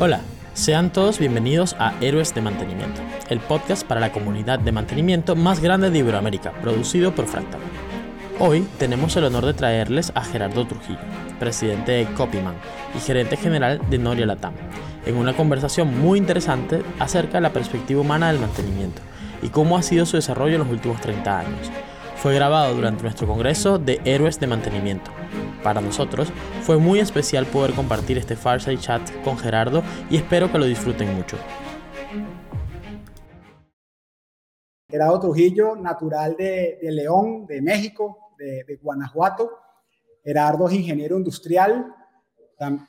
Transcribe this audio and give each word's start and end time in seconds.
Hola, 0.00 0.22
sean 0.54 0.92
todos 0.92 1.20
bienvenidos 1.20 1.76
a 1.78 1.94
Héroes 2.00 2.34
de 2.34 2.40
Mantenimiento, 2.40 3.00
el 3.28 3.38
podcast 3.38 3.86
para 3.86 4.00
la 4.00 4.10
comunidad 4.10 4.58
de 4.58 4.72
mantenimiento 4.72 5.36
más 5.36 5.60
grande 5.60 5.88
de 5.88 6.00
Iberoamérica, 6.00 6.50
producido 6.60 7.14
por 7.14 7.26
Fractal. 7.26 7.60
Hoy 8.40 8.66
tenemos 8.80 9.14
el 9.14 9.22
honor 9.22 9.46
de 9.46 9.54
traerles 9.54 10.10
a 10.16 10.24
Gerardo 10.24 10.66
Trujillo, 10.66 10.98
presidente 11.38 11.92
de 11.92 12.06
Copyman 12.06 12.56
y 12.96 12.98
gerente 12.98 13.36
general 13.36 13.80
de 13.88 13.98
Noria 13.98 14.26
Latam, 14.26 14.54
en 15.06 15.16
una 15.16 15.36
conversación 15.36 15.96
muy 15.96 16.18
interesante 16.18 16.82
acerca 16.98 17.34
de 17.34 17.42
la 17.42 17.52
perspectiva 17.52 18.00
humana 18.00 18.32
del 18.32 18.40
mantenimiento 18.40 19.00
y 19.42 19.50
cómo 19.50 19.78
ha 19.78 19.82
sido 19.82 20.06
su 20.06 20.16
desarrollo 20.16 20.54
en 20.54 20.62
los 20.62 20.70
últimos 20.70 21.00
30 21.00 21.38
años. 21.38 21.70
Fue 22.16 22.34
grabado 22.34 22.74
durante 22.74 23.04
nuestro 23.04 23.28
congreso 23.28 23.78
de 23.78 24.00
Héroes 24.04 24.40
de 24.40 24.48
Mantenimiento. 24.48 25.12
Para 25.64 25.80
nosotros 25.80 26.30
fue 26.60 26.76
muy 26.76 27.00
especial 27.00 27.46
poder 27.46 27.72
compartir 27.72 28.18
este 28.18 28.36
Farside 28.36 28.78
Chat 28.78 29.00
con 29.24 29.38
Gerardo 29.38 29.82
y 30.10 30.18
espero 30.18 30.52
que 30.52 30.58
lo 30.58 30.66
disfruten 30.66 31.14
mucho. 31.14 31.38
Gerardo 34.90 35.20
Trujillo, 35.20 35.74
natural 35.74 36.36
de, 36.36 36.78
León, 36.82 37.46
de 37.46 37.62
México, 37.62 38.34
de, 38.38 38.64
de 38.64 38.76
Guanajuato. 38.76 39.50
Gerardo 40.22 40.68
es 40.68 40.74
ingeniero 40.74 41.16
industrial, 41.16 41.86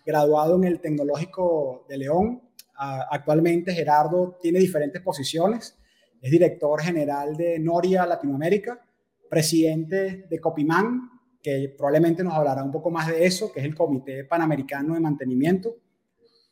graduado 0.05 0.57
en 0.57 0.65
el 0.65 0.81
Tecnológico 0.81 1.85
de 1.87 1.97
León. 1.97 2.41
Actualmente 2.75 3.73
Gerardo 3.73 4.37
tiene 4.41 4.59
diferentes 4.59 5.01
posiciones. 5.01 5.79
Es 6.21 6.29
director 6.29 6.81
general 6.81 7.37
de 7.37 7.57
Noria 7.57 8.05
Latinoamérica, 8.05 8.81
presidente 9.29 10.25
de 10.29 10.39
Copimán, 10.41 11.14
que 11.45 11.75
probablemente 11.77 12.23
nos 12.23 12.33
hablará 12.33 12.63
un 12.63 12.71
poco 12.71 12.89
más 12.89 13.05
de 13.05 13.23
eso, 13.23 13.51
que 13.51 13.59
es 13.59 13.65
el 13.67 13.75
Comité 13.75 14.23
Panamericano 14.23 14.95
de 14.95 14.99
Mantenimiento, 14.99 15.75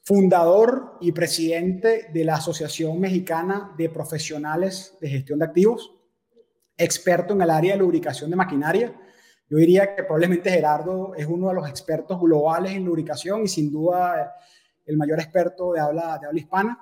fundador 0.04 1.00
y 1.02 1.12
presidente 1.12 2.12
de 2.14 2.24
la 2.24 2.36
Asociación 2.36 3.00
Mexicana 3.00 3.74
de 3.76 3.90
Profesionales 3.90 4.96
de 5.02 5.10
Gestión 5.10 5.40
de 5.40 5.46
Activos, 5.46 5.96
experto 6.78 7.34
en 7.34 7.42
el 7.42 7.50
área 7.50 7.74
de 7.74 7.80
lubricación 7.80 8.30
de 8.30 8.36
maquinaria. 8.36 8.94
Yo 9.50 9.58
diría 9.58 9.96
que 9.96 10.04
probablemente 10.04 10.52
Gerardo 10.52 11.16
es 11.16 11.26
uno 11.26 11.48
de 11.48 11.56
los 11.56 11.68
expertos 11.68 12.22
globales 12.22 12.74
en 12.74 12.86
lubricación 12.86 13.42
y 13.42 13.48
sin 13.48 13.72
duda 13.72 14.36
el 14.86 14.96
mayor 14.96 15.20
experto 15.20 15.74
de 15.74 15.80
habla, 15.80 16.20
de 16.20 16.28
habla 16.28 16.40
hispana. 16.40 16.80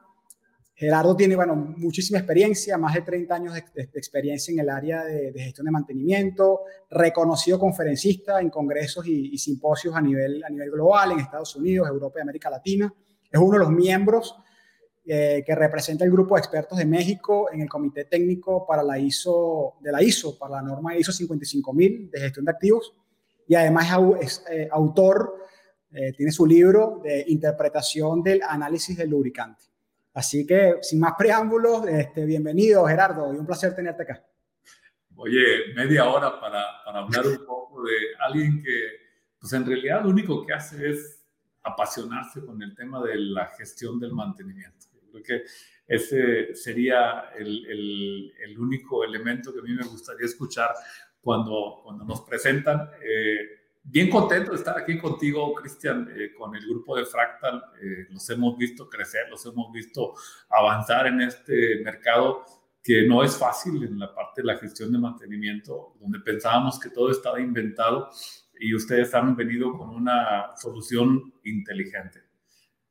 Gerardo 0.82 1.16
tiene, 1.16 1.36
bueno, 1.36 1.56
muchísima 1.56 2.18
experiencia, 2.18 2.76
más 2.76 2.96
de 2.96 3.02
30 3.02 3.36
años 3.36 3.54
de, 3.54 3.84
experiencia 3.94 4.52
en 4.52 4.62
el 4.62 4.70
área 4.72 5.04
de, 5.04 5.32
gestión 5.36 5.66
de 5.66 5.72
mantenimiento, 5.72 6.62
reconocido 6.90 7.60
conferencista 7.60 8.42
en 8.42 8.50
congresos 8.50 9.06
y, 9.06 9.38
simposios 9.38 9.96
a 9.96 10.02
nivel, 10.02 10.44
a 10.44 10.50
nivel 10.50 10.72
global 10.72 11.12
en 11.12 11.20
Estados 11.20 11.56
Unidos, 11.56 11.88
Europa 11.88 12.18
y 12.18 12.22
América 12.24 12.50
Latina. 12.50 12.92
Es 13.32 13.40
uno 13.40 13.52
de 13.52 13.60
los 13.60 13.70
miembros 13.70 14.36
eh, 15.06 15.44
que 15.46 15.54
representa 15.54 16.04
el 16.04 16.10
grupo 16.10 16.34
de 16.34 16.40
expertos 16.40 16.80
de 16.80 16.86
México 16.86 17.50
en 17.54 17.62
el 17.62 17.70
comité 17.70 18.06
técnico 18.06 18.66
para 18.66 18.82
la 18.82 18.98
ISO, 18.98 19.76
de 19.82 19.92
la 19.92 20.02
ISO, 20.02 20.36
para 20.40 20.56
la 20.56 20.62
norma 20.64 20.98
ISO 20.98 21.12
55000 21.12 22.10
de 22.10 22.20
gestión 22.20 22.44
de 22.44 22.52
activos. 22.54 22.96
Y 23.48 23.54
además 23.54 23.88
es, 24.20 24.44
eh, 24.50 24.68
autor, 24.72 25.46
eh, 25.92 26.12
tiene 26.14 26.32
su 26.32 26.48
libro 26.48 27.02
de 27.04 27.24
interpretación 27.28 28.24
del 28.24 28.42
análisis 28.42 28.98
del 28.98 29.12
lubricante. 29.12 29.71
Así 30.14 30.46
que, 30.46 30.76
sin 30.82 31.00
más 31.00 31.14
preámbulos, 31.18 31.88
este, 31.88 32.26
bienvenido 32.26 32.86
Gerardo 32.86 33.34
y 33.34 33.38
un 33.38 33.46
placer 33.46 33.74
tenerte 33.74 34.04
acá. 34.04 34.26
Oye, 35.16 35.74
media 35.74 36.10
hora 36.10 36.40
para, 36.40 36.66
para 36.84 37.00
hablar 37.00 37.28
un 37.28 37.46
poco 37.46 37.84
de 37.84 37.96
alguien 38.20 38.62
que, 38.62 38.88
pues 39.40 39.54
en 39.54 39.66
realidad 39.66 40.04
lo 40.04 40.10
único 40.10 40.46
que 40.46 40.54
hace 40.54 40.90
es 40.90 41.26
apasionarse 41.64 42.46
con 42.46 42.62
el 42.62 42.76
tema 42.76 43.02
de 43.04 43.16
la 43.16 43.48
gestión 43.58 44.00
del 44.00 44.12
mantenimiento. 44.12 44.88
creo 45.12 45.24
que 45.24 45.44
ese 45.88 46.56
sería 46.56 47.32
el, 47.38 47.66
el, 47.68 48.34
el, 48.44 48.60
único 48.60 49.04
elemento 49.04 49.54
que 49.54 49.60
a 49.60 49.64
mí 49.64 49.74
me 49.74 49.86
gustaría 49.86 50.26
escuchar 50.26 50.72
cuando, 51.22 51.82
cuando 51.84 52.04
nos 52.04 52.22
presentan. 52.22 52.90
Eh, 53.02 53.61
bien 53.84 54.10
contento 54.10 54.52
de 54.52 54.58
estar 54.58 54.78
aquí 54.78 54.98
contigo, 54.98 55.54
Cristian, 55.54 56.10
eh, 56.16 56.34
con 56.38 56.56
el 56.56 56.66
grupo 56.68 56.96
de 56.96 57.06
Fractal. 57.06 57.64
Eh, 57.82 58.08
los 58.10 58.30
hemos 58.30 58.58
visto 58.58 58.90
crecer, 58.90 59.30
los 59.30 59.46
hemos 59.46 59.72
visto 59.72 60.14
avanzar 60.50 61.08
en 61.08 61.22
este 61.22 61.82
mercado 61.84 62.46
que 62.84 63.08
no 63.08 63.24
es 63.24 63.38
fácil 63.38 63.84
en 63.84 64.00
la 64.00 64.14
parte 64.14 64.42
de 64.42 64.48
la 64.48 64.58
gestión 64.58 64.92
de 64.92 64.98
mantenimiento, 64.98 65.96
donde 66.00 66.20
pensábamos 66.20 66.80
que 66.80 66.90
todo 66.90 67.12
estaba 67.12 67.40
inventado 67.40 68.10
y 68.60 68.74
ustedes 68.76 69.14
han 69.14 69.36
venido 69.36 69.78
con 69.78 69.90
una 69.90 70.56
solución 70.58 71.34
inteligente 71.44 72.31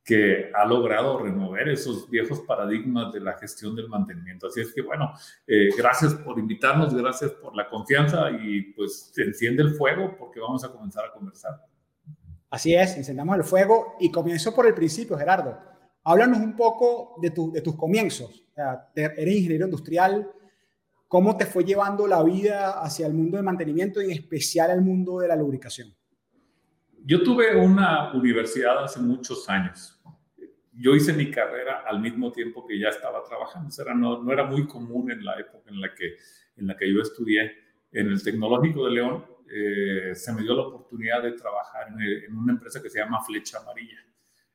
que 0.05 0.51
ha 0.55 0.65
logrado 0.65 1.19
remover 1.19 1.69
esos 1.69 2.09
viejos 2.09 2.41
paradigmas 2.41 3.13
de 3.13 3.21
la 3.21 3.35
gestión 3.35 3.77
del 3.77 3.89
mantenimiento. 3.89 4.47
Así 4.47 4.61
es 4.61 4.73
que, 4.73 4.83
bueno, 4.83 5.13
eh, 5.47 5.69
gracias 5.77 6.15
por 6.15 6.39
invitarnos, 6.39 6.95
gracias 6.95 7.33
por 7.33 7.55
la 7.55 7.69
confianza 7.69 8.31
y 8.31 8.73
pues 8.73 9.11
se 9.13 9.23
enciende 9.23 9.63
el 9.63 9.75
fuego 9.75 10.17
porque 10.19 10.41
vamos 10.41 10.65
a 10.65 10.73
comenzar 10.73 11.05
a 11.05 11.13
conversar. 11.13 11.65
Así 12.49 12.75
es, 12.75 12.97
encendamos 12.97 13.37
el 13.37 13.45
fuego 13.45 13.95
y 14.01 14.11
comienzo 14.11 14.55
por 14.55 14.67
el 14.67 14.75
principio, 14.75 15.17
Gerardo. 15.17 15.57
Háblanos 16.03 16.39
un 16.39 16.57
poco 16.57 17.17
de, 17.21 17.31
de 17.53 17.61
tus 17.61 17.77
comienzos. 17.77 18.45
eres 18.95 19.37
ingeniero 19.37 19.67
industrial. 19.67 20.29
¿Cómo 21.07 21.37
te 21.37 21.45
fue 21.45 21.65
llevando 21.65 22.07
la 22.07 22.23
vida 22.23 22.81
hacia 22.81 23.07
el 23.07 23.15
mundo 23.15 23.37
del 23.37 23.45
mantenimiento 23.45 24.01
y 24.01 24.07
en 24.07 24.13
especial 24.13 24.71
al 24.71 24.81
mundo 24.81 25.21
de 25.21 25.29
la 25.29 25.37
lubricación? 25.37 25.95
Yo 27.11 27.23
tuve 27.25 27.57
una 27.57 28.13
universidad 28.13 28.85
hace 28.85 29.01
muchos 29.01 29.49
años 29.49 30.01
yo 30.81 30.95
hice 30.95 31.13
mi 31.13 31.31
carrera 31.31 31.85
al 31.87 32.01
mismo 32.01 32.33
tiempo 32.33 32.67
que 32.67 32.79
ya 32.79 32.89
estaba 32.89 33.23
trabajando. 33.23 33.69
No, 33.95 34.23
no, 34.23 34.33
era 34.33 34.45
muy 34.45 34.67
común 34.67 35.11
en 35.11 35.23
la 35.23 35.39
época 35.39 35.69
en 35.69 35.81
la 35.81 35.95
que, 35.95 36.17
en 36.57 36.67
la 36.67 36.77
que 36.77 36.91
yo 36.91 37.03
estudié 37.03 37.53
en 37.93 38.07
el 38.09 38.23
Tecnológico 38.23 38.87
de 38.87 38.93
León. 38.93 39.27
Eh, 39.53 40.15
se 40.15 40.33
me 40.33 40.43
dio 40.43 40.55
la 40.55 40.63
oportunidad 40.63 41.23
de 41.23 41.33
trabajar 41.33 41.89
en, 41.89 42.01
en, 42.01 42.37
una 42.37 42.53
empresa 42.55 42.81
que 42.83 42.89
se 42.89 42.99
llama 42.99 43.23
Flecha 43.23 43.59
Amarilla. 43.59 43.99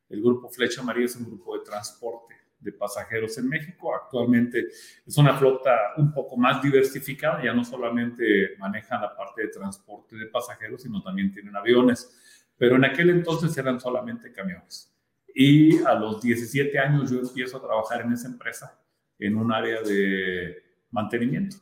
El 0.10 0.22
grupo 0.22 0.50
Flecha 0.50 0.82
Amarilla 0.82 1.06
es 1.06 1.16
un 1.16 1.26
grupo 1.26 1.58
de 1.58 1.64
transporte 1.64 2.34
de 2.60 2.72
pasajeros 2.72 3.38
en 3.38 3.48
México. 3.48 3.94
Actualmente 3.94 4.68
es 5.06 5.18
una 5.18 5.38
flota 5.38 5.94
un 5.98 6.12
poco 6.12 6.38
más 6.38 6.64
diversificada, 6.64 7.44
ya 7.44 7.54
no 7.54 7.64
solamente 7.64 8.56
manejan 8.58 9.02
la 9.02 9.16
parte 9.16 9.44
de 9.44 9.48
transporte 9.50 10.16
de 10.16 10.26
pasajeros, 10.28 10.82
sino 10.82 11.04
también 11.04 11.32
tienen 11.32 11.56
aviones, 11.56 12.18
pero 12.58 12.76
en 12.76 12.86
aquel 12.86 13.10
entonces 13.10 13.56
eran 13.58 13.80
solamente 13.80 14.32
camiones. 14.32 14.94
Y 15.34 15.84
a 15.84 15.94
los 15.96 16.22
17 16.22 16.78
años 16.80 17.12
yo 17.12 17.20
empiezo 17.20 17.58
a 17.58 17.62
trabajar 17.62 18.02
en 18.02 18.14
esa 18.14 18.28
empresa, 18.28 18.80
en 19.20 19.36
un 19.36 19.52
área 19.52 19.82
de 19.82 20.64
mantenimiento. 20.92 21.58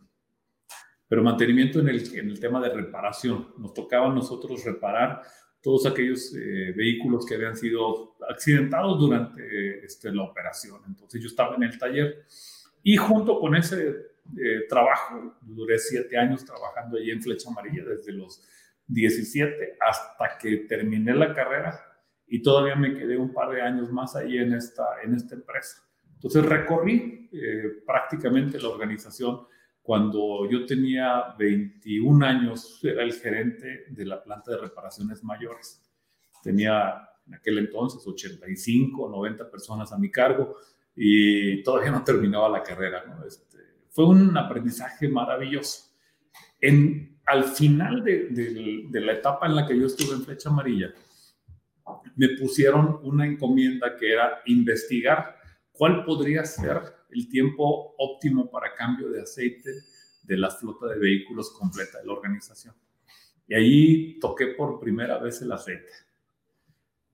Pero 1.07 1.23
mantenimiento 1.23 1.79
en 1.79 1.89
el, 1.89 2.15
en 2.15 2.29
el 2.29 2.39
tema 2.39 2.61
de 2.61 2.69
reparación. 2.69 3.53
Nos 3.57 3.73
tocaba 3.73 4.07
a 4.07 4.13
nosotros 4.13 4.63
reparar 4.63 5.21
todos 5.61 5.85
aquellos 5.85 6.35
eh, 6.35 6.73
vehículos 6.75 7.25
que 7.25 7.35
habían 7.35 7.55
sido 7.55 8.15
accidentados 8.29 8.99
durante 8.99 9.85
este, 9.85 10.11
la 10.11 10.23
operación. 10.23 10.81
Entonces 10.85 11.21
yo 11.21 11.27
estaba 11.27 11.55
en 11.55 11.63
el 11.63 11.77
taller 11.77 12.25
y 12.83 12.97
junto 12.97 13.39
con 13.39 13.55
ese 13.55 14.13
eh, 14.37 14.65
trabajo, 14.67 15.37
duré 15.41 15.79
siete 15.79 16.17
años 16.17 16.43
trabajando 16.43 16.97
allí 16.97 17.11
en 17.11 17.21
Flecha 17.21 17.49
Amarilla, 17.49 17.85
desde 17.85 18.11
los 18.11 18.45
17 18.87 19.77
hasta 19.79 20.37
que 20.37 20.57
terminé 20.67 21.13
la 21.13 21.33
carrera 21.33 21.79
y 22.27 22.41
todavía 22.41 22.75
me 22.75 22.95
quedé 22.95 23.17
un 23.17 23.33
par 23.33 23.51
de 23.51 23.61
años 23.61 23.91
más 23.91 24.15
ahí 24.15 24.37
en 24.37 24.53
esta, 24.53 24.83
en 25.03 25.13
esta 25.13 25.35
empresa. 25.35 25.83
Entonces 26.15 26.45
recorrí 26.45 27.29
eh, 27.31 27.83
prácticamente 27.85 28.59
la 28.59 28.69
organización. 28.69 29.41
Cuando 29.81 30.49
yo 30.49 30.65
tenía 30.65 31.35
21 31.37 32.25
años, 32.25 32.79
era 32.83 33.03
el 33.03 33.13
gerente 33.13 33.85
de 33.89 34.05
la 34.05 34.23
planta 34.23 34.51
de 34.51 34.57
reparaciones 34.57 35.23
mayores. 35.23 35.81
Tenía 36.41 37.09
en 37.27 37.35
aquel 37.35 37.57
entonces 37.57 38.05
85, 38.05 39.09
90 39.09 39.51
personas 39.51 39.91
a 39.91 39.97
mi 39.97 40.09
cargo 40.09 40.55
y 40.95 41.61
todavía 41.63 41.91
no 41.91 42.03
terminaba 42.03 42.49
la 42.49 42.63
carrera. 42.63 43.03
Este, 43.27 43.57
fue 43.89 44.07
un 44.07 44.35
aprendizaje 44.37 45.07
maravilloso. 45.09 45.91
En, 46.59 47.12
al 47.25 47.45
final 47.45 48.03
de, 48.03 48.89
la 48.91 49.13
etapa 49.13 49.47
en 49.47 49.55
la 49.55 49.67
que 49.67 49.77
yo 49.77 49.87
estuve 49.87 50.15
en 50.15 50.23
Flecha 50.23 50.49
Amarilla, 50.49 50.93
me 52.15 52.29
pusieron 52.37 52.99
una 53.03 53.25
encomienda 53.25 53.95
que 53.97 54.11
era 54.11 54.41
investigar 54.45 55.37
cuál 55.71 56.05
podría 56.05 56.45
ser 56.45 56.81
el 57.11 57.29
tiempo 57.29 57.95
óptimo 57.97 58.49
para 58.49 58.73
cambio 58.73 59.09
de 59.09 59.21
aceite 59.21 59.71
de 60.23 60.37
la 60.37 60.49
flota 60.49 60.87
de 60.87 60.99
vehículos 60.99 61.51
completa 61.51 61.99
de 61.99 62.05
la 62.05 62.13
organización. 62.13 62.75
Y 63.47 63.55
ahí 63.55 64.19
toqué 64.19 64.47
por 64.47 64.79
primera 64.79 65.17
vez 65.17 65.41
el 65.41 65.51
aceite. 65.51 65.91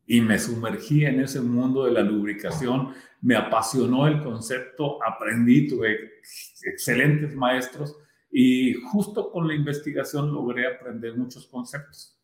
Y 0.06 0.22
me 0.22 0.40
sumergí 0.40 1.06
en 1.06 1.22
ese 1.22 1.42
mundo 1.42 1.86
de 1.86 1.92
la 1.92 2.02
lubricación, 2.02 2.94
me 3.22 3.36
apasionó 3.36 4.08
el 4.08 4.24
concepto, 4.24 5.04
aprendí, 5.04 5.68
tuve 5.68 6.20
excelentes 6.64 7.36
maestros 7.36 7.96
y 8.32 8.74
justo 8.74 9.32
con 9.32 9.48
la 9.48 9.56
investigación 9.56 10.32
logré 10.32 10.68
aprender 10.68 11.16
muchos 11.18 11.48
conceptos. 11.48 12.18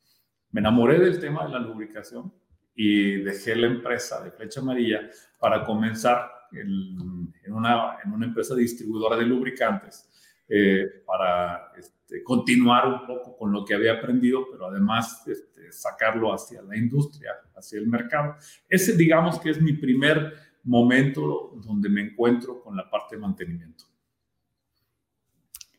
Me 0.51 0.61
enamoré 0.61 0.99
del 0.99 1.19
tema 1.19 1.45
de 1.45 1.53
la 1.53 1.59
lubricación 1.59 2.31
y 2.75 3.21
dejé 3.21 3.55
la 3.55 3.67
empresa 3.67 4.23
de 4.23 4.31
Flecha 4.31 4.59
Amarilla 4.59 5.09
para 5.39 5.63
comenzar 5.63 6.29
en, 6.51 7.33
una, 7.47 7.97
empresa 8.21 8.55
distribuidora 8.55 9.17
de 9.17 9.25
lubricantes 9.25 10.09
eh, 10.47 11.03
para 11.05 11.71
este, 11.77 12.23
continuar 12.23 12.87
un 12.87 13.07
poco 13.07 13.35
con 13.35 13.51
lo 13.51 13.65
que 13.65 13.73
había 13.73 13.93
aprendido, 13.93 14.45
pero 14.51 14.67
además 14.67 15.27
este, 15.27 15.71
sacarlo 15.71 16.33
hacia 16.33 16.61
la 16.61 16.77
industria, 16.77 17.31
hacia 17.55 17.79
el 17.79 17.87
mercado. 17.87 18.35
Ese 18.69 18.95
digamos 18.95 19.39
que 19.39 19.49
es 19.49 19.61
mi 19.61 19.73
primer 19.73 20.33
momento 20.63 21.53
donde 21.63 21.89
me 21.89 22.01
encuentro 22.01 22.61
con 22.61 22.75
la 22.75 22.89
parte 22.89 23.15
de 23.15 23.21
mantenimiento. 23.21 23.85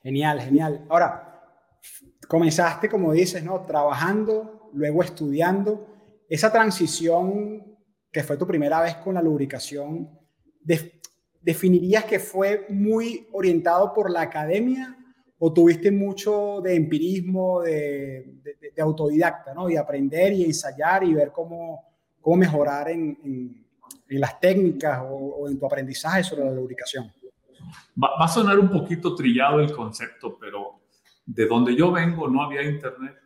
Genial, 0.06 0.40
genial. 0.40 0.86
Ahora, 0.88 1.42
comenzaste, 2.28 2.88
como 2.88 3.12
dices, 3.12 3.42
¿no? 3.42 3.66
Trabajando, 3.66 4.70
luego 4.72 5.02
estudiando 5.02 5.84
esa 6.28 6.52
transición 6.52 7.76
que 8.12 8.22
fue 8.22 8.36
tu 8.36 8.46
primera 8.46 8.80
vez 8.80 8.94
con 8.98 9.14
la 9.14 9.20
lubricación, 9.20 10.08
¿definirías 11.42 12.04
que 12.04 12.20
fue 12.20 12.66
muy 12.68 13.26
orientado 13.32 13.92
por 13.92 14.08
la 14.08 14.20
academia 14.20 14.96
o 15.40 15.52
tuviste 15.52 15.90
mucho 15.90 16.60
de 16.60 16.76
empirismo, 16.76 17.62
de, 17.62 18.42
autodidacta, 18.78 19.54
¿no? 19.54 19.68
Y 19.68 19.76
aprender 19.76 20.32
y 20.34 20.44
ensayar 20.44 21.02
y 21.02 21.14
ver 21.14 21.32
cómo, 21.32 21.84
cómo 22.20 22.36
mejorar 22.36 22.90
en, 22.90 23.66
las 24.10 24.38
técnicas 24.38 25.02
o, 25.04 25.48
en 25.48 25.58
tu 25.58 25.66
aprendizaje 25.66 26.22
sobre 26.22 26.44
la 26.44 26.52
lubricación. 26.52 27.12
Va, 28.02 28.10
va, 28.18 28.24
a 28.24 28.28
sonar 28.28 28.58
un 28.58 28.70
poquito 28.70 29.14
trillado 29.14 29.60
el 29.60 29.72
concepto, 29.72 30.38
pero 30.38 30.80
de 31.24 31.46
donde 31.46 31.74
yo 31.74 31.90
vengo 31.90 32.28
no 32.28 32.42
había 32.42 32.62
internet 32.62 33.16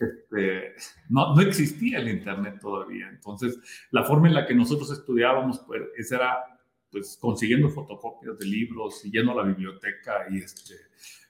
este, 0.00 0.74
no, 1.10 1.34
no, 1.34 1.42
existía 1.42 1.98
el 1.98 2.08
Internet 2.08 2.58
todavía. 2.60 3.08
Entonces, 3.10 3.60
la 3.90 4.02
forma 4.04 4.28
en 4.28 4.34
la 4.34 4.46
que 4.46 4.54
nosotros 4.54 4.90
estudiábamos, 4.90 5.60
pues, 5.66 6.10
era 6.10 6.38
pues, 6.90 7.18
consiguiendo 7.20 7.68
fotocopias 7.68 8.38
de 8.38 8.46
libros, 8.46 9.00
siguiendo 9.00 9.34
la 9.34 9.42
biblioteca 9.42 10.26
y 10.30 10.38
este, 10.38 10.74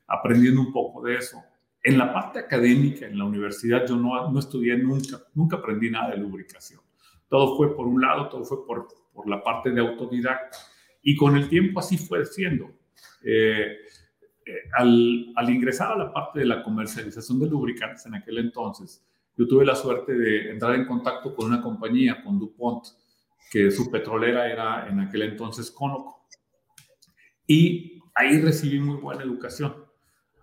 aprendiendo 0.07 0.61
un 0.61 0.73
poco 0.73 1.03
de 1.03 1.17
eso. 1.17 1.43
En 1.83 1.99
la 1.99 2.13
parte 2.13 2.39
académica, 2.39 3.07
en 3.07 3.19
la 3.19 3.25
universidad, 3.25 3.87
yo 3.89 3.97
no, 3.97 4.31
no 4.31 4.39
estudié 4.39 4.77
nunca, 4.77 5.21
nunca 5.35 5.57
aprendí 5.57 5.91
nada 5.91 6.11
de 6.11 6.19
lubricación. 6.19 6.81
Todo 7.29 7.57
fue 7.57 7.75
por 7.75 7.89
un 7.89 8.01
lado, 8.01 8.29
todo 8.29 8.45
fue 8.45 8.65
por, 8.65 8.87
por 9.13 9.29
la 9.29 9.43
parte 9.43 9.71
de 9.71 9.81
autodidacta. 9.81 10.59
Y 11.03 11.17
con 11.17 11.37
el 11.37 11.49
tiempo 11.49 11.81
así 11.81 11.97
fue 11.97 12.25
siendo. 12.27 12.71
Eh, 13.23 13.77
al, 14.73 15.51
ingresar 15.51 15.93
a 15.93 15.97
la 15.97 16.13
parte 16.13 16.41
de 16.41 16.47
la 16.47 16.63
comercialización 16.63 17.39
de 17.41 17.49
lubricantes 17.49 18.07
en 18.07 18.15
aquel 18.15 18.39
entonces, 18.39 19.05
yo 19.37 19.47
tuve 19.47 19.65
la 19.65 19.75
suerte 19.75 20.13
de 20.13 20.51
entrar 20.51 20.75
en 20.75 20.87
contacto 20.87 21.35
con 21.35 21.47
una 21.47 21.63
compañía, 21.63 22.23
con 22.23 22.39
DuPont, 22.39 22.85
que 23.51 23.71
su 23.71 23.91
petrolera 23.91 24.51
era 24.51 24.89
en 24.89 25.01
aquel 25.01 25.23
entonces 25.23 25.71
Conoco. 25.71 26.27
Y 27.47 28.01
ahí 28.15 28.41
recibí 28.41 28.79
muy 28.79 28.97
buena 28.97 29.23
educación. 29.23 29.75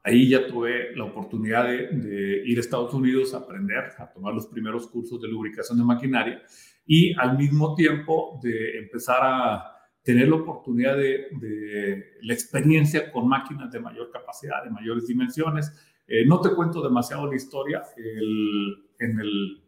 Ahí 0.03 0.29
ya 0.29 0.47
tuve 0.47 0.95
la 0.95 1.03
oportunidad 1.05 1.65
de, 1.65 1.87
de, 1.87 2.41
ir 2.45 2.57
a 2.57 2.61
Estados 2.61 2.93
Unidos 2.93 3.33
a 3.33 3.39
aprender, 3.39 3.91
a 3.97 4.11
tomar 4.11 4.33
los 4.33 4.47
primeros 4.47 4.87
cursos 4.87 5.21
de 5.21 5.27
lubricación 5.27 5.77
de 5.77 5.83
maquinaria 5.83 6.41
y 6.85 7.13
al 7.19 7.37
mismo 7.37 7.75
tiempo 7.75 8.39
de 8.41 8.79
empezar 8.79 9.19
a 9.21 9.76
tener 10.07 10.29
la 10.29 10.37
oportunidad 10.37 10.95
de, 10.95 12.13
la 12.21 12.33
experiencia 12.33 13.11
con 13.11 13.27
máquinas 13.27 13.69
de 13.69 13.81
mayor 13.81 14.09
capacidad, 14.09 14.63
de 14.63 14.69
mayores 14.69 15.05
dimensiones. 15.05 15.69
Eh, 16.07 16.25
no 16.25 16.39
te 16.39 16.51
cuento 16.51 16.81
demasiado 16.81 17.27
la 17.29 17.35
historia, 17.35 17.83
en 17.97 19.19
el, 19.19 19.61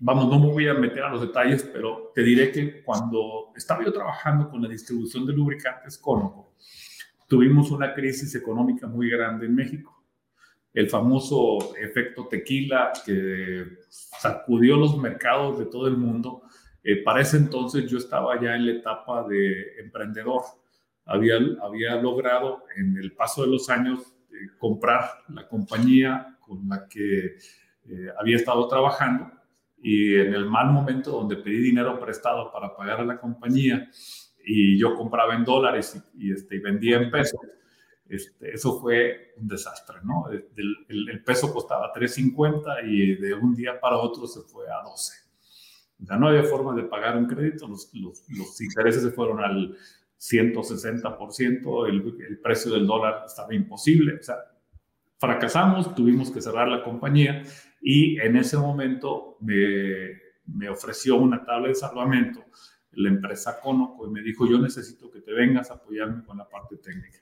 vamos, 0.00 0.28
no 0.28 0.40
me 0.40 0.52
voy 0.52 0.66
a 0.66 0.74
meter 0.74 1.04
a 1.04 1.10
los 1.10 1.20
detalles, 1.20 1.62
pero 1.72 2.10
te 2.12 2.24
diré 2.24 2.50
que 2.50 2.82
cuando 2.82 3.52
estaba 3.54 3.84
yo 3.84 3.92
trabajando 3.92 4.50
con 4.50 4.62
la 4.62 4.68
distribución 4.68 5.26
de 5.26 5.32
lubricantes 5.32 5.96
Conoco, 5.96 6.54
tuvimos 7.28 7.70
una 7.70 7.94
crisis 7.94 8.34
económica 8.34 8.88
muy 8.88 9.08
grande 9.08 9.46
en 9.46 9.54
México. 9.54 10.02
El 10.72 10.90
famoso 10.90 11.76
efecto 11.76 12.26
tequila 12.26 12.90
que 13.06 13.64
sacudió 13.88 14.76
los 14.76 14.98
mercados 14.98 15.60
de 15.60 15.66
todo 15.66 15.86
el 15.86 15.96
mundo 15.96 16.42
eh, 16.84 17.02
para 17.02 17.22
ese 17.22 17.38
entonces 17.38 17.90
yo 17.90 17.96
estaba 17.96 18.38
ya 18.38 18.54
en 18.54 18.66
la 18.66 18.72
etapa 18.72 19.26
de 19.26 19.80
emprendedor. 19.80 20.42
Había, 21.06 21.36
había 21.62 21.96
logrado 21.96 22.64
en 22.76 22.98
el 22.98 23.12
paso 23.12 23.42
de 23.42 23.48
los 23.48 23.70
años 23.70 24.00
eh, 24.30 24.50
comprar 24.58 25.04
la 25.28 25.48
compañía 25.48 26.36
con 26.40 26.68
la 26.68 26.86
que 26.86 27.36
eh, 27.86 28.08
había 28.18 28.36
estado 28.36 28.68
trabajando 28.68 29.32
y 29.82 30.14
en 30.14 30.34
el 30.34 30.44
mal 30.44 30.70
momento 30.70 31.10
donde 31.10 31.36
pedí 31.36 31.58
dinero 31.58 31.98
prestado 31.98 32.52
para 32.52 32.76
pagar 32.76 33.00
a 33.00 33.04
la 33.04 33.18
compañía 33.18 33.88
y 34.46 34.78
yo 34.78 34.94
compraba 34.94 35.34
en 35.34 35.44
dólares 35.44 36.02
y, 36.18 36.32
este, 36.32 36.58
vendía 36.58 36.98
en 36.98 37.10
pesos, 37.10 37.40
este, 38.06 38.54
eso 38.54 38.78
fue 38.78 39.32
un 39.38 39.48
desastre, 39.48 39.96
¿no? 40.02 40.30
El, 40.30 40.76
el, 40.88 41.08
el 41.08 41.24
peso 41.24 41.52
costaba 41.52 41.92
3.50 41.94 42.86
y 42.86 43.14
de 43.14 43.32
un 43.32 43.54
día 43.54 43.80
para 43.80 43.96
otro 43.96 44.26
se 44.26 44.42
fue 44.42 44.66
a 44.70 44.82
12. 44.82 45.23
Sea, 46.04 46.16
no 46.16 46.28
había 46.28 46.44
forma 46.44 46.74
de 46.74 46.84
pagar 46.84 47.16
un 47.16 47.26
crédito, 47.26 47.66
los, 47.68 47.90
los, 47.94 48.60
intereses 48.60 49.02
se 49.02 49.10
fueron 49.10 49.40
al 49.40 49.76
160%, 50.18 51.88
el, 51.88 52.24
el 52.28 52.38
precio 52.38 52.72
del 52.72 52.86
dólar 52.86 53.24
estaba 53.26 53.54
imposible. 53.54 54.14
O 54.20 54.22
sea, 54.22 54.36
fracasamos, 55.18 55.94
tuvimos 55.94 56.30
que 56.30 56.40
cerrar 56.40 56.68
la 56.68 56.82
compañía 56.82 57.42
y 57.80 58.18
en 58.20 58.36
ese 58.36 58.56
momento 58.56 59.36
me, 59.40 60.20
me 60.46 60.68
ofreció 60.68 61.16
una 61.16 61.44
tabla 61.44 61.68
de 61.68 61.74
salvamento 61.74 62.44
la 62.96 63.08
empresa 63.08 63.60
Conoco 63.60 64.06
y 64.06 64.10
me 64.10 64.22
dijo, 64.22 64.46
yo 64.46 64.58
necesito 64.58 65.10
que 65.10 65.20
te 65.20 65.32
vengas 65.32 65.70
a 65.70 65.74
apoyarme 65.74 66.24
con 66.24 66.38
la 66.38 66.48
parte 66.48 66.76
técnica. 66.76 67.18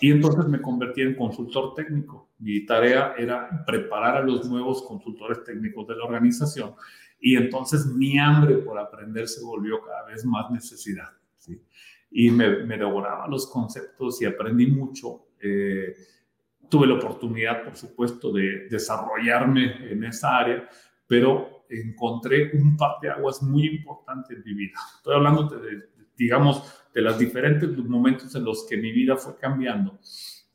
Y 0.00 0.10
entonces 0.10 0.46
me 0.46 0.60
convertí 0.60 1.02
en 1.02 1.14
consultor 1.14 1.74
técnico. 1.74 2.30
Mi 2.38 2.66
tarea 2.66 3.14
era 3.16 3.64
preparar 3.64 4.16
a 4.16 4.22
los 4.22 4.48
nuevos 4.48 4.82
consultores 4.82 5.44
técnicos 5.44 5.86
de 5.86 5.96
la 5.96 6.04
organización 6.04 6.74
y 7.24 7.36
entonces 7.36 7.86
mi 7.86 8.18
hambre 8.18 8.56
por 8.56 8.76
aprender 8.76 9.28
se 9.28 9.44
volvió 9.44 9.80
cada 9.80 10.06
vez 10.06 10.24
más 10.24 10.50
necesidad. 10.50 11.08
¿sí? 11.38 11.62
Y 12.10 12.32
me, 12.32 12.64
me, 12.64 12.76
devoraba 12.76 13.28
los 13.28 13.46
conceptos 13.46 14.20
y 14.20 14.26
aprendí 14.26 14.66
mucho. 14.66 15.28
Eh, 15.40 15.94
tuve 16.68 16.88
la 16.88 16.94
oportunidad, 16.94 17.62
por 17.62 17.76
supuesto, 17.76 18.32
de 18.32 18.66
desarrollarme 18.68 19.92
en 19.92 20.02
esa 20.02 20.36
área, 20.36 20.68
pero 21.06 21.64
encontré 21.70 22.50
un 22.54 22.76
par 22.76 22.96
de 23.00 23.10
aguas 23.10 23.40
muy 23.40 23.68
importante 23.68 24.34
en 24.34 24.42
mi 24.44 24.54
vida. 24.54 24.74
Estoy 24.96 25.14
hablando 25.14 25.44
de, 25.44 25.90
digamos, 26.16 26.88
de 26.92 27.02
los 27.02 27.16
diferentes 27.16 27.70
momentos 27.78 28.34
en 28.34 28.44
los 28.44 28.66
que 28.68 28.76
mi 28.76 28.90
vida 28.90 29.16
fue 29.16 29.36
cambiando. 29.36 30.00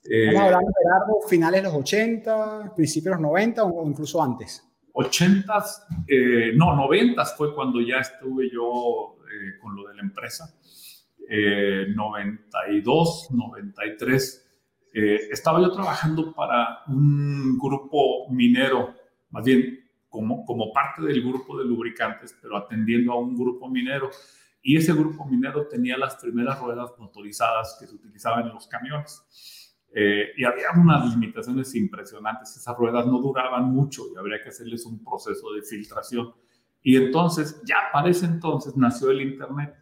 Eh, 0.03 0.27
Estamos 0.27 0.53
hablando 0.53 1.19
de 1.23 1.29
finales 1.29 1.63
de 1.63 1.69
los 1.69 1.77
80, 1.77 2.73
principios 2.75 3.15
de 3.15 3.21
los 3.21 3.31
90 3.31 3.63
o 3.63 3.89
incluso 3.89 4.21
antes. 4.21 4.66
80s, 4.97 5.85
eh, 6.07 6.53
no, 6.55 6.75
90s 6.75 7.35
fue 7.37 7.53
cuando 7.53 7.79
ya 7.81 7.97
estuve 7.97 8.49
yo 8.51 9.17
eh, 9.31 9.59
con 9.61 9.75
lo 9.75 9.87
de 9.87 9.95
la 9.95 10.01
empresa. 10.01 10.53
92, 11.29 13.27
eh, 13.29 13.35
93, 13.35 14.43
estaba 15.29 15.61
yo 15.61 15.71
trabajando 15.71 16.33
para 16.33 16.79
un 16.87 17.57
grupo 17.59 18.29
minero, 18.31 18.95
más 19.29 19.43
bien 19.43 19.77
como, 20.09 20.45
como 20.45 20.71
parte 20.71 21.01
del 21.03 21.21
grupo 21.21 21.57
de 21.59 21.65
lubricantes, 21.65 22.35
pero 22.41 22.57
atendiendo 22.57 23.11
a 23.11 23.19
un 23.19 23.35
grupo 23.35 23.69
minero. 23.69 24.09
Y 24.63 24.77
ese 24.77 24.93
grupo 24.93 25.25
minero 25.25 25.67
tenía 25.67 25.97
las 25.97 26.15
primeras 26.15 26.59
ruedas 26.59 26.91
motorizadas 26.97 27.77
que 27.79 27.87
se 27.87 27.93
utilizaban 27.93 28.47
en 28.47 28.53
los 28.53 28.67
camiones. 28.67 29.66
Eh, 29.93 30.31
y 30.37 30.43
había 30.43 30.67
unas 30.75 31.11
limitaciones 31.11 31.73
impresionantes. 31.75 32.55
Esas 32.55 32.77
ruedas 32.77 33.05
no 33.07 33.19
duraban 33.19 33.65
mucho 33.65 34.03
y 34.13 34.17
habría 34.17 34.41
que 34.41 34.49
hacerles 34.49 34.85
un 34.85 35.03
proceso 35.03 35.51
de 35.53 35.61
filtración. 35.61 36.33
Y 36.81 36.95
entonces, 36.95 37.61
ya 37.65 37.77
para 37.91 38.09
ese 38.09 38.25
entonces 38.25 38.75
nació 38.77 39.11
el 39.11 39.21
Internet. 39.21 39.75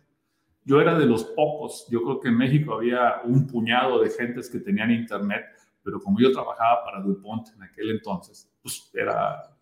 Yo 0.64 0.82
era 0.82 0.98
de 0.98 1.06
los 1.06 1.26
pocos, 1.26 1.86
yo 1.92 2.02
creo 2.02 2.20
que 2.20 2.30
en 2.30 2.38
México 2.38 2.74
había 2.74 3.22
un 3.24 3.46
puñado 3.46 4.02
de 4.02 4.10
gentes 4.10 4.50
que 4.50 4.60
tenían 4.60 4.90
Internet, 4.90 5.46
pero 5.84 6.00
como 6.00 6.20
yo 6.20 6.32
trabajaba 6.32 6.84
para 6.84 7.02
DuPont 7.02 7.50
en 7.56 7.64
aquel 7.64 7.92
entonces, 7.92 8.52
pues 8.64 8.90
era 8.96 9.56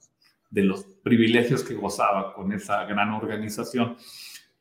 de 0.49 0.63
los 0.63 0.83
privilegios 1.03 1.63
que 1.63 1.73
gozaba 1.73 2.33
con 2.33 2.53
esa 2.53 2.85
gran 2.85 3.09
organización. 3.11 3.97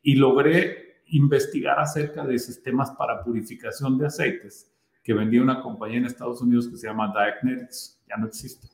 Y 0.02 0.16
logré 0.16 1.02
investigar 1.08 1.78
acerca 1.78 2.24
de 2.24 2.38
sistemas 2.38 2.90
para 2.92 3.22
purificación 3.22 3.98
de 3.98 4.06
aceites 4.06 4.71
que 5.02 5.12
vendía 5.12 5.42
una 5.42 5.60
compañía 5.60 5.98
en 5.98 6.06
Estados 6.06 6.40
Unidos 6.40 6.68
que 6.68 6.76
se 6.76 6.86
llama 6.86 7.12
Diagnetics, 7.12 8.00
ya 8.08 8.16
no 8.16 8.26
existe. 8.26 8.68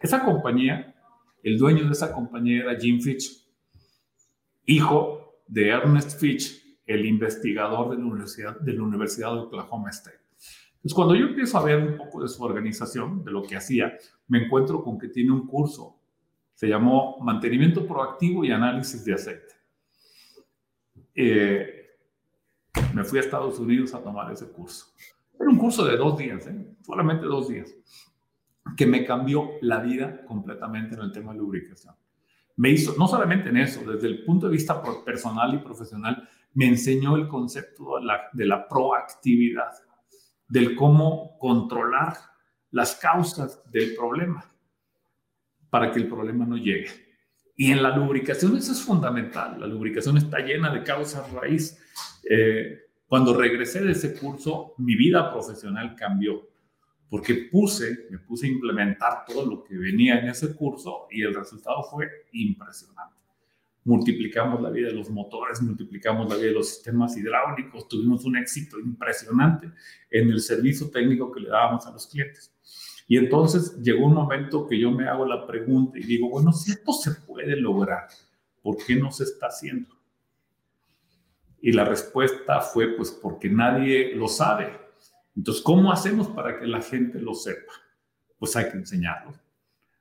Esa 0.00 0.24
compañía, 0.24 0.94
el 1.42 1.58
dueño 1.58 1.84
de 1.84 1.92
esa 1.92 2.12
compañía 2.12 2.62
era 2.62 2.78
Jim 2.78 3.00
Fitch, 3.00 3.46
hijo 4.64 5.42
de 5.46 5.68
Ernest 5.68 6.18
Fitch, 6.18 6.80
el 6.86 7.04
investigador 7.04 7.90
de 7.90 7.98
la 7.98 8.06
Universidad 8.06 8.58
de, 8.60 8.72
la 8.72 8.82
Universidad 8.82 9.32
de 9.32 9.40
Oklahoma 9.40 9.90
State. 9.90 10.18
Entonces, 10.76 10.94
cuando 10.94 11.14
yo 11.14 11.26
empiezo 11.26 11.58
a 11.58 11.64
ver 11.64 11.78
un 11.78 11.96
poco 11.98 12.22
de 12.22 12.28
su 12.28 12.42
organización, 12.42 13.24
de 13.24 13.30
lo 13.30 13.42
que 13.42 13.56
hacía, 13.56 13.98
me 14.28 14.44
encuentro 14.44 14.82
con 14.82 14.98
que 14.98 15.08
tiene 15.08 15.32
un 15.32 15.46
curso 15.46 15.96
Se 16.54 16.66
llamó 16.66 17.18
Mantenimiento 17.20 17.86
Proactivo 17.86 18.44
y 18.44 18.50
Análisis 18.50 19.04
de 19.04 19.14
Aceite. 19.14 19.54
Eh, 21.14 21.78
me 22.94 23.04
fui 23.04 23.18
a 23.18 23.20
Estados 23.22 23.58
Unidos 23.58 23.94
a 23.94 24.02
tomar 24.02 24.32
ese 24.32 24.50
curso. 24.50 24.86
Era 25.38 25.50
un 25.50 25.58
curso 25.58 25.84
de 25.84 25.96
dos 25.96 26.18
días, 26.18 26.46
¿eh? 26.46 26.76
solamente 26.82 27.26
dos 27.26 27.48
días, 27.48 27.74
que 28.76 28.86
me 28.86 29.04
cambió 29.04 29.52
la 29.60 29.80
vida 29.80 30.24
completamente 30.24 30.94
en 30.94 31.02
el 31.02 31.12
tema 31.12 31.32
de 31.32 31.38
lubricación. 31.38 31.94
Me 32.56 32.70
hizo, 32.70 32.94
no 32.98 33.06
solamente 33.06 33.50
en 33.50 33.58
eso, 33.58 33.88
desde 33.90 34.08
el 34.08 34.24
punto 34.24 34.46
de 34.46 34.52
vista 34.52 34.82
personal 35.04 35.54
y 35.54 35.58
profesional, 35.58 36.28
me 36.54 36.66
enseñó 36.66 37.16
el 37.16 37.28
concepto 37.28 37.98
de 37.98 38.04
la, 38.04 38.20
de 38.32 38.46
la 38.46 38.66
proactividad, 38.66 39.70
del 40.48 40.74
cómo 40.74 41.38
controlar 41.38 42.16
las 42.70 42.96
causas 42.96 43.62
del 43.70 43.94
problema 43.94 44.44
para 45.70 45.92
que 45.92 46.00
el 46.00 46.08
problema 46.08 46.46
no 46.46 46.56
llegue. 46.56 46.90
Y 47.54 47.72
en 47.72 47.82
la 47.82 47.96
lubricación 47.96 48.56
eso 48.56 48.72
es 48.72 48.82
fundamental. 48.82 49.60
La 49.60 49.66
lubricación 49.66 50.16
está 50.16 50.38
llena 50.38 50.72
de 50.72 50.82
causas 50.82 51.30
raíz. 51.32 51.78
Eh, 52.28 52.87
cuando 53.08 53.34
regresé 53.34 53.82
de 53.82 53.92
ese 53.92 54.18
curso, 54.18 54.74
mi 54.76 54.94
vida 54.94 55.32
profesional 55.32 55.96
cambió, 55.96 56.46
porque 57.08 57.48
puse, 57.50 58.06
me 58.10 58.18
puse 58.18 58.46
a 58.46 58.50
implementar 58.50 59.24
todo 59.26 59.46
lo 59.46 59.64
que 59.64 59.78
venía 59.78 60.18
en 60.18 60.28
ese 60.28 60.54
curso 60.54 61.06
y 61.10 61.22
el 61.22 61.34
resultado 61.34 61.82
fue 61.84 62.06
impresionante. 62.32 63.16
Multiplicamos 63.84 64.60
la 64.60 64.68
vida 64.68 64.88
de 64.88 64.94
los 64.94 65.08
motores, 65.08 65.62
multiplicamos 65.62 66.28
la 66.28 66.36
vida 66.36 66.48
de 66.48 66.52
los 66.52 66.68
sistemas 66.68 67.16
hidráulicos, 67.16 67.88
tuvimos 67.88 68.26
un 68.26 68.36
éxito 68.36 68.78
impresionante 68.78 69.72
en 70.10 70.28
el 70.28 70.40
servicio 70.40 70.90
técnico 70.90 71.32
que 71.32 71.40
le 71.40 71.48
dábamos 71.48 71.86
a 71.86 71.92
los 71.92 72.06
clientes. 72.06 72.52
Y 73.06 73.16
entonces 73.16 73.78
llegó 73.82 74.04
un 74.04 74.12
momento 74.12 74.66
que 74.66 74.78
yo 74.78 74.90
me 74.90 75.08
hago 75.08 75.24
la 75.24 75.46
pregunta 75.46 75.98
y 75.98 76.02
digo, 76.02 76.28
bueno, 76.28 76.52
si 76.52 76.72
esto 76.72 76.92
se 76.92 77.12
puede 77.22 77.56
lograr, 77.56 78.06
¿por 78.60 78.76
qué 78.84 78.96
no 78.96 79.10
se 79.10 79.24
está 79.24 79.46
haciendo? 79.46 79.97
Y 81.60 81.72
la 81.72 81.84
respuesta 81.84 82.60
fue, 82.60 82.96
pues 82.96 83.10
porque 83.10 83.48
nadie 83.48 84.14
lo 84.14 84.28
sabe. 84.28 84.72
Entonces, 85.36 85.62
¿cómo 85.62 85.92
hacemos 85.92 86.28
para 86.28 86.58
que 86.58 86.66
la 86.66 86.82
gente 86.82 87.20
lo 87.20 87.34
sepa? 87.34 87.72
Pues 88.38 88.54
hay 88.56 88.70
que 88.70 88.76
enseñarlo. 88.76 89.32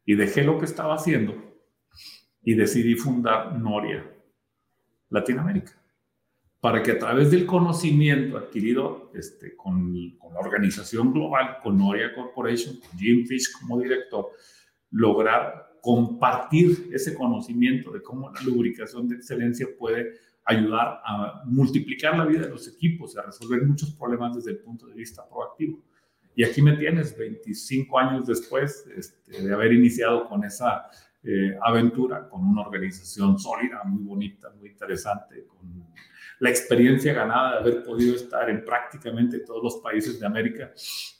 Y 0.05 0.15
dejé 0.15 0.43
lo 0.43 0.57
que 0.59 0.65
estaba 0.65 0.95
haciendo 0.95 1.35
y 2.43 2.53
decidí 2.53 2.95
fundar 2.95 3.57
Noria 3.59 4.05
Latinoamérica 5.09 5.73
para 6.59 6.81
que 6.81 6.91
a 6.91 6.99
través 6.99 7.31
del 7.31 7.45
conocimiento 7.45 8.37
adquirido 8.37 9.11
este, 9.13 9.55
con, 9.55 9.93
la 9.93 10.39
organización 10.39 11.13
global, 11.13 11.57
con 11.61 11.77
Noria 11.77 12.13
Corporation, 12.13 12.77
con 12.77 12.99
Jim 12.99 13.25
Fish 13.25 13.51
como 13.59 13.79
director, 13.79 14.27
lograr 14.91 15.77
compartir 15.81 16.89
ese 16.91 17.13
conocimiento 17.13 17.91
de 17.91 18.01
cómo 18.01 18.31
la 18.31 18.41
lubricación 18.41 19.07
de 19.07 19.15
excelencia 19.15 19.67
puede 19.77 20.13
ayudar 20.47 21.01
a 21.03 21.43
multiplicar 21.45 22.17
la 22.17 22.25
vida 22.25 22.43
de 22.43 22.49
los 22.49 22.67
equipos, 22.69 23.17
a 23.17 23.21
resolver 23.21 23.61
muchos 23.63 23.91
problemas 23.91 24.33
desde 24.33 24.51
el 24.51 24.59
punto 24.59 24.87
de 24.87 24.95
vista 24.95 25.27
proactivo. 25.27 25.83
Y 26.35 26.43
aquí 26.45 26.61
me 26.61 26.77
tienes 26.77 27.17
25 27.17 27.99
años 27.99 28.25
después 28.25 28.87
este, 28.95 29.41
de 29.41 29.53
haber 29.53 29.73
iniciado 29.73 30.25
con 30.25 30.45
esa 30.45 30.89
eh, 31.23 31.57
aventura, 31.61 32.29
con 32.29 32.45
una 32.45 32.61
organización 32.61 33.37
sólida, 33.37 33.83
muy 33.83 34.03
bonita, 34.03 34.49
muy 34.57 34.69
interesante, 34.69 35.45
con 35.47 35.85
la 36.39 36.49
experiencia 36.49 37.13
ganada 37.13 37.53
de 37.53 37.57
haber 37.57 37.83
podido 37.83 38.15
estar 38.15 38.49
en 38.49 38.63
prácticamente 38.63 39.39
todos 39.39 39.61
los 39.61 39.77
países 39.77 40.17
de 40.17 40.25
América, 40.25 40.71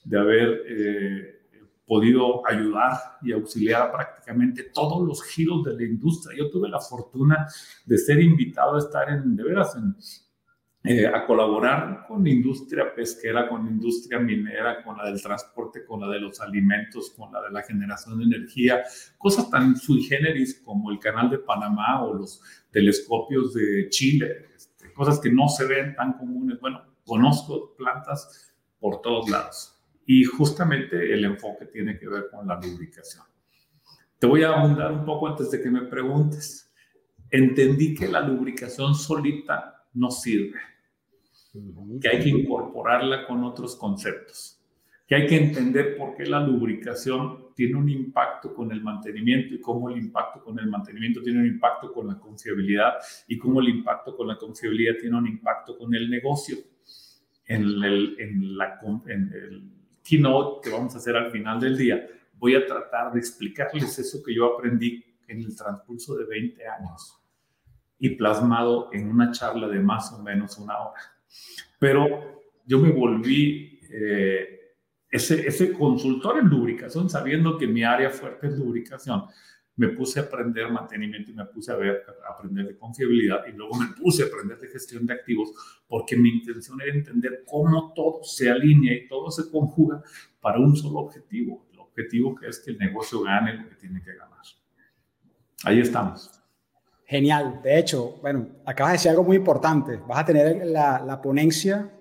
de 0.05 0.19
haber 0.19 0.61
eh, 0.67 1.41
podido 1.87 2.45
ayudar 2.45 3.17
y 3.21 3.31
auxiliar 3.31 3.83
a 3.83 3.91
prácticamente 3.91 4.63
todos 4.73 5.07
los 5.07 5.23
giros 5.23 5.63
de 5.63 5.73
la 5.73 5.83
industria. 5.83 6.37
Yo 6.37 6.51
tuve 6.51 6.67
la 6.67 6.81
fortuna 6.81 7.47
de 7.85 7.97
ser 7.97 8.19
invitado 8.19 8.75
a 8.75 8.79
estar 8.79 9.09
en, 9.09 9.37
de 9.37 9.43
veras, 9.43 9.73
en, 9.77 9.95
eh, 10.83 11.07
a 11.07 11.25
colaborar 11.25 12.05
con 12.05 12.25
la 12.25 12.29
industria 12.29 12.93
pesquera, 12.93 13.47
con 13.47 13.63
la 13.63 13.71
industria 13.71 14.19
minera, 14.19 14.83
con 14.83 14.97
la 14.97 15.05
del 15.05 15.21
transporte, 15.21 15.85
con 15.85 16.01
la 16.01 16.09
de 16.09 16.19
los 16.19 16.41
alimentos, 16.41 17.11
con 17.11 17.31
la 17.31 17.41
de 17.41 17.51
la 17.51 17.63
generación 17.63 18.19
de 18.19 18.25
energía, 18.25 18.83
cosas 19.17 19.49
tan 19.49 19.77
sui 19.77 20.03
generis 20.03 20.61
como 20.65 20.91
el 20.91 20.99
canal 20.99 21.29
de 21.29 21.39
Panamá 21.39 22.03
o 22.03 22.13
los 22.13 22.41
telescopios 22.69 23.53
de 23.53 23.87
Chile, 23.89 24.47
cosas 24.93 25.19
que 25.19 25.31
no 25.31 25.47
se 25.47 25.65
ven 25.65 25.95
tan 25.95 26.13
comunes. 26.17 26.59
Bueno, 26.59 26.81
conozco 27.05 27.75
plantas 27.77 28.53
por 28.77 29.01
todos 29.01 29.29
lados 29.29 29.76
y 30.07 30.23
justamente 30.23 31.13
el 31.13 31.23
enfoque 31.25 31.67
tiene 31.67 31.99
que 31.99 32.09
ver 32.09 32.29
con 32.31 32.47
la 32.47 32.59
lubricación. 32.59 33.25
Te 34.17 34.25
voy 34.25 34.41
a 34.41 34.49
abundar 34.49 34.91
un 34.91 35.05
poco 35.05 35.27
antes 35.27 35.51
de 35.51 35.61
que 35.61 35.69
me 35.69 35.81
preguntes. 35.83 36.73
Entendí 37.29 37.93
que 37.93 38.07
la 38.07 38.21
lubricación 38.21 38.95
solita 38.95 39.85
no 39.93 40.09
sirve, 40.09 40.59
que 42.01 42.07
hay 42.07 42.23
que 42.23 42.29
incorporarla 42.29 43.27
con 43.27 43.43
otros 43.43 43.75
conceptos 43.75 44.57
que 45.07 45.15
hay 45.15 45.25
que 45.25 45.37
entender 45.37 45.95
por 45.95 46.15
qué 46.15 46.25
la 46.25 46.45
lubricación 46.45 47.53
tiene 47.55 47.75
un 47.75 47.89
impacto 47.89 48.53
con 48.53 48.71
el 48.73 48.81
mantenimiento 48.81 49.55
y 49.55 49.61
cómo 49.61 49.89
el 49.89 49.97
impacto 49.97 50.43
con 50.43 50.59
el 50.59 50.67
mantenimiento 50.67 51.23
tiene 51.23 51.39
un 51.39 51.47
impacto 51.47 51.93
con 51.93 52.07
la 52.07 52.19
confiabilidad 52.19 52.95
y 53.25 53.37
cómo 53.37 53.61
el 53.61 53.69
impacto 53.69 54.17
con 54.17 54.27
la 54.27 54.37
confiabilidad 54.37 54.95
tiene 54.99 55.15
un 55.17 55.27
impacto 55.27 55.77
con 55.77 55.95
el 55.95 56.09
negocio. 56.09 56.57
En 57.49 57.63
el, 57.63 58.17
en 58.19 58.57
la, 58.57 58.77
en 59.07 59.31
el 59.33 59.76
keynote 60.07 60.61
que 60.63 60.75
vamos 60.75 60.95
a 60.95 60.97
hacer 60.97 61.15
al 61.15 61.31
final 61.31 61.59
del 61.59 61.77
día, 61.77 62.07
voy 62.33 62.55
a 62.55 62.65
tratar 62.65 63.11
de 63.11 63.19
explicarles 63.19 63.97
eso 63.99 64.21
que 64.23 64.33
yo 64.33 64.53
aprendí 64.53 65.03
en 65.27 65.39
el 65.41 65.55
transcurso 65.55 66.15
de 66.15 66.25
20 66.25 66.67
años 66.67 67.19
y 67.99 68.11
plasmado 68.11 68.89
en 68.93 69.09
una 69.09 69.31
charla 69.31 69.67
de 69.67 69.79
más 69.79 70.11
o 70.13 70.21
menos 70.21 70.57
una 70.57 70.77
hora. 70.77 71.01
Pero 71.79 72.43
yo 72.65 72.79
me 72.79 72.91
volví... 72.91 73.79
Eh, 73.89 74.53
ese, 75.09 75.47
ese 75.47 75.71
consultor 75.71 76.37
en 76.37 76.47
lubricación, 76.47 77.09
sabiendo 77.09 77.57
que 77.57 77.67
mi 77.67 77.83
área 77.83 78.09
fuerte 78.09 78.47
es 78.47 78.57
lubricación, 78.57 79.23
me 79.77 79.89
puse 79.89 80.19
a 80.19 80.23
aprender 80.23 80.69
mantenimiento 80.71 81.31
y 81.31 81.35
me 81.35 81.45
puse 81.45 81.71
a, 81.71 81.75
ver, 81.75 82.03
a 82.27 82.33
aprender 82.33 82.67
de 82.67 82.77
confiabilidad 82.77 83.45
y 83.47 83.51
luego 83.51 83.75
me 83.75 83.87
puse 83.95 84.23
a 84.23 84.25
aprender 84.25 84.59
de 84.59 84.67
gestión 84.67 85.05
de 85.05 85.13
activos 85.13 85.51
porque 85.87 86.17
mi 86.17 86.29
intención 86.29 86.81
era 86.81 86.93
entender 86.93 87.43
cómo 87.45 87.93
todo 87.93 88.23
se 88.23 88.49
alinea 88.49 88.93
y 88.93 89.07
todo 89.07 89.29
se 89.29 89.49
conjuga 89.49 90.03
para 90.41 90.59
un 90.59 90.75
solo 90.75 90.99
objetivo, 90.99 91.67
el 91.71 91.79
objetivo 91.79 92.35
que 92.35 92.47
es 92.47 92.59
que 92.59 92.71
el 92.71 92.79
negocio 92.79 93.21
gane 93.21 93.53
lo 93.53 93.69
que 93.69 93.75
tiene 93.75 94.01
que 94.03 94.13
ganar. 94.13 94.27
Ahí 95.63 95.79
estamos. 95.79 96.31
Genial. 97.05 97.61
De 97.63 97.79
hecho, 97.79 98.17
bueno, 98.21 98.47
acabas 98.65 98.93
de 98.93 98.97
decir 98.97 99.11
algo 99.11 99.23
muy 99.23 99.37
importante. 99.37 99.97
Vas 100.07 100.19
a 100.19 100.25
tener 100.25 100.65
la, 100.65 100.99
la 101.05 101.21
ponencia 101.21 101.91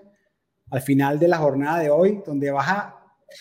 al 0.70 0.80
final 0.80 1.18
de 1.18 1.28
la 1.28 1.38
jornada 1.38 1.78
de 1.78 1.90
hoy, 1.90 2.22
donde 2.26 2.50
vas 2.50 2.68
a 2.68 2.95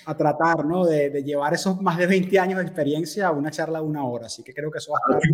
a 0.05 0.17
tratar 0.17 0.65
¿no? 0.65 0.85
de, 0.85 1.23
llevar 1.23 1.53
esos 1.53 1.81
más 1.81 1.97
de 1.97 2.07
20 2.07 2.39
años 2.39 2.59
de 2.59 2.65
experiencia 2.65 3.27
a 3.27 3.31
una 3.31 3.51
charla 3.51 3.79
de 3.79 3.85
una 3.85 4.05
hora. 4.05 4.27
Así 4.27 4.43
que 4.43 4.53
creo 4.53 4.71
que 4.71 4.79
eso 4.79 4.91
va 4.91 4.99
a 4.99 5.17
estar 5.17 5.31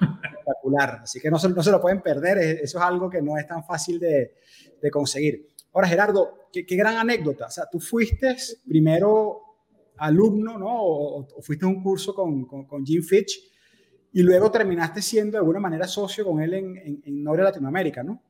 espectacular. 0.00 1.00
Así 1.02 1.20
que 1.20 1.30
no 1.30 1.38
se, 1.38 1.48
no 1.48 1.62
se, 1.62 1.70
lo 1.70 1.80
pueden 1.80 2.02
perder. 2.02 2.38
Eso 2.38 2.78
es 2.78 2.84
algo 2.84 3.08
que 3.08 3.22
no 3.22 3.38
es 3.38 3.46
tan 3.46 3.64
fácil 3.64 3.98
de, 3.98 4.34
de 4.80 4.90
conseguir. 4.90 5.48
Ahora, 5.72 5.88
Gerardo, 5.88 6.48
qué, 6.52 6.66
qué, 6.66 6.76
gran 6.76 6.96
anécdota. 6.96 7.46
O 7.46 7.50
sea, 7.50 7.64
tú 7.70 7.80
fuiste 7.80 8.36
primero 8.66 9.40
alumno, 9.98 10.58
¿no? 10.58 10.68
O, 10.70 11.28
fuiste 11.40 11.64
a 11.64 11.68
un 11.68 11.82
curso 11.82 12.14
con, 12.14 12.44
con, 12.46 12.84
Jim 12.84 13.02
Fitch 13.02 13.50
y 14.12 14.22
luego 14.22 14.50
terminaste 14.50 15.00
siendo 15.00 15.32
de 15.32 15.38
alguna 15.38 15.60
manera 15.60 15.86
socio 15.86 16.24
con 16.24 16.42
él 16.42 16.54
en, 16.54 16.76
en, 16.76 17.02
en 17.04 17.24
Noria 17.24 17.44
Latinoamérica, 17.44 18.02
¿no? 18.02 18.22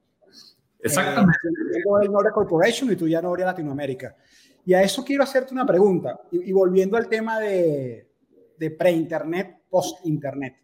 Exactamente. 0.83 1.39
Eh, 1.75 1.83
el 2.03 2.13
Noria 2.13 2.33
Corporation 2.33 2.93
y 2.93 2.97
tú 2.97 3.09
ya 3.09 3.23
Noria 3.23 3.47
Latinoamérica. 3.47 4.17
Y 4.65 4.75
a 4.75 4.83
eso 4.83 5.05
quiero 5.05 5.25
hacerte 5.25 5.53
una 5.53 5.67
pregunta, 5.67 6.21
y, 6.31 6.53
volviendo 6.53 6.97
al 6.97 7.09
tema 7.09 7.41
de, 7.41 8.09
de 8.57 8.71
pre-internet, 8.71 9.63
post-internet. 9.69 10.57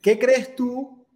¿Qué 0.00 0.18
crees 0.18 0.54
tú 0.54 1.06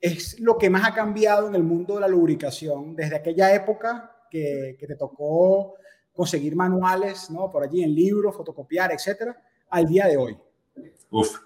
es 0.00 0.38
lo 0.40 0.56
que 0.56 0.70
más 0.70 0.86
ha 0.86 0.94
cambiado 0.94 1.48
en 1.48 1.54
el 1.54 1.62
mundo 1.62 1.94
de 1.94 2.00
la 2.00 2.08
lubricación 2.08 2.94
desde 2.94 3.16
aquella 3.16 3.54
época 3.54 4.12
que, 4.30 4.76
te 4.78 4.96
tocó 4.96 5.74
conseguir 6.12 6.54
manuales, 6.54 7.30
¿no? 7.30 7.50
Por 7.50 7.64
allí 7.64 7.82
en 7.82 7.94
libros, 7.94 8.36
fotocopiar, 8.36 8.92
etcétera, 8.92 9.36
al 9.70 9.86
día 9.86 10.06
de 10.06 10.16
hoy? 10.16 10.36
Uf, 11.10 11.38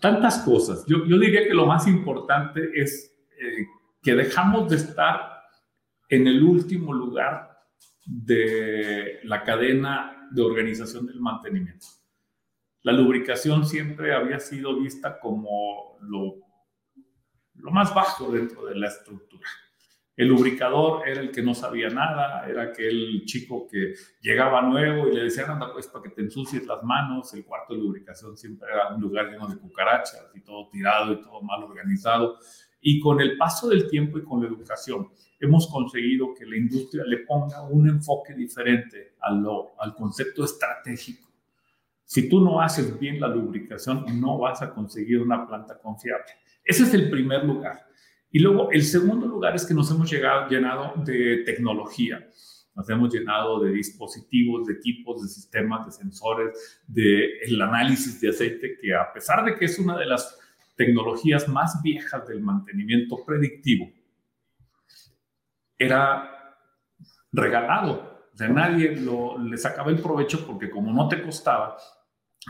tantas 0.00 0.38
cosas. 0.38 0.84
Yo, 0.86 1.04
yo 1.06 1.18
diría 1.18 1.46
que 1.46 1.54
lo 1.54 1.66
más 1.66 1.86
importante 1.86 2.60
es 2.74 3.12
eh, 3.40 3.66
que 4.02 4.14
dejamos 4.14 4.70
de 4.70 4.76
estar 4.76 5.42
en 6.08 6.26
el 6.26 6.42
último 6.42 6.92
lugar 6.92 7.47
de 8.08 9.20
la 9.24 9.44
cadena 9.44 10.28
de 10.30 10.42
organización 10.42 11.06
del 11.06 11.20
mantenimiento. 11.20 11.86
La 12.82 12.92
lubricación 12.92 13.66
siempre 13.66 14.14
había 14.14 14.40
sido 14.40 14.80
vista 14.80 15.20
como 15.20 15.98
lo, 16.00 16.36
lo 17.54 17.70
más 17.70 17.94
bajo 17.94 18.32
dentro 18.32 18.64
de 18.64 18.76
la 18.76 18.88
estructura. 18.88 19.46
El 20.16 20.28
lubricador 20.28 21.06
era 21.06 21.20
el 21.20 21.30
que 21.30 21.42
no 21.42 21.54
sabía 21.54 21.90
nada, 21.90 22.48
era 22.48 22.62
aquel 22.62 23.22
chico 23.26 23.68
que 23.70 23.94
llegaba 24.22 24.62
nuevo 24.62 25.06
y 25.06 25.14
le 25.14 25.24
decían, 25.24 25.50
anda 25.50 25.72
pues 25.72 25.86
para 25.86 26.04
que 26.04 26.10
te 26.10 26.22
ensucies 26.22 26.66
las 26.66 26.82
manos. 26.82 27.34
El 27.34 27.44
cuarto 27.44 27.74
de 27.74 27.80
lubricación 27.80 28.36
siempre 28.36 28.68
era 28.72 28.88
un 28.94 29.02
lugar 29.02 29.30
lleno 29.30 29.46
de 29.46 29.58
cucarachas 29.58 30.30
y 30.34 30.40
todo 30.40 30.70
tirado 30.70 31.12
y 31.12 31.20
todo 31.20 31.42
mal 31.42 31.62
organizado. 31.62 32.38
Y 32.80 32.98
con 33.00 33.20
el 33.20 33.36
paso 33.36 33.68
del 33.68 33.88
tiempo 33.88 34.18
y 34.18 34.24
con 34.24 34.40
la 34.40 34.48
educación, 34.48 35.08
hemos 35.40 35.66
conseguido 35.68 36.34
que 36.34 36.46
la 36.46 36.56
industria 36.56 37.04
le 37.04 37.18
ponga 37.18 37.62
un 37.62 37.88
enfoque 37.88 38.34
diferente 38.34 39.14
al, 39.20 39.44
al 39.78 39.94
concepto 39.94 40.44
estratégico. 40.44 41.28
Si 42.04 42.28
tú 42.28 42.40
no 42.40 42.60
haces 42.60 42.98
bien 42.98 43.20
la 43.20 43.28
lubricación, 43.28 44.04
no 44.18 44.38
vas 44.38 44.62
a 44.62 44.72
conseguir 44.72 45.20
una 45.20 45.46
planta 45.46 45.78
confiable. 45.78 46.24
Ese 46.64 46.84
es 46.84 46.94
el 46.94 47.10
primer 47.10 47.44
lugar. 47.44 47.86
Y 48.30 48.40
luego, 48.40 48.70
el 48.70 48.82
segundo 48.82 49.26
lugar 49.26 49.54
es 49.54 49.64
que 49.64 49.74
nos 49.74 49.90
hemos 49.90 50.10
llegado, 50.10 50.48
llenado 50.48 50.94
de 51.04 51.42
tecnología. 51.44 52.26
Nos 52.74 52.88
hemos 52.90 53.12
llenado 53.12 53.60
de 53.60 53.72
dispositivos, 53.72 54.66
de 54.66 54.74
equipos, 54.74 55.22
de 55.22 55.28
sistemas, 55.28 55.86
de 55.86 55.92
sensores, 55.92 56.80
de 56.86 57.38
el 57.40 57.60
análisis 57.60 58.20
de 58.20 58.28
aceite, 58.28 58.76
que 58.80 58.94
a 58.94 59.12
pesar 59.12 59.44
de 59.44 59.56
que 59.56 59.64
es 59.64 59.78
una 59.78 59.98
de 59.98 60.06
las 60.06 60.38
tecnologías 60.76 61.48
más 61.48 61.82
viejas 61.82 62.26
del 62.28 62.40
mantenimiento 62.40 63.24
predictivo, 63.26 63.90
era 65.78 66.56
regalado. 67.32 68.28
O 68.32 68.36
sea, 68.36 68.48
nadie 68.48 68.96
lo, 68.96 69.38
le 69.38 69.56
sacaba 69.56 69.90
el 69.90 70.00
provecho 70.00 70.46
porque 70.46 70.70
como 70.70 70.92
no 70.92 71.08
te 71.08 71.22
costaba, 71.22 71.76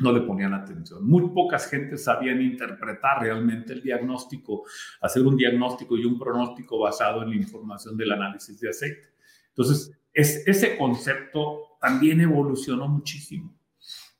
no 0.00 0.12
le 0.12 0.20
ponían 0.20 0.54
atención. 0.54 1.06
Muy 1.06 1.30
pocas 1.30 1.68
gentes 1.68 2.04
sabían 2.04 2.40
interpretar 2.40 3.22
realmente 3.22 3.72
el 3.72 3.82
diagnóstico, 3.82 4.64
hacer 5.00 5.26
un 5.26 5.36
diagnóstico 5.36 5.96
y 5.96 6.04
un 6.04 6.18
pronóstico 6.18 6.78
basado 6.78 7.22
en 7.22 7.30
la 7.30 7.36
información 7.36 7.96
del 7.96 8.12
análisis 8.12 8.60
de 8.60 8.70
aceite. 8.70 9.08
Entonces, 9.48 9.98
es, 10.12 10.46
ese 10.46 10.76
concepto 10.76 11.78
también 11.80 12.20
evolucionó 12.20 12.88
muchísimo. 12.88 13.54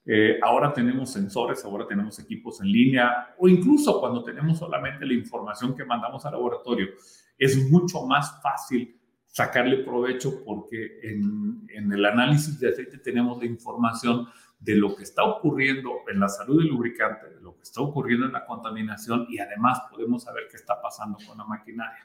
Eh, 0.04 0.38
ahora 0.42 0.72
tenemos 0.72 1.12
sensores, 1.12 1.62
ahora 1.64 1.86
tenemos 1.86 2.18
equipos 2.18 2.62
en 2.62 2.72
línea 2.72 3.34
o 3.38 3.46
incluso 3.46 4.00
cuando 4.00 4.24
tenemos 4.24 4.58
solamente 4.58 5.04
la 5.04 5.12
información 5.12 5.76
que 5.76 5.84
mandamos 5.84 6.24
al 6.24 6.32
laboratorio, 6.32 6.88
es 7.36 7.70
mucho 7.70 8.06
más 8.06 8.40
fácil 8.42 8.97
sacarle 9.38 9.84
provecho 9.84 10.42
porque 10.44 10.98
en, 11.00 11.64
en 11.68 11.92
el 11.92 12.04
análisis 12.04 12.58
de 12.58 12.70
aceite 12.70 12.98
tenemos 12.98 13.38
la 13.38 13.46
información 13.46 14.26
de 14.58 14.74
lo 14.74 14.96
que 14.96 15.04
está 15.04 15.22
ocurriendo 15.22 15.90
en 16.12 16.18
la 16.18 16.28
salud 16.28 16.58
del 16.58 16.66
lubricante, 16.66 17.30
de 17.32 17.40
lo 17.40 17.54
que 17.54 17.62
está 17.62 17.80
ocurriendo 17.80 18.26
en 18.26 18.32
la 18.32 18.44
contaminación 18.44 19.26
y 19.28 19.38
además 19.38 19.80
podemos 19.92 20.24
saber 20.24 20.48
qué 20.50 20.56
está 20.56 20.82
pasando 20.82 21.18
con 21.24 21.38
la 21.38 21.44
maquinaria. 21.44 22.04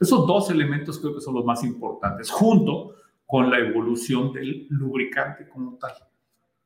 Esos 0.00 0.26
dos 0.26 0.48
elementos 0.48 0.98
creo 0.98 1.14
que 1.14 1.20
son 1.20 1.34
los 1.34 1.44
más 1.44 1.62
importantes, 1.62 2.30
junto 2.30 2.94
con 3.26 3.50
la 3.50 3.58
evolución 3.58 4.32
del 4.32 4.66
lubricante 4.70 5.46
como 5.50 5.76
tal. 5.76 5.92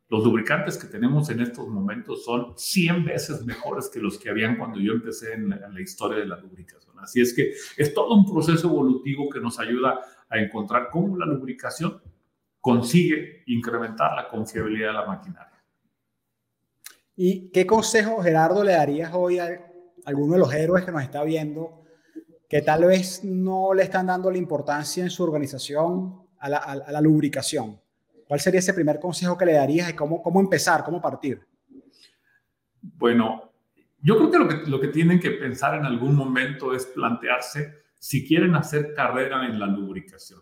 Los 0.09 0.23
lubricantes 0.23 0.79
que 0.79 0.87
tenemos 0.87 1.29
en 1.31 1.41
estos 1.41 1.67
momentos 1.67 2.25
son 2.25 2.53
100 2.57 3.05
veces 3.05 3.45
mejores 3.45 3.89
que 3.89 3.99
los 3.99 4.19
que 4.19 4.31
habían 4.31 4.57
cuando 4.57 4.79
yo 4.79 4.93
empecé 4.93 5.33
en 5.33 5.51
la, 5.51 5.81
historia 5.81 6.19
de 6.19 6.27
la 6.27 6.39
lubricación. 6.39 6.97
Así 7.01 7.21
es 7.21 7.35
que 7.35 7.53
es 7.77 7.93
todo 7.93 8.15
un 8.15 8.25
proceso 8.25 8.69
evolutivo 8.69 9.29
que 9.29 9.41
nos 9.41 9.59
ayuda 9.59 10.01
a 10.29 10.39
encontrar 10.39 10.91
cómo 10.93 11.17
la 11.17 11.27
lubricación 11.27 12.01
consigue 12.61 13.43
incrementar 13.47 14.15
la 14.15 14.29
confiabilidad 14.29 14.89
de 14.89 14.95
la 14.95 15.07
maquinaria. 15.07 15.65
¿Y 17.17 17.51
qué 17.51 17.67
consejo, 17.67 18.23
Gerardo, 18.23 18.63
le 18.63 18.73
darías 18.73 19.11
hoy 19.13 19.41
a 19.41 19.49
alguno 20.05 20.35
de 20.35 20.39
los 20.39 20.55
héroes 20.55 20.85
que 20.85 20.93
nos 20.93 21.03
está 21.03 21.25
viendo 21.25 21.83
que 22.49 22.63
tal 22.63 22.85
vez 22.85 23.25
no 23.25 23.75
le 23.75 23.83
están 23.83 24.07
dando 24.07 24.31
la 24.31 24.39
importancia 24.39 25.03
en 25.03 25.11
su 25.11 25.25
organización 25.25 26.29
a 26.39 26.49
la 26.49 27.01
lubricación? 27.01 27.81
¿Cuál 28.27 28.41
sería 28.41 28.61
ese 28.61 28.75
primer 28.75 28.99
consejo 28.99 29.39
que 29.39 29.47
le 29.47 29.53
darías 29.53 29.91
y 29.91 29.95
cómo, 29.95 30.21
cómo 30.23 30.41
empezar, 30.41 30.85
cómo 30.85 31.01
partir? 31.01 31.41
Bueno, 32.83 33.53
yo 34.01 34.17
creo 34.17 34.31
que 34.31 34.39
lo, 34.39 34.49
que 34.49 34.71
lo 34.71 34.81
que 34.81 34.89
tienen 34.89 35.21
que 35.21 35.31
pensar 35.31 35.75
en 35.75 35.85
algún 35.85 36.15
momento 36.15 36.75
es 36.75 36.87
plantearse 36.87 37.85
si 37.99 38.27
quieren 38.27 38.55
hacer 38.55 38.95
carrera 38.95 39.47
en 39.47 39.59
la 39.59 39.67
lubricación. 39.67 40.41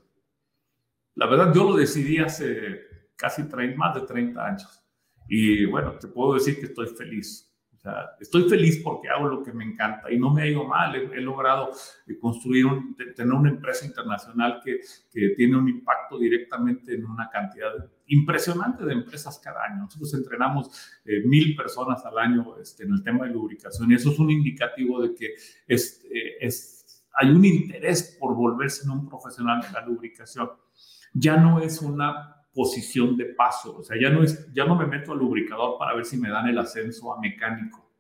La 1.15 1.27
verdad, 1.27 1.53
yo 1.55 1.65
lo 1.65 1.77
decidí 1.77 2.19
hace 2.19 2.83
casi 3.17 3.49
30, 3.49 3.79
más 3.79 3.95
de 3.95 4.03
30 4.03 4.47
años. 4.47 4.85
Y 5.29 5.65
bueno, 5.67 5.97
te 5.99 6.09
puedo 6.09 6.35
decir 6.35 6.59
que 6.59 6.67
estoy 6.67 6.89
feliz. 6.89 7.54
Sea, 7.85 8.17
estoy 8.19 8.49
feliz 8.49 8.81
porque 8.83 9.11
hago 9.11 9.29
lo 9.29 9.43
que 9.43 9.53
me 9.53 9.63
encanta 9.63 10.11
y 10.11 10.19
no 10.19 10.33
me 10.33 10.41
ha 10.41 10.47
ido 10.47 10.65
mal. 10.65 10.97
He, 10.97 11.19
he 11.19 11.21
logrado 11.21 11.71
construir, 12.19 12.65
un, 12.65 12.97
tener 13.15 13.35
una 13.35 13.51
empresa 13.51 13.85
internacional 13.85 14.63
que, 14.65 14.81
que, 15.13 15.35
tiene 15.37 15.59
un 15.59 15.69
impacto 15.69 16.19
directamente 16.19 16.95
en 16.95 17.05
una 17.05 17.29
cantidad 17.29 17.73
impresionante 18.07 18.87
de 18.87 18.95
empresas 18.95 19.39
cada 19.39 19.65
año. 19.65 19.83
Nosotros 19.83 20.15
entrenamos 20.15 20.71
eh, 21.05 21.23
mil 21.27 21.55
personas 21.55 22.03
al 22.07 22.17
año 22.17 22.57
este, 22.59 22.85
en 22.85 22.95
el 22.95 23.03
tema 23.03 23.27
de 23.27 23.35
lubricación 23.35 23.91
y 23.91 23.97
eso 23.97 24.13
es 24.13 24.19
un 24.19 24.31
indicativo 24.31 25.03
de 25.03 25.15
que 25.15 25.35
es, 25.67 26.03
eh, 26.11 26.39
es, 26.41 27.05
hay 27.13 27.31
un 27.33 27.45
interés 27.45 28.17
por 28.19 28.35
volverse 28.35 28.89
un 28.89 29.07
profesional 29.07 29.61
de 29.61 29.71
la 29.73 29.85
lubricación 29.85 30.49
ya 31.15 31.37
no 31.37 31.61
es 31.61 31.81
una 31.81 32.44
posición 32.55 33.17
de 33.17 33.27
paso, 33.27 33.79
o 33.79 33.83
sea, 33.83 34.01
ya 34.01 34.11
no, 34.11 34.23
es, 34.23 34.53
ya 34.53 34.65
no 34.65 34.77
me 34.77 34.87
meto 34.87 35.13
al 35.13 35.19
lubricador 35.19 35.77
para 35.77 35.95
ver 35.95 36.05
si 36.05 36.17
me 36.17 36.31
dan 36.31 36.47
el 36.47 36.59
ascenso 36.59 37.13
a 37.13 37.21
mecánico. 37.21 37.91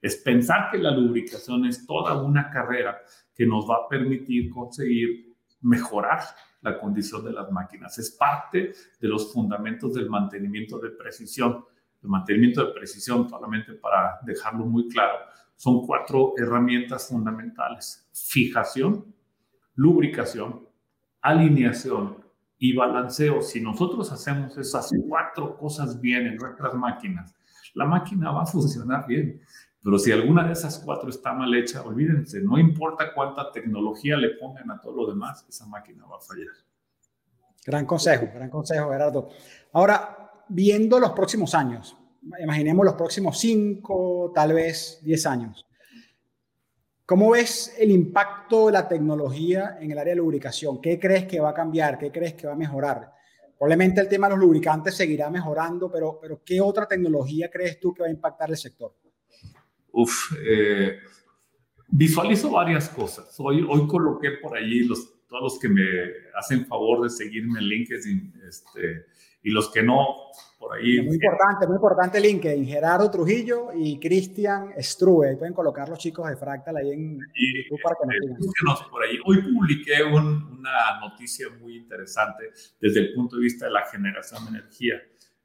Es 0.00 0.16
pensar 0.16 0.70
que 0.70 0.78
la 0.78 0.92
lubricación 0.92 1.66
es 1.66 1.84
toda 1.84 2.22
una 2.22 2.48
carrera 2.48 3.02
que 3.34 3.44
nos 3.46 3.68
va 3.68 3.76
a 3.76 3.88
permitir 3.88 4.50
conseguir 4.50 5.34
mejorar 5.62 6.20
la 6.60 6.78
condición 6.78 7.24
de 7.24 7.32
las 7.32 7.50
máquinas. 7.50 7.98
Es 7.98 8.12
parte 8.12 8.72
de 9.00 9.08
los 9.08 9.32
fundamentos 9.32 9.94
del 9.94 10.08
mantenimiento 10.08 10.78
de 10.78 10.90
precisión. 10.90 11.64
El 12.02 12.08
mantenimiento 12.08 12.64
de 12.64 12.72
precisión, 12.72 13.28
solamente 13.28 13.72
para 13.72 14.20
dejarlo 14.22 14.66
muy 14.66 14.88
claro, 14.88 15.18
son 15.56 15.84
cuatro 15.84 16.34
herramientas 16.36 17.08
fundamentales. 17.08 18.08
Fijación, 18.12 19.12
lubricación, 19.74 20.68
alineación 21.20 22.25
y 22.58 22.74
balanceo. 22.74 23.42
Si 23.42 23.60
nosotros 23.60 24.10
hacemos 24.12 24.56
esas 24.56 24.90
cuatro 25.08 25.56
cosas 25.56 26.00
bien 26.00 26.26
en 26.26 26.36
nuestras 26.36 26.74
máquinas, 26.74 27.34
la 27.74 27.84
máquina 27.84 28.30
va 28.30 28.42
a 28.42 28.46
funcionar 28.46 29.06
bien. 29.06 29.40
Pero 29.82 29.98
si 29.98 30.10
alguna 30.10 30.44
de 30.44 30.52
esas 30.52 30.78
cuatro 30.78 31.08
está 31.10 31.32
mal 31.32 31.54
hecha, 31.54 31.82
olvídense, 31.82 32.40
no 32.40 32.58
importa 32.58 33.12
cuánta 33.14 33.52
tecnología 33.52 34.16
le 34.16 34.30
pongan 34.30 34.70
a 34.70 34.80
todo 34.80 34.96
lo 34.96 35.06
demás, 35.06 35.46
esa 35.48 35.66
máquina 35.66 36.04
va 36.06 36.16
a 36.16 36.20
fallar. 36.20 36.54
Gran 37.64 37.86
consejo, 37.86 38.28
gran 38.34 38.50
consejo, 38.50 38.90
Gerardo. 38.90 39.28
Ahora, 39.72 40.32
viendo 40.48 40.98
los 40.98 41.12
próximos 41.12 41.54
años, 41.54 41.96
imaginemos 42.40 42.84
los 42.84 42.94
próximos 42.94 43.38
cinco, 43.38 44.32
tal 44.34 44.54
vez 44.54 45.00
diez 45.04 45.24
años. 45.26 45.66
¿Cómo 47.06 47.30
ves 47.30 47.72
el 47.78 47.92
impacto 47.92 48.66
de 48.66 48.72
la 48.72 48.88
tecnología 48.88 49.78
en 49.80 49.92
el 49.92 49.98
área 49.98 50.12
de 50.12 50.18
lubricación? 50.18 50.80
¿Qué 50.80 50.98
crees 50.98 51.24
que 51.26 51.38
va 51.38 51.50
a 51.50 51.54
cambiar? 51.54 51.96
¿Qué 51.96 52.10
crees 52.10 52.34
que 52.34 52.48
va 52.48 52.54
a 52.54 52.56
mejorar? 52.56 53.12
Probablemente 53.56 54.00
el 54.00 54.08
tema 54.08 54.26
de 54.26 54.34
los 54.34 54.40
lubricantes 54.40 54.96
seguirá 54.96 55.30
mejorando, 55.30 55.88
pero, 55.88 56.18
pero 56.20 56.42
¿qué 56.44 56.60
otra 56.60 56.84
tecnología 56.88 57.48
crees 57.48 57.78
tú 57.78 57.94
que 57.94 58.02
va 58.02 58.08
a 58.08 58.10
impactar 58.10 58.50
el 58.50 58.56
sector? 58.56 58.92
Uf, 59.92 60.32
eh, 60.44 60.98
visualizo 61.86 62.50
varias 62.50 62.88
cosas. 62.88 63.32
Hoy, 63.38 63.64
hoy 63.68 63.86
coloqué 63.86 64.32
por 64.42 64.56
allí 64.56 64.80
los, 64.80 65.24
todos 65.28 65.42
los 65.42 65.58
que 65.60 65.68
me 65.68 65.84
hacen 66.36 66.66
favor 66.66 67.04
de 67.04 67.10
seguirme 67.10 67.60
en 67.60 67.66
LinkedIn 67.66 68.34
este, 68.48 69.06
y 69.46 69.52
los 69.52 69.70
que 69.70 69.80
no, 69.80 70.32
por 70.58 70.74
ahí. 70.74 71.00
Muy 71.02 71.14
importante, 71.14 71.68
muy 71.68 71.76
importante 71.76 72.20
LinkedIn. 72.20 72.66
Gerardo 72.66 73.08
Trujillo 73.08 73.68
y 73.72 74.00
Cristian 74.00 74.72
Strue. 74.76 75.28
Ahí 75.28 75.36
pueden 75.36 75.54
colocar 75.54 75.88
los 75.88 76.00
chicos 76.00 76.28
de 76.28 76.36
Fractal 76.36 76.76
ahí 76.76 76.90
en 76.90 77.20
y, 77.32 77.62
YouTube 77.62 77.80
para 77.80 77.94
que 77.94 78.26
nos 78.26 78.38
sigan. 78.40 78.90
por 78.90 79.04
ahí. 79.04 79.20
Hoy 79.24 79.42
publiqué 79.42 80.02
un, 80.02 80.58
una 80.58 80.98
noticia 81.00 81.46
muy 81.60 81.76
interesante 81.76 82.50
desde 82.80 82.98
el 82.98 83.14
punto 83.14 83.36
de 83.36 83.42
vista 83.42 83.66
de 83.66 83.70
la 83.70 83.84
generación 83.84 84.42
de 84.46 84.58
energía. 84.58 85.00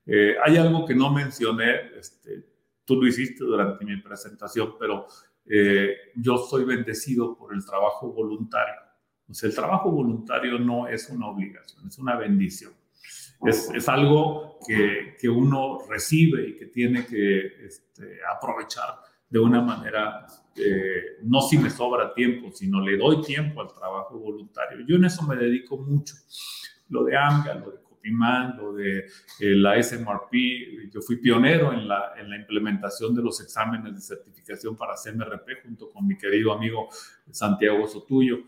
Eh, 0.07 0.33
hay 0.43 0.57
algo 0.57 0.83
que 0.83 0.95
no 0.95 1.13
mencioné, 1.13 1.95
este, 1.99 2.43
tú 2.83 2.95
lo 2.95 3.07
hiciste 3.07 3.43
durante 3.43 3.85
mi 3.85 3.97
presentación, 4.01 4.73
pero 4.79 5.05
eh, 5.45 5.95
yo 6.15 6.39
soy 6.39 6.65
bendecido 6.65 7.37
por 7.37 7.53
el 7.53 7.63
trabajo 7.63 8.11
voluntario. 8.11 8.81
O 9.29 9.33
sea, 9.35 9.47
el 9.47 9.55
trabajo 9.55 9.91
voluntario 9.91 10.57
no 10.57 10.87
es 10.87 11.07
una 11.09 11.27
obligación, 11.27 11.85
es 11.85 11.99
una 11.99 12.15
bendición 12.15 12.80
es, 13.45 13.69
es 13.73 13.89
algo 13.89 14.57
que, 14.65 15.15
que, 15.19 15.29
uno 15.29 15.79
recibe 15.89 16.49
y 16.49 16.55
que 16.55 16.67
tiene 16.67 17.05
que 17.05 17.65
este, 17.65 18.19
aprovechar 18.35 18.99
de 19.29 19.39
una 19.39 19.61
manera, 19.61 20.27
eh, 20.55 21.17
no 21.23 21.41
si 21.41 21.57
me 21.57 21.69
sobra 21.69 22.13
tiempo, 22.13 22.51
sino 22.51 22.81
le 22.81 22.97
doy 22.97 23.21
tiempo 23.21 23.61
al 23.61 23.73
trabajo 23.73 24.19
voluntario. 24.19 24.85
Yo 24.85 24.97
en 24.97 25.05
eso 25.05 25.23
me 25.23 25.35
dedico 25.35 25.77
mucho. 25.77 26.15
Lo 26.89 27.05
de 27.05 27.15
AMGA, 27.15 27.55
lo 27.55 27.71
de 27.71 27.81
Copiman, 27.81 28.57
lo 28.57 28.73
de 28.73 28.99
eh, 28.99 29.55
la 29.55 29.81
SMRP, 29.81 30.91
yo 30.91 31.01
fui 31.01 31.15
pionero 31.15 31.71
en 31.71 31.87
la, 31.87 32.13
en 32.17 32.29
la 32.29 32.37
implementación 32.37 33.15
de 33.15 33.23
los 33.23 33.39
exámenes 33.41 33.95
de 33.95 34.01
certificación 34.01 34.75
para 34.75 34.95
CMRP 34.95 35.63
junto 35.63 35.89
con 35.89 36.05
mi 36.05 36.17
querido 36.17 36.51
amigo 36.51 36.89
Santiago 37.31 37.87
Sotuyo 37.87 38.39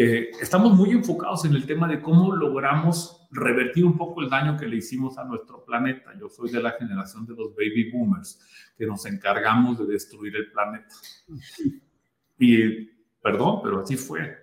eh, 0.00 0.30
estamos 0.40 0.76
muy 0.76 0.92
enfocados 0.92 1.44
en 1.44 1.54
el 1.54 1.66
tema 1.66 1.88
de 1.88 2.00
cómo 2.00 2.32
logramos 2.32 3.26
revertir 3.32 3.84
un 3.84 3.98
poco 3.98 4.22
el 4.22 4.30
daño 4.30 4.56
que 4.56 4.68
le 4.68 4.76
hicimos 4.76 5.18
a 5.18 5.24
nuestro 5.24 5.64
planeta. 5.64 6.12
Yo 6.20 6.28
soy 6.28 6.52
de 6.52 6.62
la 6.62 6.70
generación 6.70 7.26
de 7.26 7.34
los 7.34 7.52
baby 7.56 7.90
boomers, 7.90 8.40
que 8.76 8.86
nos 8.86 9.04
encargamos 9.06 9.76
de 9.80 9.86
destruir 9.86 10.36
el 10.36 10.52
planeta. 10.52 10.94
Y, 12.38 12.84
perdón, 13.20 13.60
pero 13.64 13.80
así 13.80 13.96
fue. 13.96 14.36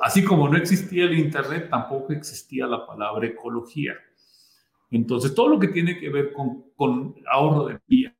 así 0.00 0.24
como 0.24 0.48
no 0.48 0.56
existía 0.56 1.04
el 1.04 1.16
Internet, 1.16 1.68
tampoco 1.70 2.12
existía 2.12 2.66
la 2.66 2.84
palabra 2.84 3.28
ecología. 3.28 3.94
Entonces, 4.90 5.36
todo 5.36 5.50
lo 5.50 5.60
que 5.60 5.68
tiene 5.68 6.00
que 6.00 6.10
ver 6.10 6.32
con, 6.32 6.72
con 6.74 7.14
ahorro 7.30 7.66
de 7.66 7.74
energía, 7.74 8.16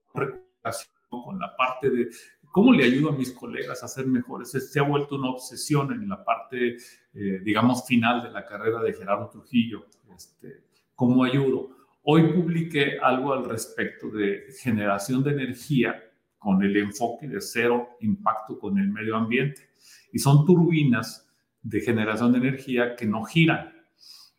con 1.08 1.40
la 1.40 1.56
parte 1.56 1.90
de 1.90 2.08
¿Cómo 2.56 2.72
le 2.72 2.84
ayudo 2.84 3.10
a 3.10 3.12
mis 3.12 3.32
colegas 3.32 3.82
a 3.82 3.86
ser 3.86 4.06
mejores? 4.06 4.50
Se 4.50 4.80
ha 4.80 4.82
vuelto 4.82 5.16
una 5.16 5.28
obsesión 5.28 5.92
en 5.92 6.08
la 6.08 6.24
parte, 6.24 6.78
eh, 7.12 7.40
digamos, 7.44 7.86
final 7.86 8.22
de 8.22 8.30
la 8.30 8.46
carrera 8.46 8.80
de 8.80 8.94
Gerardo 8.94 9.28
Trujillo. 9.28 9.84
Este, 10.16 10.64
¿Cómo 10.94 11.22
ayudo? 11.22 11.76
Hoy 12.02 12.32
publiqué 12.32 12.98
algo 12.98 13.34
al 13.34 13.44
respecto 13.44 14.08
de 14.08 14.46
generación 14.58 15.22
de 15.22 15.32
energía 15.32 16.02
con 16.38 16.62
el 16.62 16.74
enfoque 16.78 17.28
de 17.28 17.42
cero 17.42 17.90
impacto 18.00 18.58
con 18.58 18.78
el 18.78 18.88
medio 18.88 19.16
ambiente. 19.16 19.68
Y 20.10 20.18
son 20.18 20.46
turbinas 20.46 21.30
de 21.60 21.82
generación 21.82 22.32
de 22.32 22.38
energía 22.38 22.96
que 22.96 23.04
no 23.04 23.22
giran. 23.24 23.70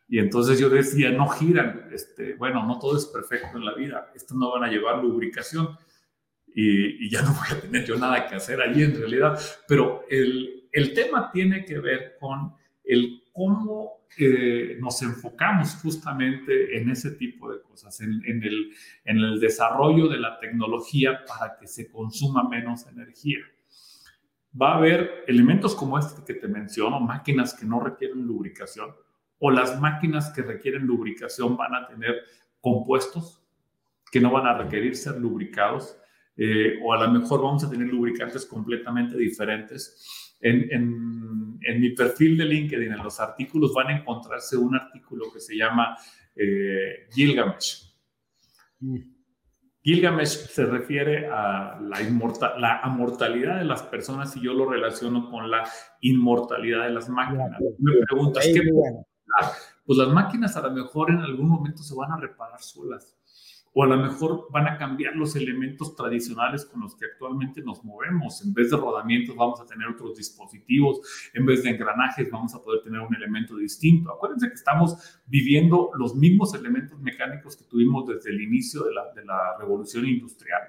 Y 0.09 0.17
entonces 0.17 0.57
yo 0.57 0.71
decía, 0.71 1.11
no 1.11 1.27
giran. 1.27 1.87
Este, 1.91 2.33
bueno, 2.33 2.65
no 2.65 2.79
todo 2.79 2.97
es 2.97 3.05
perfecto 3.05 3.59
en 3.59 3.65
la 3.65 3.75
vida. 3.75 4.11
Esto 4.15 4.33
no 4.33 4.53
van 4.53 4.63
a 4.63 4.71
llevar 4.71 5.03
lubricación 5.03 5.77
y, 6.59 7.07
ya 7.11 7.21
no 7.21 7.33
voy 7.33 7.47
a 7.51 7.61
tener 7.61 7.85
yo 7.85 7.97
nada 7.97 8.27
que 8.27 8.35
hacer 8.35 8.59
allí 8.59 8.81
en 8.81 8.97
realidad. 8.97 9.39
Pero 9.67 10.05
el, 10.09 10.67
el 10.71 10.93
tema 10.93 11.29
tiene 11.31 11.63
que 11.63 11.77
ver 11.77 12.17
con 12.19 12.53
el 12.83 13.21
cómo 13.31 14.07
eh, 14.17 14.75
nos 14.79 15.03
enfocamos 15.03 15.75
justamente 15.75 16.75
en 16.75 16.89
ese 16.89 17.11
tipo 17.11 17.51
de 17.51 17.61
cosas, 17.61 18.01
en, 18.01 18.23
en, 18.25 18.43
el, 18.43 18.71
en 19.05 19.17
el 19.19 19.39
desarrollo 19.39 20.07
de 20.07 20.17
la 20.17 20.39
tecnología 20.39 21.23
para 21.27 21.57
que 21.59 21.67
se 21.67 21.91
consuma 21.91 22.49
menos 22.49 22.87
energía. 22.87 23.37
Va 24.59 24.73
a 24.73 24.77
haber 24.77 25.25
elementos 25.27 25.75
como 25.75 25.99
este 25.99 26.23
que 26.25 26.39
te 26.39 26.47
menciono, 26.47 26.99
máquinas 26.99 27.53
que 27.53 27.67
no 27.67 27.79
requieren 27.79 28.25
lubricación, 28.25 28.95
o 29.37 29.51
las 29.51 29.79
máquinas 29.79 30.31
que 30.31 30.41
requieren 30.41 30.87
lubricación 30.87 31.55
van 31.55 31.75
a 31.75 31.87
tener 31.87 32.23
compuestos 32.59 33.43
que 34.11 34.19
no 34.19 34.31
van 34.31 34.47
a 34.47 34.57
requerir 34.57 34.95
ser 34.95 35.17
lubricados 35.17 35.95
eh, 36.37 36.79
o 36.83 36.93
a 36.93 37.05
lo 37.05 37.11
mejor 37.19 37.41
vamos 37.41 37.63
a 37.63 37.69
tener 37.69 37.87
lubricantes 37.87 38.45
completamente 38.45 39.17
diferentes. 39.17 40.35
En, 40.39 40.71
en, 40.71 41.81
mi 41.81 41.89
perfil 41.89 42.37
de 42.37 42.45
LinkedIn, 42.45 42.93
en 42.93 43.03
los 43.03 43.19
artículos, 43.19 43.73
van 43.73 43.87
a 43.87 43.97
encontrarse 43.97 44.55
un 44.55 44.75
artículo 44.75 45.25
que 45.33 45.39
se 45.39 45.57
llama 45.57 45.97
eh, 46.35 47.07
Gilgamesh. 47.11 47.91
Mm. 48.79 48.97
Gilgamesh 49.83 50.47
se 50.47 50.65
refiere 50.65 51.27
a 51.27 51.79
la, 51.81 52.01
inmortal, 52.01 52.61
la 52.61 53.57
de 53.57 53.63
las 53.63 53.83
personas 53.83 54.35
y 54.37 54.41
yo 54.41 54.53
lo 54.53 54.69
relaciono 54.69 55.29
con 55.31 55.49
la 55.49 55.67
inmortalidad 56.01 56.83
de 56.83 56.91
las 56.91 57.09
máquinas. 57.09 57.49
Me 57.79 57.93
preguntas, 58.05 58.45
¿qué? 58.53 58.61
Pues 59.85 59.97
las 59.97 60.09
máquinas 60.09 60.55
a 60.57 60.61
lo 60.61 60.71
mejor 60.71 61.11
en 61.11 61.19
algún 61.19 61.47
momento 61.47 61.81
se 61.81 61.95
van 61.95 62.11
a 62.11 62.17
reparar 62.17 62.61
solas 62.61 63.16
o 63.79 63.83
a 63.83 63.85
lo 63.85 63.97
mejor 63.97 64.47
van 64.49 64.65
a 64.65 64.75
cambiar 64.75 65.15
los 65.15 65.35
elementos 65.35 65.95
tradicionales 65.95 66.65
con 66.65 66.81
los 66.81 66.95
que 66.95 67.05
actualmente 67.05 67.61
nos 67.61 67.85
movemos. 67.85 68.43
En 68.43 68.51
vez 68.51 68.71
de 68.71 68.77
rodamientos 68.77 69.35
vamos 69.35 69.61
a 69.61 69.67
tener 69.67 69.87
otros 69.87 70.17
dispositivos, 70.17 70.99
en 71.35 71.45
vez 71.45 71.61
de 71.61 71.69
engranajes 71.69 72.27
vamos 72.31 72.55
a 72.55 72.59
poder 72.63 72.81
tener 72.81 72.99
un 73.01 73.15
elemento 73.15 73.55
distinto. 73.55 74.11
Acuérdense 74.11 74.47
que 74.47 74.55
estamos 74.55 75.21
viviendo 75.27 75.91
los 75.93 76.15
mismos 76.15 76.55
elementos 76.55 76.99
mecánicos 76.99 77.55
que 77.55 77.65
tuvimos 77.65 78.07
desde 78.07 78.31
el 78.31 78.41
inicio 78.41 78.83
de 78.83 78.95
la, 78.95 79.55
revolución 79.59 80.07
industrial. 80.07 80.61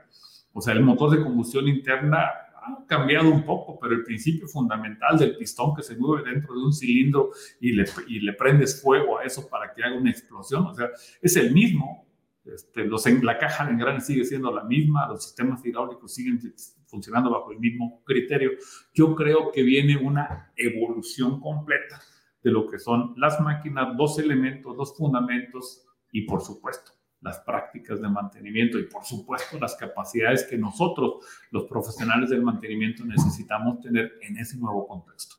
O 0.52 0.60
sea, 0.60 0.74
el 0.74 0.82
motor 0.82 1.10
de 1.10 1.22
combustión 1.22 1.66
interna 1.66 2.26
ha 2.26 2.84
cambiado 2.86 3.30
un 3.30 3.42
poco, 3.42 3.78
pero 3.80 3.94
el 3.94 4.04
principio 4.04 4.46
fundamental 4.46 5.16
del 5.16 5.34
pistón 5.38 5.74
que 5.74 5.82
se 5.82 5.96
mueve 5.96 6.30
dentro 6.30 6.52
de 6.52 6.60
un 6.60 6.74
cilindro 6.74 7.30
y 7.58 7.72
le, 7.72 7.86
y 8.06 8.20
le 8.20 8.34
prendes 8.34 8.82
fuego 8.82 9.18
a 9.18 9.24
eso 9.24 9.48
para 9.48 9.72
que 9.72 9.82
haga 9.82 9.96
una 9.96 10.10
explosión, 10.10 10.66
o 10.66 10.74
sea, 10.74 10.90
es 11.22 11.36
el 11.36 11.54
mismo 11.54 12.07
este, 12.54 12.84
los, 12.84 13.06
la 13.22 13.38
caja 13.38 13.64
de 13.66 13.72
engranes 13.72 14.06
sigue 14.06 14.24
siendo 14.24 14.52
la 14.52 14.64
misma, 14.64 15.08
los 15.08 15.24
sistemas 15.24 15.64
hidráulicos 15.64 16.14
siguen 16.14 16.40
funcionando 16.86 17.30
bajo 17.30 17.52
el 17.52 17.58
mismo 17.58 18.02
criterio. 18.04 18.52
Yo 18.94 19.14
creo 19.14 19.52
que 19.52 19.62
viene 19.62 19.96
una 19.96 20.52
evolución 20.56 21.40
completa 21.40 22.00
de 22.42 22.50
lo 22.50 22.68
que 22.68 22.78
son 22.78 23.14
las 23.16 23.40
máquinas, 23.40 23.96
dos 23.96 24.18
elementos, 24.18 24.76
dos 24.76 24.96
fundamentos 24.96 25.86
y 26.12 26.22
por 26.22 26.40
supuesto 26.40 26.92
las 27.20 27.40
prácticas 27.40 28.00
de 28.00 28.08
mantenimiento 28.08 28.78
y 28.78 28.84
por 28.84 29.04
supuesto 29.04 29.58
las 29.58 29.74
capacidades 29.74 30.44
que 30.44 30.56
nosotros, 30.56 31.24
los 31.50 31.64
profesionales 31.64 32.30
del 32.30 32.42
mantenimiento, 32.42 33.04
necesitamos 33.04 33.80
tener 33.80 34.12
en 34.22 34.36
ese 34.36 34.56
nuevo 34.56 34.86
contexto. 34.86 35.36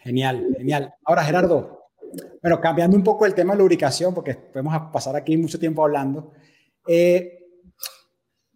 Genial, 0.00 0.46
genial. 0.56 0.94
Ahora, 1.04 1.24
Gerardo, 1.24 1.77
bueno, 2.42 2.60
cambiando 2.60 2.96
un 2.96 3.02
poco 3.02 3.26
el 3.26 3.34
tema 3.34 3.54
de 3.54 3.60
lubricación, 3.60 4.14
porque 4.14 4.34
podemos 4.34 4.74
pasar 4.92 5.16
aquí 5.16 5.36
mucho 5.36 5.58
tiempo 5.58 5.84
hablando. 5.84 6.32
Eh, 6.86 7.38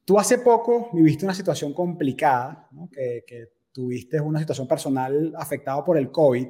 tú 0.04 0.18
hace 0.18 0.38
poco 0.38 0.90
viviste 0.92 1.24
una 1.24 1.34
situación 1.34 1.72
complicada, 1.72 2.68
que, 2.90 3.50
tuviste 3.72 4.20
una 4.20 4.38
situación 4.38 4.68
personal 4.68 5.32
afectada 5.34 5.82
por 5.82 5.96
el 5.96 6.10
COVID, 6.10 6.46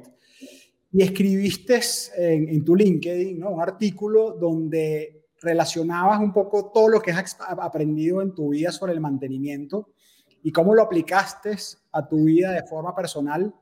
y 0.91 1.01
escribiste 1.01 1.79
en, 2.17 2.63
tu 2.65 2.75
LinkedIn 2.75 3.39
¿no? 3.39 3.51
un 3.51 3.61
artículo 3.61 4.31
donde 4.33 5.27
relacionabas 5.41 6.19
un 6.19 6.33
poco 6.33 6.71
todo 6.71 6.89
lo 6.89 7.01
que 7.01 7.11
has 7.11 7.37
aprendido 7.39 8.21
en 8.21 8.35
tu 8.35 8.49
vida 8.49 8.71
sobre 8.71 8.93
el 8.93 8.99
mantenimiento 8.99 9.93
y 10.43 10.51
cómo 10.51 10.75
lo 10.75 10.83
aplicaste 10.83 11.55
a 11.93 12.07
tu 12.07 12.25
vida 12.25 12.51
de 12.51 12.67
forma 12.67 12.93
personal, 12.93 13.55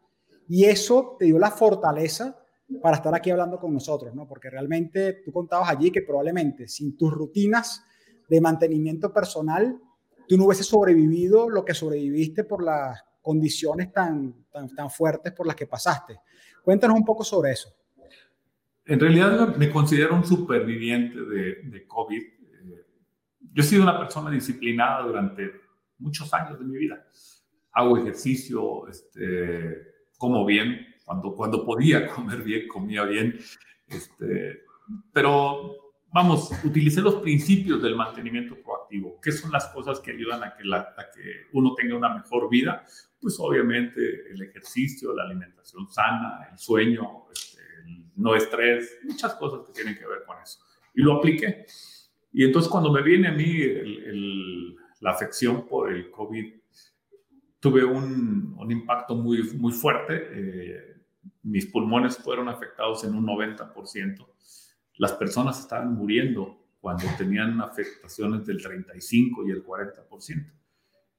y 0.50 0.66
eso 0.66 1.16
te 1.18 1.26
dio 1.26 1.38
la 1.38 1.52
fortaleza 1.52 2.41
para 2.82 2.98
estar 2.98 3.14
aquí 3.14 3.32
hablando 3.32 3.60
con 3.60 3.74
nosotros, 3.74 4.14
¿no? 4.14 4.28
Porque 4.28 4.50
realmente 4.50 5.22
tú 5.26 5.32
contabas 5.32 5.70
allí 5.70 5.92
que 5.92 6.02
probablemente 6.02 6.68
sin 6.68 6.96
tus 6.96 7.12
rutinas 7.12 7.84
de 8.30 8.40
mantenimiento 8.40 9.12
personal, 9.12 9.78
tú 10.28 10.38
no 10.38 10.46
hubieses 10.46 10.68
sobrevivido 10.68 11.50
lo 11.50 11.66
que 11.66 11.74
sobreviviste 11.74 12.44
por 12.44 12.64
las 12.64 13.04
condiciones 13.22 13.92
tan, 13.92 14.46
tan, 14.52 14.74
tan 14.74 14.90
fuertes 14.90 15.34
por 15.34 15.46
las 15.46 15.56
que 15.56 15.68
pasaste. 15.68 16.20
Cuéntanos 16.64 16.98
un 16.98 17.06
poco 17.06 17.24
sobre 17.24 17.52
eso. 17.52 17.70
En 18.86 19.00
realidad 19.00 19.56
me 19.58 19.70
considero 19.70 20.16
un 20.16 20.26
superviviente 20.26 21.20
de, 21.20 21.56
de 21.64 21.88
COVID. 21.88 22.22
Eh, 22.22 22.86
yo 23.54 23.62
he 23.62 23.66
sido 23.66 23.84
una 23.84 24.00
persona 24.00 24.32
disciplinada 24.32 25.04
durante 25.04 25.52
muchos 26.00 26.34
años 26.34 26.60
de 26.60 26.66
mi 26.66 26.78
vida. 26.78 27.06
Hago 27.74 27.98
ejercicio, 27.98 28.88
este, 28.88 29.78
como 30.18 30.46
bien, 30.46 30.91
cuando, 31.12 31.36
cuando 31.36 31.66
podía 31.66 32.08
comer 32.16 32.42
bien, 32.42 32.68
comía 32.68 33.04
bien. 33.04 33.38
Este, 33.88 34.62
pero 35.12 35.76
vamos, 36.14 36.52
utilicé 36.64 37.02
los 37.02 37.16
principios 37.16 37.82
del 37.82 37.96
mantenimiento 37.96 38.56
proactivo. 38.62 39.20
¿Qué 39.22 39.32
son 39.32 39.52
las 39.52 39.68
cosas 39.68 40.00
que 40.00 40.12
ayudan 40.12 40.44
a 40.44 40.56
que, 40.56 40.64
la, 40.64 40.78
a 40.98 41.10
que 41.14 41.48
uno 41.54 41.76
tenga 41.76 41.96
una 41.98 42.16
mejor 42.16 42.50
vida? 42.50 42.86
Pues 43.20 43.38
obviamente 43.40 44.32
el 44.32 44.42
ejercicio, 44.42 45.14
la 45.14 45.24
alimentación 45.24 45.90
sana, 45.90 46.48
el 46.50 46.58
sueño, 46.58 47.26
este, 47.34 47.62
el 47.86 48.06
no 48.16 48.36
estrés, 48.36 49.00
muchas 49.04 49.36
cosas 49.36 49.68
que 49.68 49.74
tienen 49.74 49.98
que 49.98 50.08
ver 50.08 50.24
con 50.26 50.38
eso. 50.42 50.60
Y 50.96 51.02
lo 51.02 51.18
apliqué. 51.18 51.66
Y 52.32 52.46
entonces 52.46 52.72
cuando 52.72 52.92
me 52.92 53.02
viene 53.02 53.28
a 53.28 53.32
mí 53.34 53.62
el, 53.62 54.76
la 55.02 55.12
afección 55.12 55.68
por 55.68 55.92
el 55.92 56.10
COVID, 56.10 56.54
tuve 57.60 57.84
un, 57.84 58.56
un 58.58 58.72
impacto 58.72 59.16
muy, 59.16 59.44
muy 59.54 59.74
fuerte. 59.74 60.30
Eh, 60.32 60.91
mis 61.44 61.66
pulmones 61.68 62.18
fueron 62.18 62.50
afectados 62.50 63.04
en 63.04 63.16
un 63.16 63.26
90%. 63.26 64.28
Las 64.98 65.14
personas 65.14 65.60
estaban 65.60 65.94
muriendo 65.94 66.62
cuando 66.80 67.06
tenían 67.18 67.62
afectaciones 67.62 68.46
del 68.46 68.62
35 68.62 69.48
y 69.48 69.52
el 69.52 69.64
40%. 69.64 70.52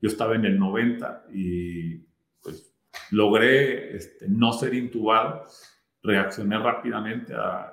Yo 0.00 0.08
estaba 0.08 0.35
en 0.35 0.44
el 0.44 0.58
90 0.58 1.26
y 1.32 1.98
pues 2.42 2.74
logré 3.11 3.96
este, 3.96 4.28
no 4.28 4.52
ser 4.52 4.74
intubado. 4.74 5.46
Reaccioné 6.02 6.58
rápidamente 6.58 7.32
a, 7.35 7.72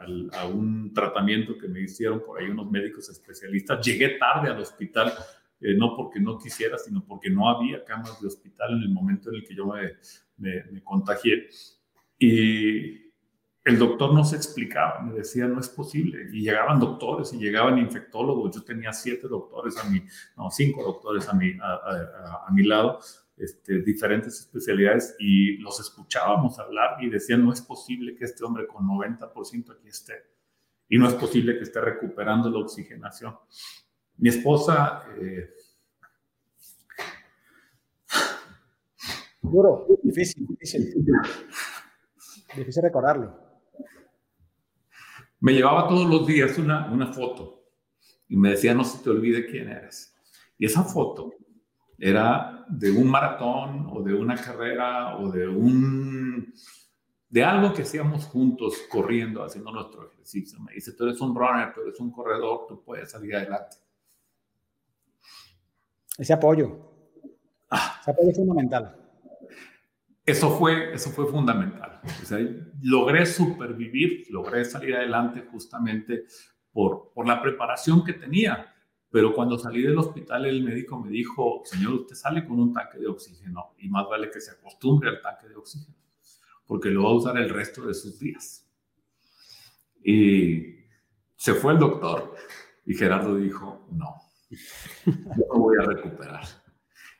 un 0.53 0.93
tratamiento 0.93 1.57
que 1.57 1.67
me 1.67 1.81
hicieron 1.81 2.21
por 2.23 2.39
ahí 2.39 2.47
unos 2.47 2.69
médicos 2.69 3.09
especialistas. 3.09 3.83
Llegué 3.83 4.19
tarde 4.19 4.51
al 4.51 4.59
hospital, 4.59 5.11
eh, 5.59 5.73
no 5.75 5.95
porque 5.95 6.19
no 6.19 6.37
quisiera, 6.37 6.77
sino 6.77 7.03
porque 7.03 7.31
no 7.31 7.49
había 7.49 7.83
camas 7.83 8.21
de 8.21 8.27
hospital 8.27 8.75
en 8.75 8.83
el 8.83 8.89
momento 8.89 9.29
en 9.29 9.37
el 9.37 9.47
que 9.47 9.55
yo 9.55 9.65
me, 9.65 9.93
me, 10.37 10.63
me 10.71 10.83
contagié 10.83 11.49
y 12.19 12.99
el 13.63 13.77
doctor 13.77 14.13
no 14.13 14.25
se 14.25 14.35
explicaba, 14.35 15.01
me 15.01 15.13
decía, 15.13 15.47
no 15.47 15.59
es 15.59 15.69
posible. 15.69 16.27
Y 16.33 16.41
llegaban 16.41 16.79
doctores 16.79 17.33
y 17.33 17.37
llegaban 17.37 17.77
infectólogos. 17.77 18.55
Yo 18.55 18.63
tenía 18.63 18.91
siete 18.91 19.27
doctores 19.27 19.77
a 19.77 19.89
mi, 19.89 20.03
no, 20.35 20.49
cinco 20.51 20.83
doctores 20.83 21.29
a 21.29 21.33
mi, 21.33 21.53
a, 21.61 22.47
mi 22.51 22.63
lado, 22.63 22.99
este, 23.37 23.81
diferentes 23.81 24.39
especialidades 24.39 25.15
y 25.19 25.57
los 25.57 25.79
escuchábamos 25.79 26.59
hablar 26.59 27.01
y 27.01 27.09
decían, 27.09 27.45
no 27.45 27.53
es 27.53 27.61
posible 27.61 28.15
que 28.15 28.25
este 28.25 28.43
hombre 28.43 28.67
con 28.67 28.85
90% 28.85 29.71
aquí 29.71 29.87
esté 29.87 30.25
y 30.89 30.97
no 30.97 31.07
es 31.07 31.13
posible 31.13 31.55
que 31.55 31.63
esté 31.63 31.79
recuperando 31.79 32.49
la 32.49 32.59
oxigenación. 32.59 33.35
Mi 34.17 34.29
esposa... 34.29 35.03
Eh, 35.21 35.49
Duro, 39.41 39.87
difícil, 40.03 40.45
difícil. 40.47 40.93
Difícil 42.55 42.83
recordarlo. 42.83 43.37
Me 45.41 45.53
llevaba 45.53 45.87
todos 45.87 46.09
los 46.09 46.27
días 46.27 46.57
una, 46.57 46.91
una 46.91 47.13
foto 47.13 47.63
y 48.27 48.35
me 48.35 48.51
decía, 48.51 48.73
no 48.73 48.83
se 48.83 49.03
te 49.03 49.09
olvide 49.09 49.45
quién 49.45 49.69
eres. 49.69 50.15
Y 50.57 50.65
esa 50.65 50.83
foto 50.83 51.33
era 51.97 52.65
de 52.69 52.91
un 52.91 53.09
maratón 53.09 53.87
o 53.91 54.01
de 54.01 54.13
una 54.13 54.35
carrera 54.35 55.17
o 55.17 55.31
de 55.31 55.47
un 55.47 56.53
de 57.29 57.43
algo 57.43 57.73
que 57.73 57.83
hacíamos 57.83 58.25
juntos 58.25 58.75
corriendo, 58.89 59.43
haciendo 59.43 59.71
nuestro 59.71 60.11
ejercicio. 60.11 60.59
Me 60.59 60.73
dice, 60.73 60.93
tú 60.93 61.05
eres 61.05 61.21
un 61.21 61.35
runner, 61.35 61.73
tú 61.73 61.81
eres 61.81 61.99
un 61.99 62.11
corredor, 62.11 62.65
tú 62.67 62.83
puedes 62.83 63.11
salir 63.11 63.35
adelante. 63.35 63.77
Ese 66.17 66.33
apoyo. 66.33 66.75
Ah. 67.69 67.99
Ese 68.01 68.11
apoyo 68.11 68.29
es 68.31 68.35
fundamental. 68.35 68.95
Eso 70.29 70.51
fue, 70.51 70.93
eso 70.93 71.09
fue 71.09 71.25
fundamental. 71.25 72.01
logré 72.83 73.25
supervivir, 73.25 74.27
logré 74.29 74.63
salir 74.63 74.95
adelante 74.95 75.47
justamente 75.51 76.25
por, 76.71 77.11
por 77.15 77.27
la 77.27 77.41
preparación 77.41 78.03
que 78.03 78.13
tenía. 78.13 78.71
Pero 79.09 79.33
cuando 79.33 79.57
salí 79.57 79.81
del 79.81 79.97
hospital, 79.97 80.45
el 80.45 80.63
médico 80.63 80.99
me 80.99 81.09
dijo, 81.09 81.63
señor, 81.65 81.93
usted 81.93 82.15
sale 82.15 82.45
con 82.45 82.59
un 82.59 82.71
tanque 82.71 82.99
de 82.99 83.07
oxígeno 83.07 83.73
y 83.79 83.89
más 83.89 84.07
vale 84.07 84.29
que 84.29 84.39
se 84.39 84.51
acostumbre 84.51 85.09
al 85.09 85.19
tanque 85.19 85.47
de 85.47 85.55
oxígeno, 85.55 85.97
porque 86.67 86.91
lo 86.91 87.05
va 87.05 87.09
a 87.09 87.13
usar 87.13 87.37
el 87.37 87.49
resto 87.49 87.87
de 87.87 87.95
sus 87.95 88.19
días. 88.19 88.71
Y 90.03 90.75
se 91.35 91.55
fue 91.55 91.73
el 91.73 91.79
doctor 91.79 92.35
y 92.85 92.93
Gerardo 92.93 93.35
dijo, 93.35 93.87
no, 93.91 94.15
no 95.07 95.59
voy 95.59 95.75
a 95.81 95.87
recuperar. 95.87 96.43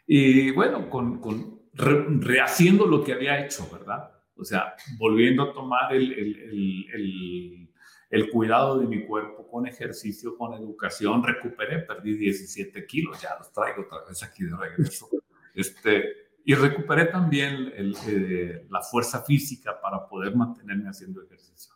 Y 0.06 0.52
bueno, 0.52 0.92
con, 0.92 1.20
con 1.20 1.59
rehaciendo 1.74 2.86
lo 2.86 3.04
que 3.04 3.14
había 3.14 3.44
hecho, 3.44 3.70
¿verdad? 3.72 4.12
O 4.36 4.44
sea, 4.44 4.76
volviendo 4.98 5.44
a 5.44 5.54
tomar 5.54 5.94
el, 5.94 6.12
el, 6.14 6.90
el, 6.94 7.70
el, 8.10 8.30
cuidado 8.30 8.80
de 8.80 8.88
mi 8.88 9.06
cuerpo 9.06 9.48
con 9.48 9.68
ejercicio, 9.68 10.38
con 10.38 10.54
educación, 10.54 11.24
recuperé, 11.24 11.80
perdí 11.80 12.16
17 12.16 12.86
kilos, 12.86 13.22
ya 13.22 13.36
los 13.38 13.52
traigo 13.52 13.84
otra 13.84 14.00
vez 14.08 14.24
aquí 14.24 14.46
de 14.46 14.56
regreso. 14.56 15.10
Este, 15.54 16.30
y 16.46 16.56
recuperé 16.56 17.06
también 17.06 17.72
eh, 17.76 18.66
la 18.70 18.82
fuerza 18.82 19.24
física 19.24 19.80
para 19.80 20.08
poder 20.08 20.36
mantenerme 20.36 20.90
haciendo 20.90 21.22
ejercicio. 21.22 21.74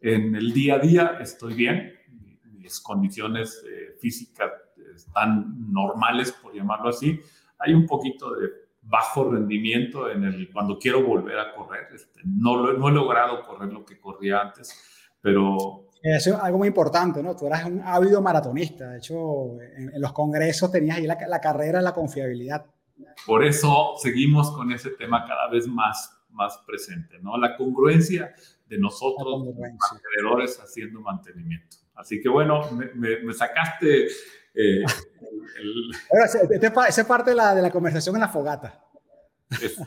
En 0.00 0.34
el 0.34 0.52
día 0.52 0.74
a 0.74 0.78
día 0.78 1.18
estoy 1.20 1.54
bien, 1.54 1.92
mis 2.58 2.80
condiciones 2.80 3.64
eh, 3.66 3.96
físicas 4.00 4.50
están 4.94 5.72
normales, 5.72 6.32
por 6.32 6.54
llamarlo 6.54 6.88
así. 6.88 7.20
Hay 7.58 7.74
un 7.74 7.86
poquito 7.86 8.34
de 8.34 8.48
bajo 8.82 9.30
rendimiento 9.30 10.10
en 10.10 10.24
el, 10.24 10.50
cuando 10.50 10.78
quiero 10.78 11.02
volver 11.04 11.38
a 11.38 11.54
correr. 11.54 11.88
Este, 11.94 12.20
no, 12.24 12.56
lo, 12.56 12.72
no 12.74 12.88
he 12.88 12.92
logrado 12.92 13.42
correr 13.42 13.72
lo 13.72 13.84
que 13.84 13.98
corría 13.98 14.40
antes, 14.40 15.08
pero... 15.20 15.86
Eso 16.02 16.30
es 16.30 16.36
algo 16.36 16.58
muy 16.58 16.68
importante, 16.68 17.22
¿no? 17.22 17.36
Tú 17.36 17.46
eras 17.46 17.64
un 17.64 17.80
ávido 17.80 18.20
maratonista. 18.20 18.90
De 18.90 18.98
hecho, 18.98 19.60
en, 19.60 19.92
los 20.00 20.12
congresos 20.12 20.72
tenías 20.72 20.96
ahí 20.96 21.06
la, 21.06 21.16
la, 21.28 21.40
carrera, 21.40 21.80
la 21.80 21.92
confiabilidad. 21.92 22.66
Por 23.24 23.44
eso 23.44 23.94
seguimos 23.98 24.50
con 24.50 24.72
ese 24.72 24.90
tema 24.90 25.24
cada 25.24 25.48
vez 25.48 25.68
más, 25.68 26.12
más 26.30 26.58
presente, 26.66 27.20
¿no? 27.20 27.38
La 27.38 27.56
congruencia 27.56 28.34
de 28.66 28.78
nosotros, 28.78 29.44
mantenedores, 29.44 30.58
haciendo 30.58 31.00
mantenimiento. 31.00 31.76
Así 31.94 32.20
que 32.20 32.28
bueno, 32.28 32.62
me, 32.72 33.20
me, 33.20 33.32
sacaste... 33.32 34.08
Eh, 34.54 34.82
esa 36.88 36.88
es 36.88 37.06
parte 37.06 37.30
de 37.30 37.36
la, 37.36 37.54
de 37.54 37.62
la 37.62 37.70
conversación 37.70 38.16
en 38.16 38.20
la 38.20 38.28
fogata. 38.28 38.84
Es, 39.50 39.78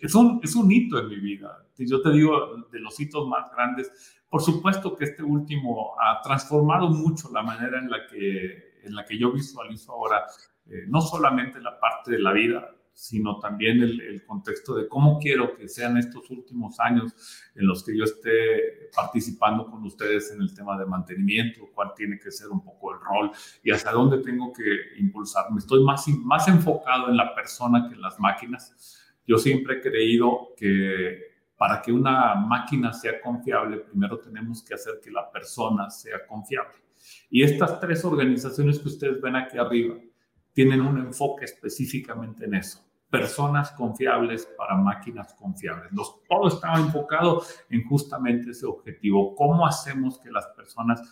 es, 0.00 0.14
un, 0.14 0.40
es 0.42 0.54
un 0.54 0.70
hito 0.70 0.98
en 0.98 1.08
mi 1.08 1.16
vida. 1.16 1.66
Yo 1.78 2.00
te 2.00 2.10
digo, 2.10 2.66
de 2.70 2.80
los 2.80 2.98
hitos 2.98 3.26
más 3.28 3.50
grandes, 3.52 3.90
por 4.28 4.42
supuesto 4.42 4.96
que 4.96 5.04
este 5.04 5.22
último 5.22 5.94
ha 6.00 6.20
transformado 6.22 6.88
mucho 6.88 7.30
la 7.32 7.42
manera 7.42 7.78
en 7.78 7.90
la 7.90 8.06
que, 8.06 8.80
en 8.82 8.94
la 8.94 9.04
que 9.04 9.18
yo 9.18 9.32
visualizo 9.32 9.92
ahora, 9.92 10.24
eh, 10.66 10.84
no 10.88 11.00
solamente 11.00 11.60
la 11.60 11.78
parte 11.78 12.12
de 12.12 12.18
la 12.18 12.32
vida, 12.32 12.70
sino 12.94 13.38
también 13.40 13.82
el, 13.82 14.24
contexto 14.24 14.74
de 14.74 14.88
cómo 14.88 15.18
quiero 15.18 15.54
que 15.56 15.68
sean 15.68 15.98
estos 15.98 16.30
últimos 16.30 16.78
años 16.80 17.12
en 17.54 17.66
los 17.66 17.84
que 17.84 17.96
yo 17.96 18.04
esté 18.04 18.88
participando 18.94 19.66
con 19.66 19.84
ustedes 19.84 20.32
en 20.32 20.40
el 20.40 20.54
tema 20.54 20.78
de 20.78 20.86
mantenimiento, 20.86 21.68
cuál 21.74 21.92
tiene 21.94 22.18
que 22.18 22.30
ser 22.30 22.48
un 22.48 22.64
poco 22.64 22.94
el 22.94 23.00
rol 23.00 23.30
y 23.62 23.72
hacia 23.72 23.90
dónde 23.90 24.18
tengo 24.18 24.52
que 24.52 24.98
impulsarme. 24.98 25.58
Estoy 25.58 25.84
más, 25.84 26.06
más 26.22 26.48
enfocado 26.48 27.08
en 27.08 27.16
la 27.16 27.34
persona 27.34 27.88
que 27.88 27.94
en 27.94 28.00
las 28.00 28.18
máquinas. 28.18 28.96
Yo 29.26 29.38
siempre 29.38 29.78
he 29.78 29.80
creído 29.80 30.54
que 30.56 31.34
para 31.56 31.82
que 31.82 31.92
una 31.92 32.34
máquina 32.34 32.92
sea 32.92 33.20
confiable, 33.20 33.78
primero 33.78 34.18
tenemos 34.18 34.62
que 34.62 34.74
hacer 34.74 35.00
que 35.02 35.10
la 35.10 35.30
persona 35.30 35.90
sea 35.90 36.26
confiable. 36.26 36.74
Y 37.30 37.42
estas 37.42 37.80
tres 37.80 38.04
organizaciones 38.04 38.78
que 38.78 38.88
ustedes 38.88 39.20
ven 39.20 39.36
aquí 39.36 39.58
arriba, 39.58 39.96
tienen 40.54 40.80
un 40.80 40.98
enfoque 40.98 41.44
específicamente 41.44 42.46
en 42.46 42.54
eso. 42.54 42.80
Personas 43.10 43.72
confiables 43.72 44.48
para 44.56 44.76
máquinas 44.76 45.34
confiables. 45.34 45.92
Los, 45.92 46.24
todo 46.24 46.48
estaba 46.48 46.78
enfocado 46.78 47.42
en 47.68 47.84
justamente 47.84 48.50
ese 48.50 48.64
objetivo. 48.64 49.34
¿Cómo 49.34 49.66
hacemos 49.66 50.18
que 50.18 50.30
las 50.30 50.46
personas 50.56 51.02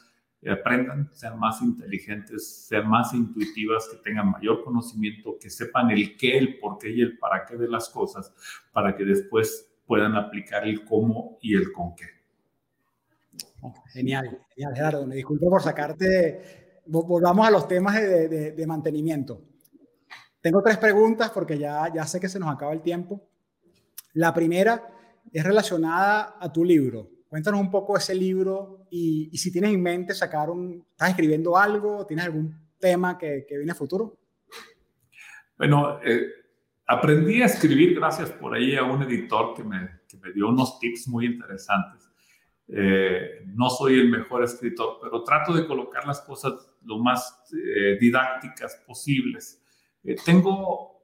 aprendan, 0.50 1.09
sean 1.12 1.38
más 1.38 1.62
inteligentes, 1.62 2.66
sean 2.66 2.88
más 2.88 3.14
intuitivas, 3.14 3.88
que 3.88 3.98
tengan 3.98 4.31
mayor 4.31 4.64
conocimiento, 4.64 5.38
que 5.40 5.48
sepan 5.48 5.90
el 5.90 6.16
qué, 6.16 6.37
el 6.37 6.59
por 6.59 6.78
qué 6.78 6.90
y 6.90 7.00
el 7.00 7.18
para 7.18 7.44
qué 7.44 7.57
de 7.57 7.68
las 7.68 7.88
cosas, 7.90 8.35
para 8.72 8.96
que 8.96 9.05
después 9.05 9.72
puedan 9.87 10.16
aplicar 10.16 10.66
el 10.66 10.85
cómo 10.85 11.38
y 11.40 11.55
el 11.55 11.72
con 11.72 11.94
qué. 11.94 12.07
genial, 13.92 14.40
genial, 14.55 14.74
Gerardo. 14.74 15.07
Me 15.07 15.16
disculpo 15.16 15.48
por 15.48 15.62
sacarte 15.62 16.62
volvamos 16.87 17.47
a 17.47 17.51
los 17.51 17.68
temas 17.68 17.95
de, 17.95 18.64
mantenimiento. 18.66 19.42
Tengo 20.40 20.62
tres 20.62 20.79
preguntas 20.79 21.31
porque 21.31 21.59
ya, 21.59 21.92
ya 21.92 22.07
sé 22.07 22.18
que 22.18 22.29
se 22.29 22.38
nos 22.38 22.53
acaba 22.53 22.73
el 22.73 22.83
tiempo. 22.83 23.23
La 24.14 24.35
primera 24.35 24.88
es 25.33 25.45
relacionada 25.45 26.37
a 26.38 26.53
tu 26.53 26.64
libro. 26.64 27.09
Cuéntanos 27.29 27.61
un 27.61 27.71
poco 27.71 27.97
ese 27.97 28.14
libro 28.14 28.87
y, 28.90 29.31
si 29.38 29.51
tienes 29.51 29.73
en 29.73 29.83
mente 29.83 30.14
sacar 30.14 30.51
un... 30.51 30.85
¿Estás 30.90 31.11
escribiendo 31.11 31.57
algo? 31.57 32.05
¿Tienes 32.05 32.27
algún 32.27 32.55
tema 32.79 33.16
que, 33.16 33.47
que 33.49 33.57
viene 33.57 33.73
a 33.73 33.77
futuro? 33.77 34.18
Bueno, 35.57 36.01
eh, 36.05 36.27
aprendí 36.87 37.40
a 37.40 37.47
escribir 37.47 37.95
gracias 37.95 38.31
por 38.33 38.55
ahí 38.55 38.77
a 38.77 38.83
un 38.83 39.03
editor 39.03 39.55
que 39.55 39.64
me, 39.64 40.01
que 40.09 40.18
me 40.18 40.33
dio 40.33 40.49
unos 40.49 40.79
tips 40.79 41.09
muy 41.09 41.27
interesantes. 41.27 42.12
Eh, 42.75 43.45
no 43.55 43.69
soy 43.69 44.01
el 44.01 44.09
mejor 44.09 44.43
escritor, 44.43 44.99
pero 45.03 45.23
trato 45.23 45.53
de 45.53 45.67
colocar 45.67 46.07
las 46.07 46.23
cosas 46.23 46.55
lo 46.85 46.99
más 46.99 47.45
eh, 47.53 47.99
didácticas 48.01 48.83
posibles. 48.87 49.63
Eh, 50.03 50.17
tengo 50.25 51.03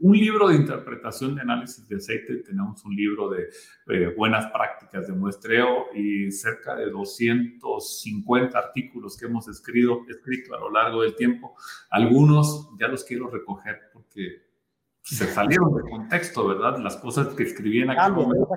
un 0.00 0.16
libro 0.16 0.48
de 0.48 0.56
interpretación 0.56 1.36
de 1.36 1.42
análisis 1.42 1.88
de 1.88 1.96
aceite, 1.96 2.36
tenemos 2.38 2.84
un 2.84 2.96
libro 2.96 3.30
de 3.30 4.08
buenas 4.16 4.46
prácticas 4.50 5.06
de 5.06 5.12
muestreo 5.12 5.86
y 5.94 6.30
cerca 6.32 6.74
de 6.76 6.90
250 6.90 8.58
artículos 8.58 9.16
que 9.16 9.26
hemos 9.26 9.48
escrito, 9.48 10.02
escrito 10.08 10.54
a 10.54 10.60
lo 10.60 10.70
largo 10.70 11.02
del 11.02 11.14
tiempo. 11.14 11.56
Algunos 11.90 12.70
ya 12.78 12.88
los 12.88 13.04
quiero 13.04 13.28
recoger 13.28 13.90
porque 13.92 14.48
se 15.02 15.26
salieron 15.26 15.74
de 15.74 15.90
contexto, 15.90 16.46
¿verdad? 16.46 16.78
Las 16.78 16.96
cosas 16.96 17.28
que 17.28 17.44
escribí 17.44 17.80
en 17.80 17.90
aquel 17.90 18.12
momento. 18.12 18.48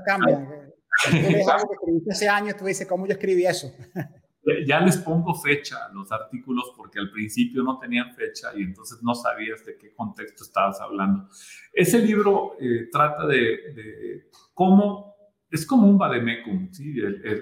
Ese 2.06 2.30
año, 2.30 2.54
tú 2.58 2.66
dices, 2.66 2.88
¿cómo 2.88 3.06
yo 3.06 3.14
escribí 3.14 3.46
eso? 3.46 3.74
ya 4.66 4.80
les 4.80 4.98
pongo 4.98 5.36
fecha 5.36 5.86
a 5.86 5.94
los 5.94 6.12
artículos 6.12 6.74
porque 6.76 7.00
al 7.00 7.12
principio 7.12 7.64
no 7.64 7.78
tenían 7.78 8.14
fecha 8.16 8.52
y 8.56 8.64
entonces 8.64 9.00
no 9.04 9.14
sabías 9.14 9.64
de 9.66 9.78
qué 9.78 9.94
contexto 9.94 10.44
estabas 10.44 10.82
hablando. 10.82 11.28
Ese 11.72 12.00
libro 12.00 12.56
eh, 12.60 12.90
trata 12.92 13.28
de, 13.28 14.30
cómo, 14.54 15.16
es 15.50 15.66
como 15.66 15.88
un 15.88 15.98
vademecum, 15.98 16.72
¿sí? 16.72 16.96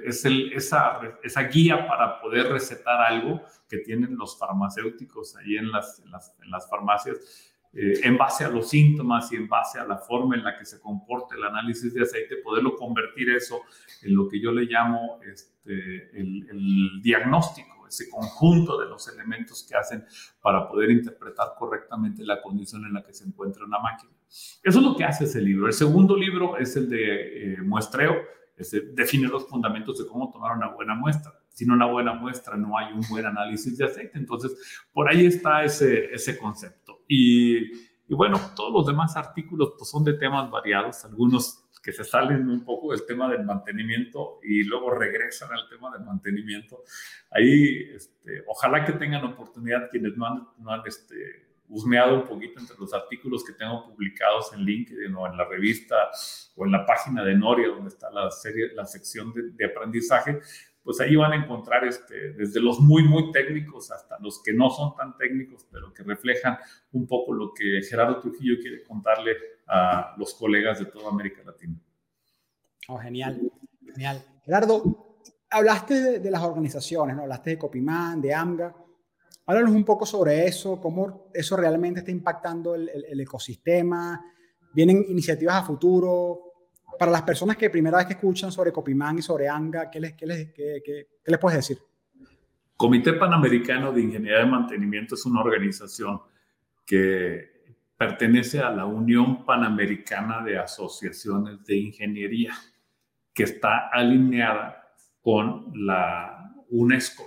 es 0.05 0.25
el, 0.25 0.51
esa, 0.51 0.99
esa 1.23 1.43
guía 1.43 1.87
para 1.87 2.19
poder 2.19 2.51
recetar 2.51 2.99
algo 3.01 3.41
que 3.69 3.77
tienen 3.77 4.17
los 4.17 4.37
farmacéuticos 4.37 5.37
ahí 5.37 5.55
en 5.55 5.71
las, 5.71 6.01
en 6.03 6.11
las, 6.11 6.35
en 6.43 6.51
las 6.51 6.69
farmacias 6.69 7.48
eh, 7.71 7.99
en 8.03 8.17
base 8.17 8.43
a 8.43 8.49
los 8.49 8.67
síntomas 8.67 9.31
y 9.31 9.35
en 9.35 9.47
base 9.47 9.79
a 9.79 9.85
la 9.85 9.97
forma 9.97 10.35
en 10.35 10.43
la 10.43 10.57
que 10.57 10.65
se 10.65 10.79
comporta 10.79 11.35
el 11.35 11.43
análisis 11.43 11.93
de 11.93 12.01
aceite, 12.01 12.37
poderlo 12.37 12.75
convertir 12.75 13.29
eso 13.29 13.61
en 14.01 14.15
lo 14.15 14.27
que 14.27 14.41
yo 14.41 14.51
le 14.51 14.63
llamo 14.63 15.19
este, 15.21 16.19
el, 16.19 16.99
diagnóstico, 17.03 17.85
ese 17.87 18.09
conjunto 18.09 18.79
de 18.79 18.87
los 18.87 19.07
elementos 19.07 19.63
que 19.69 19.75
hacen 19.75 20.03
para 20.41 20.67
poder 20.67 20.89
interpretar 20.89 21.49
correctamente 21.59 22.25
la 22.25 22.41
condición 22.41 22.85
en 22.85 22.93
la 22.93 23.03
que 23.03 23.13
se 23.13 23.25
encuentra 23.25 23.65
una 23.65 23.77
máquina. 23.77 24.13
Eso 24.27 24.79
es 24.79 24.85
lo 24.85 24.95
que 24.95 25.03
hace 25.03 25.25
ese 25.25 25.39
libro. 25.39 25.67
El 25.67 25.73
segundo 25.73 26.17
libro 26.17 26.57
es 26.57 26.75
el 26.75 26.89
de 26.89 27.53
eh, 27.53 27.61
muestreo, 27.61 28.15
es 28.57 28.75
define 28.95 29.27
los 29.27 29.47
fundamentos 29.47 29.99
de 29.99 30.07
cómo 30.07 30.31
tomar 30.31 30.57
una 30.57 30.69
buena 30.69 30.95
muestra. 30.95 31.33
Sin 31.49 31.69
una 31.69 31.85
buena 31.85 32.13
muestra 32.13 32.57
no 32.57 32.75
hay 32.77 32.93
un 32.93 33.01
buen 33.09 33.27
análisis 33.27 33.77
de 33.77 33.85
aceite. 33.85 34.17
Entonces, 34.17 34.85
por 34.91 35.07
ahí 35.07 35.27
está 35.27 35.63
ese 35.63 36.37
concepto. 36.39 36.88
Y, 37.11 37.57
y 38.07 38.13
bueno, 38.13 38.39
todos 38.55 38.71
los 38.71 38.85
demás 38.85 39.17
artículos 39.17 39.73
pues, 39.77 39.89
son 39.89 40.03
de 40.03 40.13
temas 40.13 40.49
variados, 40.49 41.03
algunos 41.05 41.65
que 41.81 41.91
se 41.91 42.03
salen 42.03 42.47
un 42.47 42.63
poco 42.63 42.91
del 42.91 43.05
tema 43.05 43.29
del 43.29 43.43
mantenimiento 43.43 44.39
y 44.43 44.63
luego 44.63 44.91
regresan 44.91 45.51
al 45.51 45.67
tema 45.69 45.91
del 45.91 46.05
mantenimiento. 46.05 46.83
Ahí, 47.31 47.89
este, 47.95 48.43
ojalá 48.47 48.85
que 48.85 48.93
tengan 48.93 49.25
oportunidad 49.25 49.89
quienes 49.89 50.15
no 50.15 50.25
han, 50.25 50.47
no 50.59 50.71
han 50.71 50.81
este, 50.85 51.55
husmeado 51.67 52.15
un 52.15 52.27
poquito 52.27 52.59
entre 52.59 52.77
los 52.77 52.93
artículos 52.93 53.43
que 53.43 53.53
tengo 53.53 53.85
publicados 53.85 54.53
en 54.53 54.61
LinkedIn 54.61 55.15
o 55.15 55.25
en 55.25 55.37
la 55.37 55.45
revista 55.45 55.95
o 56.55 56.65
en 56.65 56.71
la 56.71 56.85
página 56.85 57.23
de 57.23 57.35
Noria, 57.35 57.69
donde 57.69 57.89
está 57.89 58.11
la, 58.11 58.29
serie, 58.29 58.73
la 58.75 58.85
sección 58.85 59.33
de, 59.33 59.51
de 59.51 59.65
aprendizaje, 59.65 60.39
pues 60.89 61.01
ahí 61.01 61.15
van 61.15 61.33
a 61.33 61.35
encontrar 61.35 61.85
este, 61.85 62.33
desde 62.33 62.59
los 62.59 62.79
muy, 62.79 63.03
muy 63.03 63.31
técnicos 63.31 63.91
hasta 63.91 64.17
los 64.21 64.41
que 64.41 64.51
no 64.53 64.71
son 64.71 64.95
tan 64.95 65.15
técnicos, 65.17 65.67
pero 65.71 65.93
que 65.93 66.01
reflejan 66.01 66.57
un 66.93 67.05
poco 67.05 67.31
lo 67.31 67.53
que 67.53 67.83
Gerardo 67.87 68.19
Trujillo 68.19 68.55
quiere 68.59 68.81
contarle 68.81 69.33
a 69.67 70.15
los 70.17 70.33
colegas 70.33 70.79
de 70.79 70.85
toda 70.85 71.09
América 71.09 71.43
Latina. 71.45 71.79
Oh, 72.87 72.97
genial, 72.97 73.39
genial. 73.85 74.25
Gerardo, 74.43 75.19
hablaste 75.51 76.19
de, 76.19 76.31
las 76.31 76.41
organizaciones, 76.41 77.15
¿no? 77.15 77.21
Hablaste 77.21 77.51
de 77.51 77.59
Copimán, 77.59 78.19
de 78.19 78.33
AMGA. 78.33 78.75
Háblanos 79.45 79.75
un 79.75 79.85
poco 79.85 80.07
sobre 80.07 80.47
eso, 80.47 80.81
cómo 80.81 81.29
eso 81.35 81.55
realmente 81.55 81.99
está 81.99 82.09
impactando 82.09 82.73
el, 82.73 82.89
el, 82.89 83.19
ecosistema. 83.19 84.19
¿Vienen 84.73 85.05
iniciativas 85.07 85.57
a 85.57 85.65
futuro? 85.67 86.48
Para 86.97 87.11
las 87.11 87.21
personas 87.21 87.57
que 87.57 87.69
primera 87.69 87.97
vez 87.97 88.07
que 88.07 88.13
escuchan 88.13 88.51
sobre 88.51 88.71
Copimán 88.71 89.19
y 89.19 89.21
sobre 89.21 89.47
AMGA, 89.47 89.89
¿qué 89.89 89.99
les, 89.99 90.13
qué 90.13 90.25
les, 90.25 90.53
qué, 90.53 90.81
qué, 90.83 91.07
qué 91.23 91.31
les 91.31 91.39
puedes 91.39 91.57
decir? 91.57 91.79
Comité 92.75 93.13
Panamericano 93.13 93.91
de 93.91 94.01
Ingeniería 94.01 94.39
de 94.39 94.45
Mantenimiento 94.45 95.15
es 95.15 95.25
una 95.25 95.41
organización 95.41 96.21
que 96.85 97.59
pertenece 97.97 98.59
a 98.59 98.69
la 98.69 98.85
Unión 98.85 99.45
Panamericana 99.45 100.41
de 100.41 100.57
Asociaciones 100.57 101.63
de 101.65 101.75
Ingeniería, 101.75 102.53
que 103.33 103.43
está 103.43 103.89
alineada 103.91 104.93
con 105.21 105.71
la 105.75 106.55
UNESCO 106.69 107.25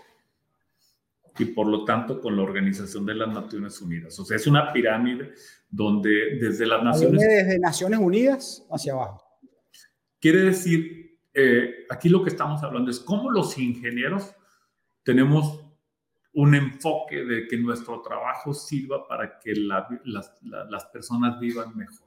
y 1.38 1.44
por 1.46 1.66
lo 1.66 1.84
tanto 1.84 2.20
con 2.20 2.36
la 2.36 2.42
Organización 2.42 3.04
de 3.06 3.14
las 3.14 3.28
Naciones 3.28 3.80
Unidas. 3.80 4.18
O 4.18 4.24
sea, 4.24 4.36
es 4.36 4.46
una 4.46 4.72
pirámide 4.72 5.32
donde 5.70 6.38
desde 6.40 6.66
las 6.66 6.82
Naciones... 6.82 7.20
Desde 7.20 7.58
Naciones 7.58 8.00
Unidas 8.00 8.66
hacia 8.70 8.94
abajo. 8.94 9.22
Quiere 10.22 10.42
decir, 10.42 11.18
eh, 11.34 11.84
aquí 11.90 12.08
lo 12.08 12.22
que 12.22 12.30
estamos 12.30 12.62
hablando 12.62 12.92
es 12.92 13.00
cómo 13.00 13.28
los 13.28 13.58
ingenieros 13.58 14.32
tenemos 15.02 15.60
un 16.34 16.54
enfoque 16.54 17.24
de 17.24 17.48
que 17.48 17.56
nuestro 17.56 18.00
trabajo 18.02 18.54
sirva 18.54 19.04
para 19.08 19.40
que 19.40 19.52
las, 19.56 20.84
personas 20.92 21.40
vivan 21.40 21.76
mejor. 21.76 22.06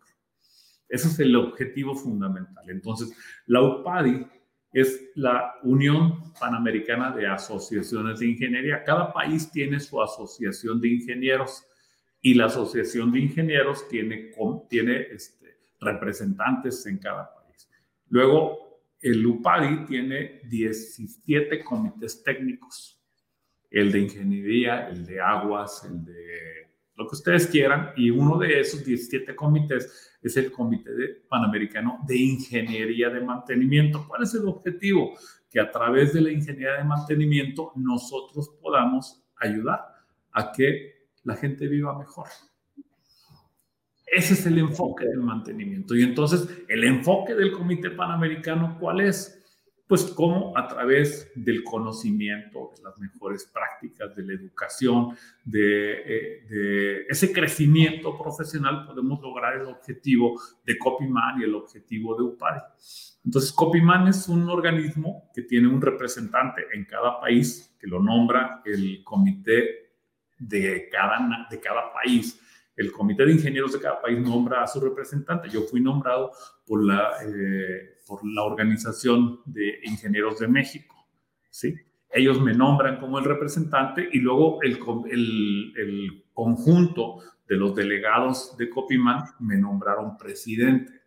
Ese 0.88 1.10
es 1.10 1.19
el 1.19 1.36
objetivo 1.36 1.93
fundamental. 1.93 2.63
Entonces, 2.69 3.13
la 3.47 3.62
UPADI 3.62 4.25
es 4.71 5.10
la 5.15 5.56
Unión 5.63 6.34
Panamericana 6.39 7.12
de 7.12 7.28
Asociaciones 7.28 8.19
de 8.19 8.28
Ingeniería. 8.28 8.86
Cada 8.86 9.12
país 9.12 9.51
tiene 9.51 9.82
su 9.82 10.01
asociación 10.01 10.80
de 10.80 10.88
ingenieros 10.88 11.65
y 12.21 12.34
la 12.34 12.45
asociación 12.45 13.12
de 13.12 13.19
ingenieros 13.19 13.89
tiene, 13.89 14.32
tiene 14.69 15.01
este, 15.12 15.58
representantes 15.82 16.86
en 16.86 16.97
cada 16.97 17.25
país. 17.25 17.34
Luego, 18.09 18.81
el 19.01 19.25
UPADI 19.25 19.85
tiene 19.85 20.41
17 20.45 21.63
comités 21.63 22.23
técnicos 22.23 22.95
el 23.75 23.91
de 23.91 23.99
ingeniería, 23.99 24.87
el 24.87 25.05
de 25.05 25.19
aguas, 25.19 25.83
el 25.83 26.05
de 26.05 26.65
lo 26.95 27.07
que 27.07 27.15
ustedes 27.15 27.47
quieran, 27.47 27.91
y 27.97 28.09
uno 28.09 28.37
de 28.37 28.61
esos 28.61 28.85
17 28.85 29.35
comités 29.35 30.17
es 30.21 30.37
el 30.37 30.49
Comité 30.49 30.91
Panamericano 31.27 31.99
de 32.07 32.17
Ingeniería 32.17 33.09
de 33.09 33.19
Mantenimiento. 33.19 34.05
¿Cuál 34.07 34.23
es 34.23 34.33
el 34.33 34.47
objetivo? 34.47 35.11
Que 35.49 35.59
a 35.59 35.69
través 35.69 36.13
de 36.13 36.21
la 36.21 36.31
ingeniería 36.31 36.77
de 36.77 36.85
mantenimiento 36.85 37.73
nosotros 37.75 38.49
podamos 38.61 39.25
ayudar 39.35 39.81
a 40.31 40.53
que 40.53 41.09
la 41.23 41.35
gente 41.35 41.67
viva 41.67 41.97
mejor. 41.99 42.27
Ese 44.05 44.33
es 44.33 44.45
el 44.45 44.57
enfoque 44.59 45.05
del 45.05 45.21
mantenimiento. 45.21 45.95
Y 45.95 46.03
entonces, 46.03 46.47
el 46.67 46.83
enfoque 46.83 47.33
del 47.33 47.51
Comité 47.51 47.89
Panamericano, 47.89 48.77
¿cuál 48.79 49.01
es? 49.01 49.41
pues 49.87 50.03
cómo 50.15 50.57
a 50.57 50.67
través 50.67 51.31
del 51.35 51.63
conocimiento, 51.63 52.71
de 52.75 52.83
las 52.83 52.97
mejores 52.99 53.45
prácticas, 53.45 54.15
de 54.15 54.23
la 54.23 54.33
educación, 54.33 55.15
eh, 55.53 56.43
de, 56.49 57.05
ese 57.07 57.31
crecimiento 57.31 58.17
profesional 58.17 58.85
podemos 58.87 59.21
lograr 59.21 59.61
el 59.61 59.67
objetivo 59.67 60.39
de 60.65 60.77
Copyman 60.77 61.39
y 61.39 61.43
el 61.43 61.53
objetivo 61.53 62.15
de 62.15 62.23
UPARI. 62.23 62.61
Entonces, 63.23 63.51
Copyman 63.51 64.07
es 64.07 64.27
un 64.27 64.49
organismo 64.49 65.29
que 65.33 65.43
tiene 65.43 65.67
un 65.67 65.81
representante 65.81 66.63
en 66.73 66.85
cada 66.85 67.19
país, 67.19 67.75
que 67.79 67.87
lo 67.87 68.01
nombra 68.01 68.61
el 68.65 69.03
comité 69.03 69.93
de 70.39 70.89
cada, 70.91 71.47
de 71.49 71.59
cada 71.59 71.93
país 71.93 72.41
el 72.75 72.91
comité 72.91 73.25
de 73.25 73.33
ingenieros 73.33 73.73
de 73.73 73.79
cada 73.79 74.01
país 74.01 74.19
nombra 74.19 74.63
a 74.63 74.67
su 74.67 74.79
representante. 74.79 75.49
Yo 75.49 75.61
fui 75.61 75.81
nombrado 75.81 76.31
por 76.65 76.83
la, 76.83 77.11
eh, 77.25 77.97
por 78.05 78.19
la 78.27 78.43
Organización 78.43 79.39
de 79.45 79.79
Ingenieros 79.83 80.39
de 80.39 80.47
México. 80.47 80.95
¿sí? 81.49 81.75
Ellos 82.09 82.41
me 82.41 82.53
nombran 82.53 82.99
como 82.99 83.19
el 83.19 83.25
representante 83.25 84.07
y 84.11 84.19
luego 84.19 84.61
el, 84.61 84.79
el, 85.09 85.73
el 85.77 86.23
conjunto 86.33 87.19
de 87.47 87.55
los 87.55 87.75
delegados 87.75 88.57
de 88.57 88.69
Copiman 88.69 89.23
me 89.39 89.57
nombraron 89.57 90.17
presidente 90.17 91.05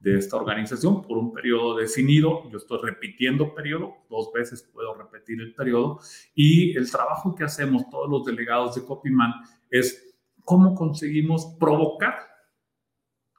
de 0.00 0.18
esta 0.18 0.36
organización 0.36 1.02
por 1.02 1.16
un 1.16 1.32
periodo 1.32 1.76
definido. 1.76 2.48
Yo 2.50 2.58
estoy 2.58 2.78
repitiendo 2.82 3.54
periodo, 3.54 3.94
dos 4.10 4.30
veces 4.32 4.62
puedo 4.62 4.94
repetir 4.94 5.40
el 5.40 5.54
periodo. 5.54 5.98
Y 6.34 6.76
el 6.76 6.90
trabajo 6.90 7.34
que 7.34 7.44
hacemos 7.44 7.88
todos 7.88 8.10
los 8.10 8.24
delegados 8.24 8.74
de 8.74 8.84
Copiman 8.84 9.32
es 9.70 10.13
¿cómo 10.44 10.74
conseguimos 10.74 11.56
provocar 11.58 12.14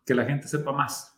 que 0.05 0.15
la 0.15 0.25
gente 0.25 0.47
sepa 0.47 0.71
más? 0.71 1.11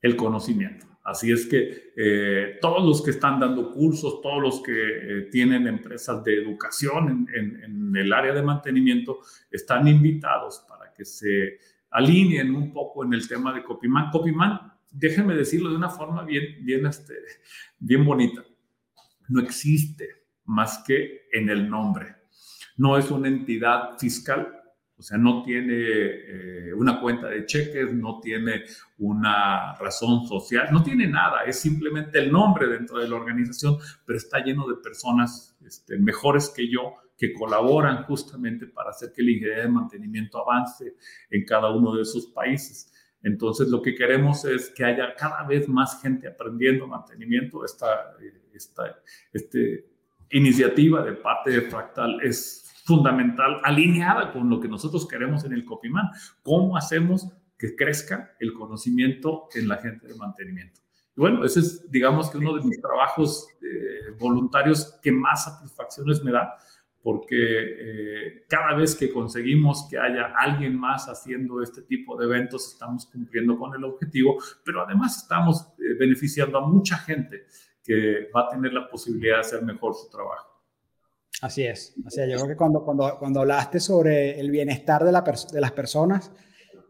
El 0.00 0.16
conocimiento. 0.16 0.86
Así 1.08 1.32
es 1.32 1.46
que 1.46 1.92
eh, 1.96 2.58
todos 2.60 2.84
los 2.84 3.02
que 3.02 3.12
están 3.12 3.40
dando 3.40 3.72
cursos, 3.72 4.20
todos 4.20 4.42
los 4.42 4.62
que 4.62 4.72
eh, 4.72 5.22
tienen 5.32 5.66
empresas 5.66 6.22
de 6.22 6.34
educación 6.34 7.26
en, 7.34 7.96
el 7.96 8.12
área 8.12 8.34
de 8.34 8.42
mantenimiento, 8.42 9.20
están 9.50 9.88
invitados 9.88 10.64
para 10.68 10.92
que 10.92 11.06
se 11.06 11.58
alineen 11.90 12.54
un 12.54 12.74
poco 12.74 13.04
en 13.04 13.14
el 13.14 13.26
tema 13.26 13.54
de 13.54 13.64
Copyman. 13.64 14.10
Copyman, 14.10 14.70
déjenme 14.90 15.34
decirlo 15.34 15.70
de 15.70 15.76
una 15.76 15.88
forma 15.88 16.24
bien, 16.24 16.62
bien, 16.62 16.84
este, 16.84 17.14
bien 17.78 18.04
bonita, 18.04 18.44
no 19.28 19.40
existe 19.40 20.26
más 20.44 20.84
que 20.86 21.22
en 21.32 21.48
el 21.48 21.70
nombre. 21.70 22.16
No 22.76 22.98
es 22.98 23.10
una 23.10 23.28
entidad 23.28 23.98
fiscal, 23.98 24.60
o 24.98 25.02
sea, 25.02 25.16
no 25.16 25.42
tiene 25.42 25.74
eh, 25.76 26.74
una 26.74 27.00
cuenta 27.00 27.28
de 27.28 27.46
cheques, 27.46 27.94
no 27.94 28.18
tiene 28.20 28.64
una 28.98 29.74
razón 29.74 30.26
social, 30.26 30.68
no 30.72 30.82
tiene 30.82 31.06
nada, 31.06 31.44
es 31.44 31.60
simplemente 31.60 32.18
el 32.18 32.32
nombre 32.32 32.66
dentro 32.66 32.98
de 32.98 33.08
la 33.08 33.14
organización, 33.14 33.76
pero 34.04 34.18
está 34.18 34.40
lleno 34.40 34.66
de 34.66 34.74
personas 34.82 35.56
este, 35.64 35.98
mejores 35.98 36.52
que 36.54 36.68
yo 36.68 36.94
que 37.16 37.32
colaboran 37.32 38.04
justamente 38.04 38.66
para 38.66 38.90
hacer 38.90 39.12
que 39.12 39.22
la 39.22 39.32
ingeniería 39.32 39.64
de 39.64 39.70
mantenimiento 39.70 40.38
avance 40.38 40.94
en 41.30 41.44
cada 41.44 41.70
uno 41.70 41.94
de 41.94 42.02
esos 42.02 42.26
países. 42.26 42.92
Entonces, 43.22 43.68
lo 43.68 43.82
que 43.82 43.96
queremos 43.96 44.44
es 44.44 44.70
que 44.70 44.84
haya 44.84 45.14
cada 45.16 45.44
vez 45.44 45.68
más 45.68 46.00
gente 46.00 46.28
aprendiendo 46.28 46.86
mantenimiento. 46.86 47.64
Esta, 47.64 48.14
esta 48.54 49.00
este, 49.32 49.84
iniciativa 50.30 51.02
de 51.04 51.14
parte 51.14 51.50
de 51.50 51.62
Fractal 51.62 52.20
es 52.22 52.67
fundamental, 52.88 53.60
alineada 53.64 54.32
con 54.32 54.48
lo 54.48 54.58
que 54.58 54.66
nosotros 54.66 55.06
queremos 55.06 55.44
en 55.44 55.52
el 55.52 55.66
Copyman. 55.66 56.08
¿Cómo 56.42 56.74
hacemos 56.74 57.28
que 57.58 57.76
crezca 57.76 58.34
el 58.40 58.54
conocimiento 58.54 59.48
en 59.54 59.68
la 59.68 59.76
gente 59.76 60.08
de 60.08 60.14
mantenimiento? 60.14 60.80
Y 61.14 61.20
bueno, 61.20 61.44
ese 61.44 61.60
es, 61.60 61.90
digamos 61.90 62.30
que 62.30 62.38
uno 62.38 62.56
de 62.56 62.64
mis 62.64 62.80
trabajos 62.80 63.46
eh, 63.60 64.14
voluntarios 64.18 64.98
que 65.02 65.12
más 65.12 65.44
satisfacciones 65.44 66.24
me 66.24 66.32
da, 66.32 66.56
porque 67.02 67.36
eh, 67.36 68.44
cada 68.48 68.74
vez 68.74 68.96
que 68.96 69.12
conseguimos 69.12 69.86
que 69.90 69.98
haya 69.98 70.32
alguien 70.38 70.74
más 70.78 71.08
haciendo 71.08 71.60
este 71.60 71.82
tipo 71.82 72.16
de 72.16 72.24
eventos, 72.24 72.72
estamos 72.72 73.04
cumpliendo 73.04 73.58
con 73.58 73.74
el 73.74 73.84
objetivo, 73.84 74.38
pero 74.64 74.80
además 74.80 75.22
estamos 75.22 75.60
eh, 75.78 75.94
beneficiando 75.98 76.56
a 76.56 76.66
mucha 76.66 76.96
gente 76.96 77.44
que 77.84 78.30
va 78.34 78.46
a 78.46 78.48
tener 78.48 78.72
la 78.72 78.88
posibilidad 78.88 79.34
de 79.34 79.40
hacer 79.40 79.62
mejor 79.62 79.94
su 79.94 80.08
trabajo. 80.08 80.57
Así 81.40 81.64
es. 81.64 81.94
Así 82.04 82.20
es. 82.20 82.28
Yo 82.28 82.36
creo 82.36 82.48
que 82.48 82.56
cuando, 82.56 82.84
cuando, 82.84 83.16
cuando 83.18 83.40
hablaste 83.40 83.78
sobre 83.78 84.38
el 84.38 84.50
bienestar 84.50 85.04
de, 85.04 85.12
la 85.12 85.22
de 85.22 85.60
las 85.60 85.72
personas, 85.72 86.30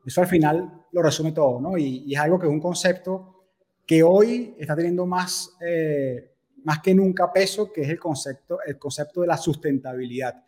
Eso 0.06 0.20
al 0.22 0.26
final 0.26 0.86
lo 0.92 1.02
resume 1.02 1.32
todo, 1.32 1.60
¿no? 1.60 1.76
Y, 1.76 2.14
es 2.14 2.18
algo 2.18 2.38
que 2.38 2.46
es 2.46 2.52
un 2.52 2.60
concepto 2.60 3.46
que 3.86 4.02
hoy 4.02 4.54
está 4.58 4.74
teniendo 4.74 5.06
más, 5.06 5.50
eh, 5.60 6.32
más 6.64 6.80
que 6.80 6.94
nunca 6.94 7.32
peso, 7.32 7.72
que 7.72 7.82
es 7.82 7.88
el 7.88 7.98
concepto, 7.98 8.58
el 8.66 8.78
concepto 8.78 9.20
de 9.20 9.26
la 9.26 9.36
sustentabilidad. 9.36 10.44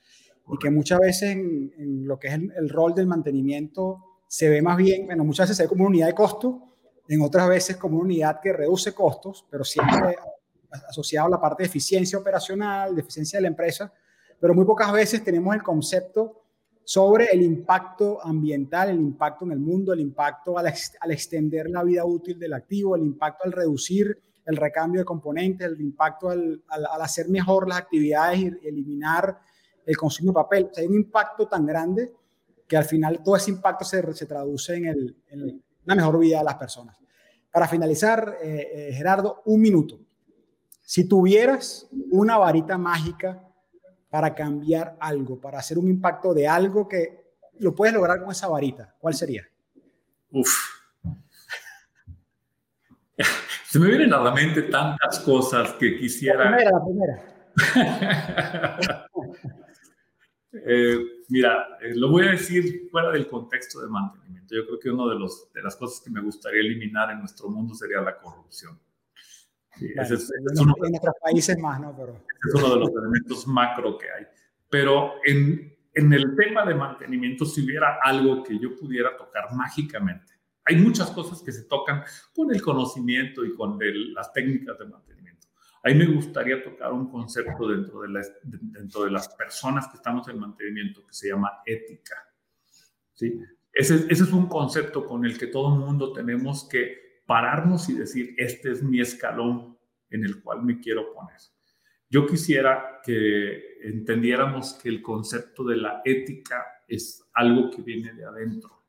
Y 0.52 0.58
que 0.58 0.70
muchas 0.70 0.98
veces 0.98 1.30
en, 1.30 2.06
lo 2.06 2.18
que 2.18 2.28
es 2.28 2.34
el, 2.34 2.68
rol 2.68 2.94
del 2.94 3.06
mantenimiento 3.06 4.04
se 4.26 4.48
ve 4.48 4.62
más 4.62 4.76
bien, 4.76 5.06
bueno, 5.06 5.24
muchas 5.24 5.44
veces 5.44 5.58
se 5.58 5.62
ve 5.64 5.68
como 5.68 5.82
una 5.82 5.90
unidad 5.90 6.06
de 6.06 6.14
costo, 6.14 6.70
en 7.08 7.22
otras 7.22 7.48
veces 7.48 7.76
como 7.76 7.96
una 7.96 8.04
unidad 8.04 8.40
que 8.40 8.52
reduce 8.52 8.92
costos, 8.92 9.46
pero 9.50 9.64
siempre 9.64 10.16
asociado 10.88 11.26
a 11.26 11.30
la 11.30 11.40
parte 11.40 11.62
de 11.62 11.68
eficiencia 11.68 12.18
operacional, 12.18 12.94
de 12.94 13.00
eficiencia 13.00 13.38
de 13.38 13.42
la 13.42 13.48
empresa, 13.48 13.92
pero 14.40 14.54
muy 14.54 14.64
pocas 14.64 14.92
veces 14.92 15.22
tenemos 15.22 15.54
el 15.54 15.62
concepto 15.62 16.40
sobre 16.84 17.26
el 17.26 17.42
impacto 17.42 18.24
ambiental, 18.24 18.90
el 18.90 19.00
impacto 19.00 19.44
en 19.44 19.52
el 19.52 19.60
mundo, 19.60 19.92
el 19.92 20.00
impacto 20.00 20.58
al, 20.58 20.66
extender 21.10 21.70
la 21.70 21.84
vida 21.84 22.04
útil 22.04 22.38
del 22.38 22.52
activo, 22.54 22.96
el 22.96 23.02
impacto 23.02 23.44
al 23.44 23.52
reducir 23.52 24.20
el 24.44 24.56
recambio 24.56 25.00
de 25.00 25.04
componentes, 25.04 25.68
el 25.68 25.80
impacto 25.80 26.30
al, 26.30 26.62
hacer 27.00 27.28
mejor 27.28 27.68
las 27.68 27.78
actividades 27.78 28.40
y 28.40 28.66
eliminar 28.66 29.38
el 29.86 29.96
consumo 29.96 30.32
de 30.32 30.34
papel. 30.34 30.70
Hay 30.76 30.86
un 30.86 30.94
impacto 30.94 31.46
tan 31.46 31.64
grande 31.64 32.12
que 32.66 32.76
al 32.76 32.84
final 32.84 33.22
todo 33.22 33.36
ese 33.36 33.50
impacto 33.50 33.84
se, 33.84 34.12
se 34.14 34.26
traduce 34.26 34.74
en, 34.74 34.86
el, 34.86 35.16
en, 35.28 35.62
una 35.84 35.94
mejor 35.94 36.18
vida 36.18 36.38
de 36.38 36.44
las 36.44 36.56
personas. 36.56 36.96
Para 37.52 37.68
finalizar, 37.68 38.38
eh, 38.42 38.68
eh, 38.72 38.92
Gerardo, 38.94 39.42
un 39.46 39.60
minuto. 39.60 39.98
Si 40.90 41.08
tuvieras 41.08 41.88
una 42.10 42.36
varita 42.36 42.76
mágica 42.76 43.40
para 44.08 44.34
cambiar 44.34 44.96
algo, 44.98 45.40
para 45.40 45.60
hacer 45.60 45.78
un 45.78 45.88
impacto 45.88 46.34
de 46.34 46.48
algo 46.48 46.88
que 46.88 47.36
lo 47.60 47.76
puedes 47.76 47.94
lograr 47.94 48.18
con 48.18 48.32
esa 48.32 48.48
varita, 48.48 48.96
¿cuál 48.98 49.14
sería? 49.14 49.48
Uf. 50.32 50.52
Se 53.68 53.78
me 53.78 53.86
vienen 53.86 54.12
a 54.12 54.20
la 54.20 54.32
mente 54.32 54.62
tantas 54.62 55.20
cosas 55.20 55.74
que 55.74 55.96
quisiera. 55.96 56.50
La 56.50 56.56
primera, 56.56 56.72
la 56.72 56.84
primera. 56.84 57.22
Eh, 60.52 60.98
mira, 61.28 61.78
eh, 61.80 61.94
lo 61.94 62.10
voy 62.10 62.26
a 62.26 62.32
decir 62.32 62.88
fuera 62.90 63.12
del 63.12 63.28
contexto 63.28 63.82
de 63.82 63.86
mantenimiento. 63.86 64.52
Yo 64.52 64.66
creo 64.66 64.80
que 64.80 64.90
una 64.90 65.06
de, 65.14 65.16
los, 65.16 65.52
de 65.52 65.62
las 65.62 65.76
cosas 65.76 66.00
que 66.04 66.10
me 66.10 66.20
gustaría 66.20 66.60
eliminar 66.60 67.08
en 67.12 67.20
nuestro 67.20 67.48
mundo 67.48 67.72
sería 67.72 68.00
la 68.00 68.16
corrupción. 68.16 68.76
Ese 69.78 70.14
es, 70.14 70.32
uno, 70.60 70.74
en 70.84 70.96
otros 70.96 71.14
países 71.22 71.58
más, 71.58 71.80
¿no? 71.80 71.94
Pero... 71.96 72.24
es 72.46 72.54
uno 72.54 72.74
de 72.74 72.80
los 72.80 72.90
elementos 72.90 73.46
macro 73.46 73.96
que 73.96 74.06
hay. 74.10 74.26
Pero 74.68 75.14
en, 75.24 75.76
en 75.94 76.12
el 76.12 76.36
tema 76.36 76.64
de 76.64 76.74
mantenimiento, 76.74 77.44
si 77.44 77.64
hubiera 77.64 77.98
algo 78.02 78.42
que 78.42 78.58
yo 78.58 78.76
pudiera 78.76 79.16
tocar 79.16 79.52
mágicamente, 79.54 80.34
hay 80.64 80.76
muchas 80.76 81.10
cosas 81.10 81.42
que 81.42 81.52
se 81.52 81.64
tocan 81.64 82.04
con 82.34 82.54
el 82.54 82.62
conocimiento 82.62 83.44
y 83.44 83.54
con 83.54 83.78
las 84.14 84.32
técnicas 84.32 84.78
de 84.78 84.86
mantenimiento. 84.86 85.48
A 85.82 85.88
mí 85.88 85.94
me 85.94 86.06
gustaría 86.06 86.62
tocar 86.62 86.92
un 86.92 87.10
concepto 87.10 87.66
dentro 87.68 88.02
de, 88.02 88.22
dentro 88.42 89.04
de 89.04 89.10
las 89.10 89.28
personas 89.30 89.88
que 89.88 89.96
estamos 89.96 90.28
en 90.28 90.38
mantenimiento 90.38 91.04
que 91.06 91.14
se 91.14 91.28
llama 91.28 91.62
ética. 91.64 92.16
¿sí? 93.14 93.40
Ese, 93.72 94.06
ese 94.08 94.24
es 94.24 94.32
un 94.32 94.46
concepto 94.46 95.06
con 95.06 95.24
el 95.24 95.38
que 95.38 95.46
todo 95.46 95.74
el 95.74 95.80
mundo 95.80 96.12
tenemos 96.12 96.68
que 96.68 97.09
pararnos 97.30 97.88
y 97.88 97.94
decir, 97.94 98.34
este 98.38 98.72
es 98.72 98.82
mi 98.82 99.00
escalón 99.00 99.78
en 100.10 100.24
el 100.24 100.42
cual 100.42 100.64
me 100.64 100.80
quiero 100.80 101.14
poner. 101.14 101.38
Yo 102.08 102.26
quisiera 102.26 103.00
que 103.04 103.78
entendiéramos 103.84 104.72
que 104.72 104.88
el 104.88 105.00
concepto 105.00 105.62
de 105.62 105.76
la 105.76 106.02
ética 106.04 106.66
es 106.88 107.30
algo 107.34 107.70
que 107.70 107.82
viene 107.82 108.14
de 108.14 108.24
adentro, 108.24 108.82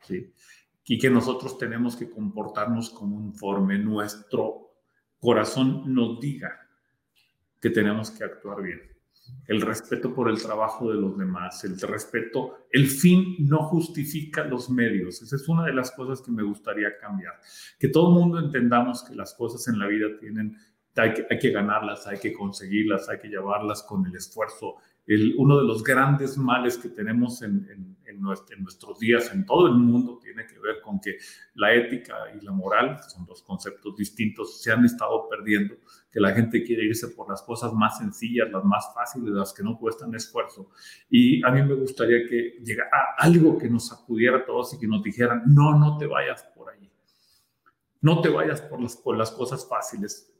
¿sí? 0.00 0.32
Y 0.86 0.98
que 0.98 1.10
nosotros 1.10 1.58
tenemos 1.58 1.94
que 1.94 2.08
comportarnos 2.08 2.88
conforme 2.88 3.76
nuestro 3.76 4.78
corazón 5.20 5.94
nos 5.94 6.18
diga 6.18 6.58
que 7.60 7.68
tenemos 7.68 8.10
que 8.10 8.24
actuar 8.24 8.62
bien. 8.62 8.93
El 9.46 9.60
respeto 9.60 10.14
por 10.14 10.30
el 10.30 10.40
trabajo 10.40 10.90
de 10.90 11.00
los 11.00 11.18
demás, 11.18 11.64
el 11.64 11.78
respeto, 11.80 12.66
el 12.70 12.88
fin 12.88 13.36
no 13.40 13.64
justifica 13.64 14.44
los 14.44 14.70
medios. 14.70 15.20
Esa 15.20 15.36
es 15.36 15.48
una 15.48 15.64
de 15.64 15.74
las 15.74 15.90
cosas 15.90 16.22
que 16.22 16.30
me 16.30 16.42
gustaría 16.42 16.96
cambiar. 16.98 17.34
Que 17.78 17.88
todo 17.88 18.08
el 18.08 18.14
mundo 18.14 18.38
entendamos 18.38 19.04
que 19.04 19.14
las 19.14 19.34
cosas 19.34 19.68
en 19.68 19.78
la 19.78 19.86
vida 19.86 20.06
tienen 20.18 20.56
hay 20.96 21.38
que, 21.40 21.50
ganarlas, 21.50 22.06
hay 22.06 22.18
que 22.18 22.32
conseguirlas, 22.32 23.08
hay 23.08 23.18
que 23.18 23.28
llevarlas 23.28 23.82
con 23.82 24.06
el 24.06 24.14
esfuerzo. 24.14 24.76
El, 25.06 25.34
uno 25.36 25.58
de 25.58 25.64
los 25.64 25.82
grandes 25.82 26.38
males 26.38 26.78
que 26.78 26.88
tenemos 26.88 27.42
en, 27.42 27.94
nuestros 28.60 28.98
días 29.00 29.30
en 29.34 29.44
todo 29.44 29.66
el 29.66 29.74
mundo 29.74 30.18
tiene 30.22 30.46
que 30.46 30.58
ver 30.60 30.80
con 30.80 30.98
que 31.00 31.18
la 31.54 31.74
ética 31.74 32.14
y 32.40 32.42
la 32.42 32.52
moral 32.52 32.98
son 33.06 33.26
dos 33.26 33.42
conceptos 33.42 33.96
distintos, 33.96 34.62
se 34.62 34.72
han 34.72 34.84
estado 34.84 35.28
perdiendo, 35.28 35.74
que 36.10 36.20
la 36.20 36.32
gente 36.32 36.62
quiere 36.62 36.84
irse 36.84 37.08
por 37.08 37.28
las 37.28 37.42
cosas 37.42 37.74
más 37.74 37.98
sencillas, 37.98 38.50
las 38.50 38.64
más 38.64 38.94
fáciles, 38.94 39.30
las 39.30 39.52
que 39.52 39.62
no 39.62 39.76
cuestan 39.78 40.14
esfuerzo. 40.14 40.70
Y 41.10 41.44
a 41.44 41.50
mí 41.50 41.62
me 41.62 41.74
gustaría 41.74 42.26
que 42.26 42.60
llegara 42.62 43.14
algo 43.18 43.58
que 43.58 43.68
nos 43.68 43.88
sacudiera 43.88 44.38
a 44.38 44.44
todos 44.46 44.72
y 44.72 44.78
que 44.78 44.86
nos 44.86 45.02
dijeran, 45.02 45.42
no, 45.46 45.76
no 45.78 45.98
te 45.98 46.06
vayas 46.06 46.44
por 46.56 46.70
ahí. 46.70 46.90
No 48.00 48.20
te 48.20 48.28
vayas 48.28 48.62
por 48.62 49.16
las 49.18 49.30
cosas 49.32 49.68
fáciles 49.68 50.33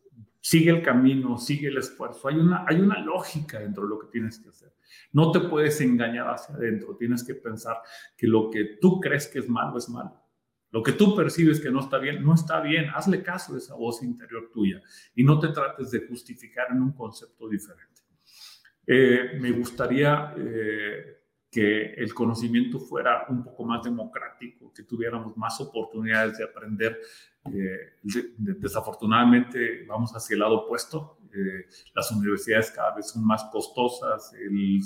sigue 0.45 0.71
el 0.71 0.83
camino, 0.83 1.39
sigue 1.39 1.69
el 1.69 1.79
esfuerzo. 1.79 2.29
Hay 2.29 2.35
una, 2.35 2.67
hay 2.69 2.79
una 2.79 3.01
lógica 3.01 3.61
dentro 3.61 3.85
de 3.85 3.89
lo 3.89 3.99
que 3.99 4.09
tienes 4.09 4.39
que 4.39 4.51
hacer. 4.51 4.75
No 5.13 5.33
te 5.33 5.41
puedes 5.41 5.81
engañar 5.81 6.29
hacia 6.29 6.55
adentro. 6.55 6.97
Tienes 6.99 7.25
que 7.25 7.35
pensar 7.35 7.79
que 8.15 8.27
lo 8.27 8.51
que 8.51 8.77
tú 8.79 9.01
crees 9.01 9.27
que 9.27 9.39
es 9.39 9.49
malo 9.49 9.79
es 9.79 9.89
malo. 9.89 10.23
Lo 10.71 10.83
que 10.83 10.93
tú 10.93 11.17
percibes 11.17 11.61
que 11.61 11.71
no 11.71 11.81
está 11.81 11.97
bien, 11.97 12.23
no 12.23 12.35
está 12.35 12.61
bien. 12.61 12.91
Hazle 12.95 13.23
caso 13.23 13.55
a 13.55 13.57
esa 13.57 13.75
voz 13.75 14.03
interior 14.03 14.51
tuya 14.53 14.83
y 15.15 15.25
no 15.25 15.39
te 15.39 15.49
trates 15.49 15.91
de 15.91 16.07
justificar 16.07 16.67
en 16.73 16.83
un 16.83 16.93
concepto 16.93 17.49
diferente. 17.49 18.03
Eh, 18.87 19.39
me 19.41 19.51
gustaría 19.51 20.35
eh, 20.37 21.23
que 21.51 21.95
el 21.95 22.13
conocimiento 22.13 22.79
fuera 22.79 23.25
un 23.31 23.43
poco 23.43 23.65
más 23.65 23.83
democrático, 23.83 24.75
que 24.75 24.83
tuviéramos 24.83 25.35
más 25.39 25.59
oportunidades 25.59 26.37
de 26.37 26.45
aprender. 26.45 27.01
Eh, 27.53 27.93
desafortunadamente 28.39 29.85
vamos 29.87 30.13
hacia 30.13 30.35
el 30.35 30.41
lado 30.41 30.65
opuesto. 30.65 31.19
Eh, 31.35 31.67
las 31.95 32.11
universidades 32.13 32.71
cada 32.71 32.95
vez 32.95 33.11
son 33.11 33.27
más 33.27 33.45
costosas, 33.51 34.33
el, 34.35 34.81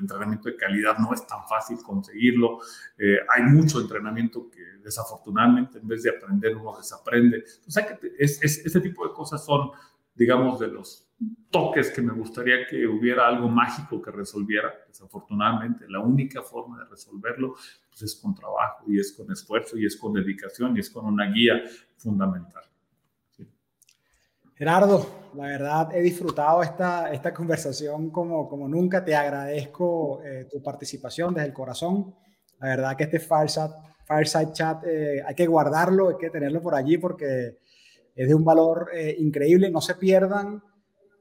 entrenamiento 0.00 0.48
de 0.48 0.56
calidad 0.56 0.96
no 0.96 1.12
es 1.12 1.26
tan 1.26 1.44
fácil 1.48 1.78
conseguirlo, 1.82 2.60
eh, 2.96 3.16
hay 3.34 3.42
mucho 3.42 3.80
entrenamiento 3.80 4.48
que 4.48 4.62
desafortunadamente 4.80 5.78
en 5.78 5.88
vez 5.88 6.04
de 6.04 6.10
aprender 6.10 6.54
uno 6.54 6.76
desaprende. 6.76 7.42
O 7.66 7.70
sea 7.70 7.84
que 7.84 8.12
es, 8.16 8.40
ese 8.40 8.80
tipo 8.80 9.08
de 9.08 9.12
cosas 9.12 9.44
son, 9.44 9.72
digamos, 10.18 10.58
de 10.58 10.66
los 10.66 11.08
toques 11.50 11.90
que 11.90 12.02
me 12.02 12.12
gustaría 12.12 12.66
que 12.68 12.86
hubiera 12.86 13.26
algo 13.26 13.48
mágico 13.48 14.02
que 14.02 14.10
resolviera. 14.10 14.74
Desafortunadamente, 14.86 15.86
la 15.88 16.00
única 16.00 16.42
forma 16.42 16.78
de 16.80 16.84
resolverlo 16.86 17.54
pues, 17.88 18.02
es 18.02 18.16
con 18.16 18.34
trabajo 18.34 18.84
y 18.88 18.98
es 18.98 19.12
con 19.12 19.30
esfuerzo 19.30 19.78
y 19.78 19.86
es 19.86 19.96
con 19.96 20.12
dedicación 20.12 20.76
y 20.76 20.80
es 20.80 20.90
con 20.90 21.06
una 21.06 21.30
guía 21.30 21.62
fundamental. 21.96 22.64
Gerardo, 24.54 25.30
la 25.36 25.46
verdad 25.46 25.94
he 25.94 26.02
disfrutado 26.02 26.64
esta, 26.64 27.12
esta 27.12 27.32
conversación 27.32 28.10
como, 28.10 28.48
como 28.48 28.66
nunca. 28.66 29.04
Te 29.04 29.14
agradezco 29.14 30.20
eh, 30.24 30.48
tu 30.50 30.60
participación 30.60 31.32
desde 31.32 31.46
el 31.46 31.54
corazón. 31.54 32.12
La 32.58 32.70
verdad 32.70 32.96
que 32.96 33.04
este 33.04 33.20
Fireside, 33.20 33.70
Fireside 34.04 34.52
Chat 34.52 34.84
eh, 34.84 35.22
hay 35.24 35.34
que 35.36 35.46
guardarlo, 35.46 36.08
hay 36.08 36.16
que 36.16 36.30
tenerlo 36.30 36.60
por 36.60 36.74
allí 36.74 36.98
porque 36.98 37.58
es 38.18 38.26
de 38.26 38.34
un 38.34 38.44
valor 38.44 38.90
eh, 38.92 39.14
increíble. 39.16 39.70
No 39.70 39.80
se 39.80 39.94
pierdan 39.94 40.60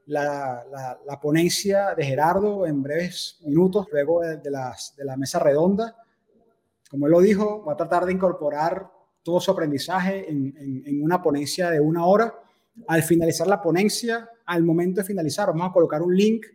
la, 0.07 0.65
la, 1.05 1.19
ponencia 1.19 1.93
de 1.93 2.03
Gerardo 2.03 2.65
en 2.65 2.81
breves 2.81 3.37
minutos, 3.45 3.85
luego 3.91 4.21
de, 4.21 4.49
las, 4.49 4.95
de 4.97 5.05
la 5.05 5.15
mesa 5.15 5.37
redonda. 5.37 5.95
Como 6.89 7.05
él 7.05 7.11
lo 7.11 7.21
dijo, 7.21 7.63
va 7.63 7.73
a 7.73 7.77
tratar 7.77 8.05
de 8.07 8.13
incorporar 8.13 8.89
todo 9.21 9.39
su 9.39 9.51
aprendizaje 9.51 10.27
en, 10.27 10.55
en, 10.57 11.03
una 11.03 11.21
ponencia 11.21 11.69
de 11.69 11.79
una 11.79 12.03
hora. 12.03 12.33
Al 12.87 13.03
finalizar 13.03 13.45
la 13.45 13.61
ponencia, 13.61 14.27
al 14.47 14.63
momento 14.63 15.01
de 15.01 15.07
finalizar, 15.07 15.49
vamos 15.49 15.69
a 15.69 15.73
colocar 15.73 16.01
un 16.01 16.15
link 16.15 16.47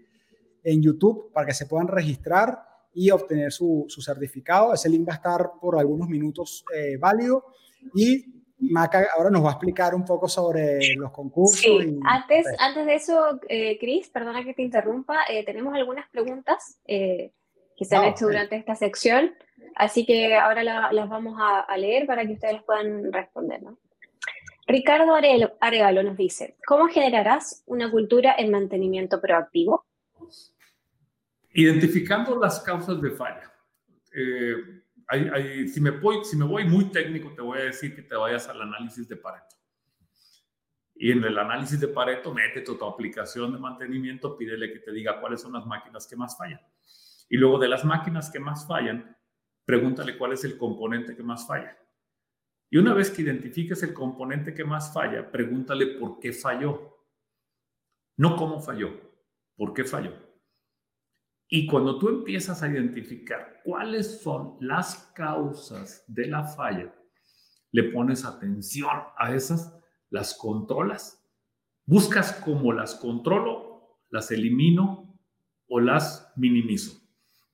en 0.65 0.83
YouTube 0.83 1.31
para 1.33 1.47
que 1.47 1.55
se 1.55 1.67
puedan 1.67 1.87
registrar 1.87 2.59
y 2.93 3.13
obtener 3.13 3.53
su, 3.53 3.85
su 3.87 4.03
certificado. 4.03 4.75
Ese 4.75 4.89
link 4.89 5.09
va 5.09 5.13
a 5.13 5.17
estar 5.17 5.53
por 5.61 5.79
algunos 5.79 6.09
minutos 6.09 6.65
eh, 6.75 6.97
válido 6.97 7.45
y 7.95 8.42
Maca 8.71 9.09
ahora 9.17 9.31
nos 9.31 9.45
va 9.45 9.49
a 9.49 9.53
explicar 9.53 9.95
un 9.95 10.05
poco 10.05 10.29
sobre 10.29 10.95
los 10.95 11.11
concursos. 11.11 11.59
Sí, 11.61 11.99
antes, 12.05 12.47
antes 12.59 12.87
de 12.87 12.95
eso, 12.95 13.41
eh, 13.49 13.77
Cris, 13.79 14.09
perdona 14.09 14.45
que 14.45 14.55
te 14.55 14.63
interrumpa, 14.63 15.19
eh, 15.29 15.45
tenemos 15.45 15.75
algunas 15.75 16.09
preguntas 16.11 16.79
eh, 16.87 17.33
que 17.77 17.85
se 17.85 17.97
han 17.97 18.05
hecho 18.05 18.27
durante 18.27 18.55
esta 18.55 18.77
sección, 18.77 19.35
así 19.75 20.07
que 20.07 20.37
ahora 20.37 20.63
las 20.63 21.09
vamos 21.09 21.37
a, 21.41 21.77
leer 21.77 22.07
para 22.07 22.25
que 22.25 22.35
ustedes 22.35 22.63
puedan 22.63 23.13
responder. 23.13 23.63
¿no? 23.63 23.79
Ricardo 24.67 25.13
Arevalo 25.61 26.03
nos 26.05 26.17
dice, 26.17 26.57
¿cómo 26.65 26.87
generarás 26.87 27.65
una 27.67 27.91
cultura 27.91 28.37
en 28.39 28.53
mantenimiento 28.53 29.21
proactivo? 29.21 29.85
Identificando 31.53 32.39
las 32.39 32.61
causas 32.61 33.03
de 33.03 33.11
falla 33.11 33.53
si, 35.69 35.81
me 35.81 35.91
voy, 35.91 36.25
si 36.25 36.37
me 36.37 36.45
voy 36.45 36.65
muy 36.65 36.87
técnico, 36.87 37.33
te 37.35 37.43
voy 37.43 37.59
a 37.59 37.65
decir 37.65 37.95
que 37.95 38.03
te 38.03 38.15
vayas 38.15 38.49
al 38.49 38.63
análisis 38.63 39.09
de 39.09 39.17
Pareto. 39.17 39.57
Y 40.95 41.11
en 41.11 41.25
el 41.25 41.37
análisis 41.39 41.81
de 41.81 41.89
Pareto, 41.89 42.33
mete 42.33 42.61
tu 42.61 42.83
aplicación 42.85 43.53
de 43.53 43.59
mantenimiento, 43.59 44.37
pídele 44.37 44.73
que 44.73 44.79
te 44.79 44.93
diga 44.93 45.21
cuáles 45.21 45.41
son 45.41 45.53
las 45.53 45.67
máquinas 45.67 46.07
que 46.07 46.17
más 46.17 46.37
fallan. 46.37 46.61
Y 47.29 47.37
luego 47.37 47.59
de 47.59 47.69
las 47.69 47.85
máquinas 47.85 48.31
que 48.31 48.39
más 48.39 48.67
fallan, 48.67 49.17
pregúntale 49.65 50.17
cuál 50.17 50.33
es 50.33 50.45
el 50.45 50.57
componente 50.57 51.17
que 51.17 51.23
más 51.23 51.47
falla. 51.47 51.77
Y 52.71 52.79
una 52.79 52.95
vez 52.95 53.11
que 53.11 53.23
identifiques 53.23 53.83
el 53.83 53.93
componente 53.93 54.55
que 54.55 54.65
más 54.65 54.93
falla, 54.95 55.31
pregúntale 55.31 55.99
por 55.99 56.19
qué 56.21 56.33
falló. 56.33 57.07
No 58.17 58.37
cómo 58.37 58.61
falló, 58.61 58.99
por 59.57 59.75
qué 59.75 59.85
falló. 59.85 60.32
Y 61.55 61.67
cuando 61.67 61.99
tú 61.99 62.09
empiezas 62.09 62.63
a 62.63 62.69
identificar 62.69 63.61
cuáles 63.63 64.23
son 64.23 64.57
las 64.61 65.13
causas 65.15 66.03
de 66.09 66.27
la 66.27 66.45
falla, 66.45 66.95
le 67.73 67.93
pones 67.93 68.25
atención 68.25 68.89
a 69.19 69.35
esas, 69.35 69.79
las 70.09 70.33
controlas, 70.33 71.23
buscas 71.85 72.33
cómo 72.43 72.73
las 72.73 72.95
controlo, 72.95 73.99
las 74.09 74.31
elimino 74.31 75.15
o 75.69 75.79
las 75.79 76.33
minimizo. 76.37 76.99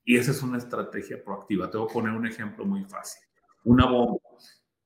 Y 0.05 0.17
esa 0.17 0.31
es 0.31 0.45
una 0.45 0.59
estrategia 0.59 1.21
proactiva. 1.25 1.69
Te 1.69 1.77
voy 1.77 1.89
a 1.91 1.93
poner 1.93 2.13
un 2.13 2.29
ejemplo 2.29 2.65
muy 2.65 2.85
fácil. 2.85 3.21
Una 3.65 3.91
bomba. 3.91 4.21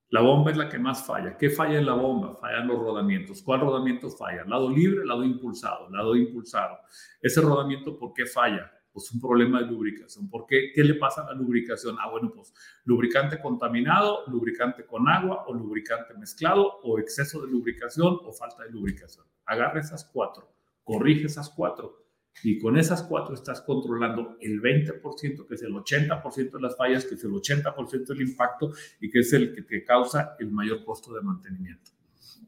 La 0.09 0.21
bomba 0.21 0.49
es 0.49 0.57
la 0.57 0.67
que 0.67 0.79
más 0.79 1.05
falla. 1.05 1.37
¿Qué 1.37 1.51
falla 1.51 1.77
en 1.77 1.85
la 1.85 1.93
bomba? 1.93 2.33
Fallan 2.33 2.67
los 2.67 2.79
rodamientos. 2.79 3.43
¿Cuál 3.43 3.61
rodamiento 3.61 4.09
falla? 4.09 4.43
Lado 4.45 4.71
libre, 4.71 5.05
lado 5.05 5.23
impulsado, 5.23 5.87
lado 5.91 6.15
impulsado. 6.15 6.79
Ese 7.21 7.41
rodamiento, 7.41 7.95
¿por 7.99 8.11
qué 8.13 8.25
falla? 8.25 8.71
Pues 8.93 9.11
un 9.11 9.19
problema 9.19 9.59
de 9.59 9.65
lubricación. 9.65 10.29
¿Por 10.29 10.45
qué? 10.45 10.71
¿Qué 10.73 10.83
le 10.83 10.93
pasa 10.93 11.23
a 11.23 11.25
la 11.25 11.33
lubricación? 11.33 11.97
Ah, 11.99 12.11
bueno, 12.11 12.31
pues 12.33 12.53
lubricante 12.85 13.41
contaminado, 13.41 14.19
lubricante 14.27 14.85
con 14.85 15.09
agua 15.09 15.45
o 15.47 15.53
lubricante 15.53 16.13
mezclado 16.13 16.79
o 16.83 16.99
exceso 16.99 17.41
de 17.41 17.51
lubricación 17.51 18.19
o 18.23 18.31
falta 18.31 18.63
de 18.63 18.69
lubricación. 18.69 19.25
Agarra 19.45 19.79
esas 19.79 20.05
cuatro, 20.05 20.53
corrige 20.83 21.25
esas 21.25 21.49
cuatro 21.49 22.03
y 22.43 22.59
con 22.59 22.77
esas 22.77 23.03
cuatro 23.03 23.35
estás 23.35 23.61
controlando 23.61 24.37
el 24.41 24.61
20%, 24.61 25.47
que 25.47 25.55
es 25.55 25.61
el 25.61 25.73
80% 25.73 26.51
de 26.51 26.61
las 26.61 26.75
fallas, 26.77 27.05
que 27.05 27.15
es 27.15 27.23
el 27.23 27.31
80% 27.31 28.05
del 28.05 28.21
impacto 28.21 28.71
y 28.99 29.09
que 29.09 29.19
es 29.19 29.33
el 29.33 29.53
que 29.53 29.61
te 29.61 29.83
causa 29.83 30.35
el 30.39 30.51
mayor 30.51 30.83
costo 30.83 31.13
de 31.13 31.21
mantenimiento. 31.21 31.91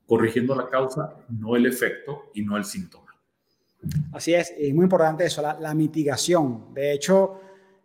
Corrigiendo 0.06 0.56
la 0.56 0.70
causa, 0.70 1.26
no 1.30 1.56
el 1.56 1.66
efecto 1.66 2.30
y 2.34 2.44
no 2.44 2.58
el 2.58 2.66
síntoma. 2.66 3.05
Así 4.14 4.34
es, 4.34 4.54
es 4.58 4.74
muy 4.74 4.84
importante 4.84 5.26
eso, 5.26 5.42
la, 5.42 5.74
mitigación. 5.74 6.74
De 6.74 6.94
hecho, 6.94 7.40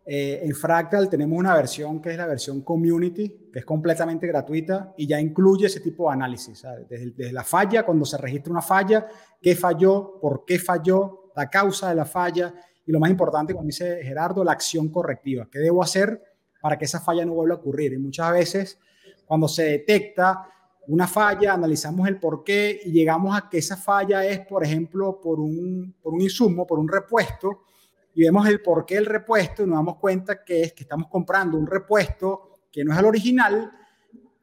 eh, 0.06 0.40
en 0.42 0.54
Fractal 0.54 1.08
tenemos 1.08 1.38
una 1.38 1.54
versión 1.54 2.00
que 2.00 2.10
es 2.10 2.16
la 2.16 2.26
versión 2.26 2.62
Community, 2.62 3.50
que 3.52 3.58
es 3.60 3.64
completamente 3.64 4.26
gratuita 4.26 4.94
y 4.96 5.06
ya 5.06 5.20
incluye 5.20 5.66
ese 5.66 5.80
tipo 5.80 6.08
de 6.08 6.14
análisis. 6.14 6.62
Desde, 6.88 7.10
desde 7.10 7.32
la 7.32 7.44
falla, 7.44 7.84
cuando 7.84 8.04
se 8.04 8.16
registra 8.16 8.52
una 8.52 8.62
falla, 8.62 9.06
qué 9.40 9.54
falló, 9.56 10.18
por 10.20 10.44
qué 10.44 10.58
falló, 10.58 11.20
la 11.36 11.48
causa 11.48 11.88
de 11.88 11.94
la 11.94 12.04
falla 12.04 12.54
y 12.86 12.92
lo 12.92 13.00
más 13.00 13.10
importante, 13.10 13.54
como 13.54 13.66
dice 13.66 14.00
Gerardo, 14.02 14.44
la 14.44 14.52
acción 14.52 14.88
correctiva. 14.88 15.48
¿Qué 15.50 15.58
debo 15.58 15.82
hacer 15.82 16.22
para 16.60 16.76
que 16.78 16.84
esa 16.84 17.00
falla 17.00 17.24
no 17.24 17.34
vuelva 17.34 17.54
a 17.54 17.58
ocurrir? 17.58 17.92
Y 17.92 17.98
muchas 17.98 18.32
veces, 18.32 18.78
cuando 19.26 19.48
se 19.48 19.64
detecta 19.64 20.46
una 20.92 21.06
falla, 21.06 21.54
analizamos 21.54 22.08
el 22.08 22.18
por 22.18 22.42
qué 22.42 22.80
y 22.84 22.90
llegamos 22.90 23.36
a 23.36 23.48
que 23.48 23.58
esa 23.58 23.76
falla 23.76 24.24
es, 24.26 24.40
por 24.40 24.64
ejemplo, 24.64 25.20
por 25.20 25.38
un, 25.38 25.94
por 26.02 26.14
un 26.14 26.20
insumo, 26.20 26.66
por 26.66 26.80
un 26.80 26.88
repuesto, 26.88 27.62
y 28.12 28.24
vemos 28.24 28.48
el 28.48 28.60
por 28.60 28.84
qué 28.84 28.96
el 28.96 29.06
repuesto 29.06 29.62
y 29.62 29.66
nos 29.66 29.76
damos 29.76 29.98
cuenta 29.98 30.42
que 30.44 30.62
es 30.62 30.72
que 30.72 30.82
estamos 30.82 31.08
comprando 31.08 31.56
un 31.56 31.66
repuesto 31.66 32.58
que 32.72 32.84
no 32.84 32.92
es 32.92 32.98
el 32.98 33.04
original, 33.04 33.70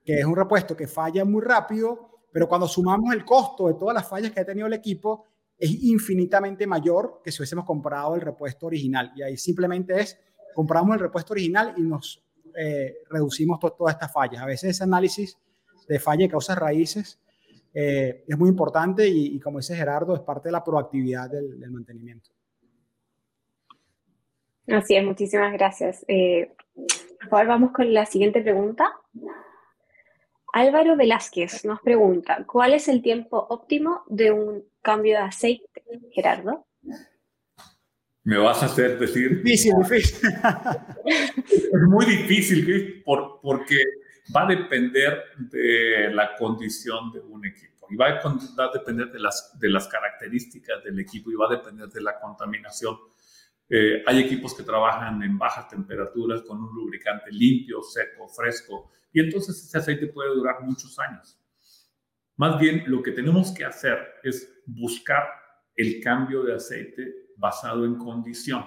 que 0.05 0.19
es 0.19 0.25
un 0.25 0.37
repuesto 0.37 0.75
que 0.75 0.87
falla 0.87 1.25
muy 1.25 1.41
rápido, 1.41 2.11
pero 2.31 2.47
cuando 2.47 2.67
sumamos 2.67 3.13
el 3.13 3.25
costo 3.25 3.67
de 3.67 3.73
todas 3.73 3.95
las 3.95 4.07
fallas 4.07 4.31
que 4.31 4.39
ha 4.39 4.45
tenido 4.45 4.67
el 4.67 4.73
equipo, 4.73 5.25
es 5.57 5.69
infinitamente 5.83 6.65
mayor 6.65 7.19
que 7.21 7.31
si 7.31 7.41
hubiésemos 7.41 7.65
comprado 7.65 8.15
el 8.15 8.21
repuesto 8.21 8.67
original. 8.67 9.11
Y 9.17 9.21
ahí 9.21 9.35
simplemente 9.35 9.99
es, 9.99 10.17
compramos 10.53 10.93
el 10.93 11.01
repuesto 11.01 11.33
original 11.33 11.73
y 11.75 11.81
nos 11.81 12.23
eh, 12.57 12.99
reducimos 13.09 13.59
todas 13.59 13.95
estas 13.95 14.13
fallas. 14.13 14.41
A 14.41 14.45
veces 14.45 14.71
ese 14.71 14.83
análisis 14.83 15.37
de 15.87 15.99
falla 15.99 16.25
y 16.25 16.29
causas 16.29 16.57
raíces 16.57 17.19
eh, 17.79 18.23
es 18.27 18.35
muy 18.35 18.49
importante 18.49 19.07
y, 19.07 19.39
como 19.39 19.59
dice 19.59 19.75
Gerardo, 19.75 20.15
es 20.15 20.21
parte 20.21 20.47
de 20.47 20.53
la 20.53 20.63
proactividad 20.63 21.29
del, 21.29 21.69
mantenimiento. 21.69 22.31
Así 24.67 24.95
es, 24.95 25.05
muchísimas 25.05 25.53
gracias. 25.53 26.03
Eh, 26.07 26.53
por 26.73 27.29
favor, 27.29 27.45
vamos 27.45 27.71
con 27.73 27.93
la 27.93 28.07
siguiente 28.07 28.41
pregunta. 28.41 28.91
Álvaro 30.53 30.95
Velázquez 30.95 31.65
nos 31.65 31.79
pregunta, 31.81 32.43
¿cuál 32.47 32.73
es 32.73 32.87
el 32.87 33.03
tiempo 33.03 33.45
óptimo 33.47 34.01
de 34.07 34.31
un 34.31 34.63
cambio 34.81 35.13
de 35.13 35.25
aceite, 35.25 35.83
Gerardo? 36.11 36.65
Me 38.23 38.39
vas 38.39 38.63
a 38.63 38.65
hacer 38.65 38.97
decir... 38.97 39.43
Difícil, 39.43 39.73
difícil. 39.83 40.29
es 41.45 41.81
muy 41.87 42.05
difícil, 42.07 43.03
por, 43.05 43.39
porque 43.41 43.77
va 44.35 44.43
a 44.43 44.47
depender 44.47 45.23
de 45.37 46.09
la 46.13 46.35
condición 46.35 47.11
de 47.11 47.19
un 47.19 47.45
equipo 47.45 47.87
y 47.89 47.95
va 47.95 48.07
a, 48.07 48.71
depender 48.73 49.11
de 49.11 49.19
las, 49.19 49.87
características 49.87 50.83
del 50.83 50.99
equipo 50.99 51.31
y 51.31 51.35
va 51.35 51.47
a 51.47 51.55
depender 51.55 51.87
de 51.87 52.01
la 52.01 52.19
contaminación. 52.19 52.97
Eh, 53.69 54.03
hay 54.05 54.19
equipos 54.19 54.53
que 54.53 54.63
trabajan 54.63 55.21
en 55.23 55.37
bajas 55.37 55.69
temperaturas 55.69 56.41
con 56.41 56.61
un 56.61 56.73
lubricante 56.75 57.31
limpio, 57.31 57.81
seco, 57.81 58.27
fresco, 58.27 58.91
y 59.11 59.19
entonces 59.19 59.63
ese 59.63 59.77
aceite 59.77 60.07
puede 60.07 60.33
durar 60.35 60.61
muchos 60.61 60.97
años. 60.99 61.39
Más 62.35 62.59
bien, 62.59 62.83
lo 62.87 63.01
que 63.01 63.11
tenemos 63.11 63.51
que 63.51 63.65
hacer 63.65 63.97
es 64.23 64.61
buscar 64.65 65.27
el 65.75 66.01
cambio 66.01 66.43
de 66.43 66.55
aceite 66.55 67.31
basado 67.35 67.85
en 67.85 67.95
condición. 67.95 68.65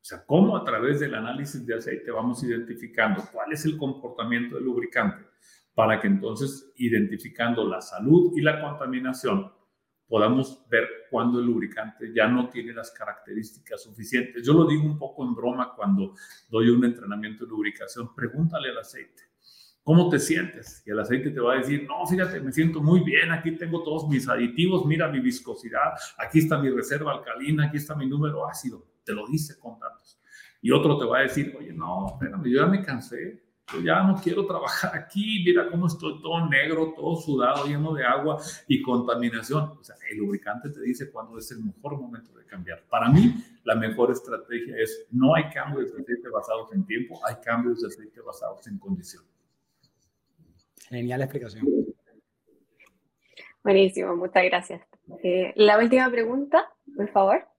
O 0.00 0.04
sea, 0.04 0.24
cómo 0.24 0.56
a 0.56 0.64
través 0.64 1.00
del 1.00 1.14
análisis 1.14 1.66
de 1.66 1.74
aceite 1.74 2.10
vamos 2.10 2.42
identificando 2.42 3.22
cuál 3.32 3.52
es 3.52 3.64
el 3.66 3.76
comportamiento 3.76 4.56
del 4.56 4.64
lubricante 4.64 5.26
para 5.74 6.00
que 6.00 6.08
entonces, 6.08 6.72
identificando 6.76 7.66
la 7.68 7.80
salud 7.80 8.32
y 8.36 8.40
la 8.40 8.60
contaminación, 8.60 9.52
podamos 10.08 10.66
ver 10.68 10.88
cuándo 11.10 11.38
el 11.38 11.46
lubricante 11.46 12.12
ya 12.12 12.26
no 12.26 12.48
tiene 12.48 12.72
las 12.72 12.90
características 12.90 13.84
suficientes. 13.84 14.44
Yo 14.44 14.54
lo 14.54 14.66
digo 14.66 14.82
un 14.82 14.98
poco 14.98 15.24
en 15.24 15.34
broma 15.34 15.72
cuando 15.76 16.14
doy 16.48 16.68
un 16.68 16.84
entrenamiento 16.84 17.44
de 17.44 17.50
lubricación. 17.50 18.14
Pregúntale 18.14 18.70
al 18.70 18.78
aceite. 18.78 19.22
¿Cómo 19.82 20.08
te 20.08 20.18
sientes? 20.18 20.82
Y 20.84 20.90
el 20.90 20.98
aceite 20.98 21.30
te 21.30 21.40
va 21.40 21.54
a 21.54 21.56
decir, 21.58 21.86
no, 21.86 22.04
fíjate, 22.06 22.40
me 22.40 22.52
siento 22.52 22.82
muy 22.82 23.00
bien, 23.00 23.30
aquí 23.30 23.52
tengo 23.52 23.82
todos 23.82 24.08
mis 24.08 24.28
aditivos, 24.28 24.84
mira 24.84 25.08
mi 25.08 25.20
viscosidad, 25.20 25.94
aquí 26.18 26.40
está 26.40 26.58
mi 26.58 26.70
reserva 26.70 27.12
alcalina, 27.12 27.66
aquí 27.66 27.78
está 27.78 27.94
mi 27.94 28.06
número 28.06 28.46
ácido, 28.46 28.86
te 29.04 29.12
lo 29.12 29.26
dice 29.26 29.58
con 29.58 29.78
datos. 29.78 30.20
Y 30.62 30.70
otro 30.72 30.98
te 30.98 31.04
va 31.06 31.18
a 31.18 31.22
decir, 31.22 31.54
oye, 31.58 31.72
no, 31.72 32.06
espérame, 32.12 32.44
yo 32.44 32.60
ya 32.60 32.66
me 32.66 32.84
cansé, 32.84 33.42
yo 33.72 33.80
ya 33.80 34.02
no 34.02 34.20
quiero 34.20 34.46
trabajar 34.46 34.96
aquí, 34.96 35.42
mira 35.44 35.70
cómo 35.70 35.86
estoy 35.86 36.20
todo 36.20 36.48
negro, 36.48 36.92
todo 36.94 37.16
sudado, 37.16 37.66
lleno 37.66 37.94
de 37.94 38.04
agua 38.04 38.38
y 38.66 38.82
contaminación. 38.82 39.78
O 39.78 39.84
sea, 39.84 39.96
el 40.10 40.18
lubricante 40.18 40.70
te 40.70 40.82
dice 40.82 41.10
cuándo 41.10 41.38
es 41.38 41.50
el 41.52 41.64
mejor 41.64 41.98
momento 41.98 42.32
de 42.34 42.44
cambiar. 42.44 42.82
Para 42.90 43.08
mí, 43.08 43.34
la 43.64 43.74
mejor 43.74 44.10
estrategia 44.10 44.76
es, 44.76 45.06
no 45.10 45.34
hay 45.34 45.48
cambios 45.50 45.92
de 45.92 46.02
aceite 46.02 46.28
basados 46.28 46.72
en 46.72 46.84
tiempo, 46.84 47.20
hay 47.26 47.36
cambios 47.44 47.80
de 47.80 47.88
aceite 47.88 48.20
basados 48.20 48.66
en 48.66 48.78
condición. 48.78 49.24
Genial 50.88 51.22
explicación. 51.22 51.66
Buenísimo, 53.62 54.16
muchas 54.16 54.44
gracias. 54.44 54.82
Eh, 55.22 55.52
la 55.56 55.78
última 55.78 56.10
pregunta, 56.10 56.68
por 56.96 57.08
favor. 57.10 57.49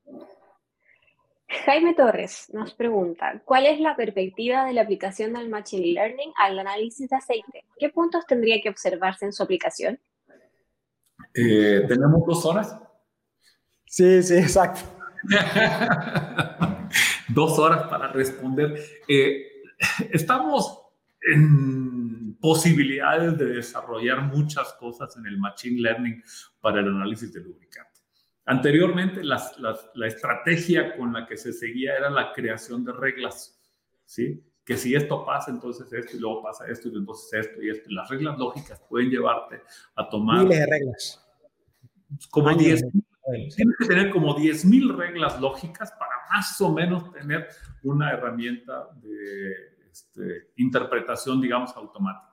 Jaime 1.66 1.94
Torres 1.94 2.50
nos 2.54 2.74
pregunta, 2.74 3.42
¿cuál 3.46 3.66
es 3.66 3.80
la 3.80 3.96
perspectiva 3.96 4.66
de 4.66 4.74
la 4.74 4.82
aplicación 4.82 5.34
del 5.34 5.50
Machine 5.50 5.94
Learning 5.94 6.32
al 6.38 6.58
análisis 6.58 7.10
de 7.10 7.16
aceite? 7.16 7.66
¿Qué 7.78 7.90
puntos 7.90 8.26
tendría 8.26 8.62
que 8.62 8.70
observarse 8.70 9.26
en 9.26 9.34
su 9.34 9.44
aplicación? 9.44 10.00
Eh, 11.34 11.84
¿Tenemos 11.88 12.26
dos 12.26 12.46
horas? 12.46 12.78
Sí, 13.86 14.24
sí, 14.24 14.36
exacto. 14.36 14.82
dos 17.28 17.60
horas 17.60 17.84
para 17.90 18.08
responder. 18.08 18.80
Eh, 19.08 19.46
estamos 20.12 20.82
en 21.34 22.36
posibilidades 22.40 23.38
de 23.38 23.46
desarrollar 23.46 24.22
muchas 24.24 24.74
cosas 24.74 25.16
en 25.18 25.26
el 25.26 25.38
Machine 25.38 25.82
Learning 25.82 26.24
para 26.62 26.80
el 26.80 26.88
análisis 26.88 27.32
de 27.34 27.42
lubricante. 27.42 27.91
Anteriormente, 28.46 29.24
la 29.24 30.08
estrategia 30.08 30.96
con 30.98 31.14
la 31.14 31.26
que 31.26 31.38
se 31.38 31.54
seguía 31.54 31.96
era 31.96 32.10
la 32.10 32.34
creación 32.34 32.84
de 32.84 32.92
reglas, 32.92 33.60
¿sí? 34.06 34.44
Que 34.66 34.78
si 34.78 34.96
esto 34.96 35.26
pasa, 35.26 35.52
entonces 35.52 35.92
esto, 35.92 36.18
y 36.18 36.20
luego 36.20 36.44
pasa 36.44 36.66
esto, 36.68 36.90
y 36.90 36.96
entonces 36.96 37.48
esto, 37.48 37.62
y 37.62 37.70
esto. 37.70 37.90
las 37.90 38.10
reglas 38.10 38.38
lógicas 38.38 38.82
pueden 38.90 39.10
llevarte 39.10 39.62
a 39.96 40.10
tomar... 40.10 40.44
Miles 40.44 40.60
de 40.60 40.66
reglas. 40.66 41.28
Como 42.30 42.54
10 42.54 42.82
Tienes 43.56 43.76
que 43.78 43.86
tener 43.86 44.10
como 44.10 44.36
10.000 44.36 44.96
reglas 44.96 45.40
lógicas 45.40 45.92
para 45.92 46.12
más 46.32 46.60
o 46.60 46.74
menos 46.74 47.12
tener 47.12 47.48
una 47.84 48.12
herramienta 48.12 48.88
de 48.96 49.54
este, 49.92 50.52
interpretación, 50.58 51.40
digamos, 51.40 51.76
automática. 51.76 52.31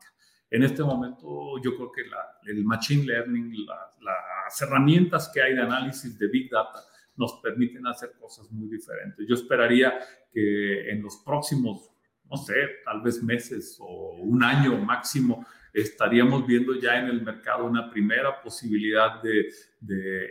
En 0.50 0.62
este 0.62 0.82
momento 0.82 1.60
yo 1.62 1.76
creo 1.76 1.92
que 1.92 2.02
el 2.50 2.64
Machine 2.64 3.04
Learning, 3.04 3.66
las 4.00 4.62
herramientas 4.62 5.30
que 5.32 5.42
hay 5.42 5.54
de 5.54 5.62
análisis 5.62 6.18
de 6.18 6.28
Big 6.28 6.50
Data 6.50 6.80
nos 7.16 7.34
permiten 7.42 7.86
hacer 7.86 8.12
cosas 8.18 8.50
muy 8.50 8.68
diferentes. 8.68 9.26
Yo 9.28 9.34
esperaría 9.34 9.98
que 10.32 10.90
en 10.90 11.02
los 11.02 11.16
próximos, 11.18 11.90
no 12.30 12.36
sé, 12.36 12.54
tal 12.84 13.02
vez 13.02 13.22
meses 13.22 13.76
o 13.80 14.12
un 14.22 14.42
año 14.42 14.78
máximo, 14.78 15.44
estaríamos 15.72 16.46
viendo 16.46 16.74
ya 16.74 16.98
en 16.98 17.06
el 17.06 17.22
mercado 17.22 17.64
una 17.64 17.90
primera 17.90 18.40
posibilidad 18.40 19.22
de, 19.22 19.48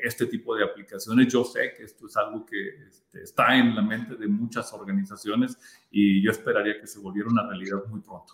este 0.01 0.25
tipo 0.25 0.55
de 0.55 0.63
aplicaciones. 0.63 1.31
Yo 1.31 1.43
sé 1.43 1.73
que 1.75 1.83
esto 1.83 2.07
es 2.07 2.17
algo 2.17 2.45
que 2.45 2.85
este, 2.87 3.23
está 3.23 3.55
en 3.55 3.75
la 3.75 3.81
mente 3.81 4.15
de 4.15 4.27
muchas 4.27 4.73
organizaciones 4.73 5.57
y 5.91 6.23
yo 6.23 6.31
esperaría 6.31 6.79
que 6.79 6.87
se 6.87 6.99
volviera 6.99 7.29
una 7.29 7.47
realidad 7.47 7.83
muy 7.87 8.01
pronto. 8.01 8.33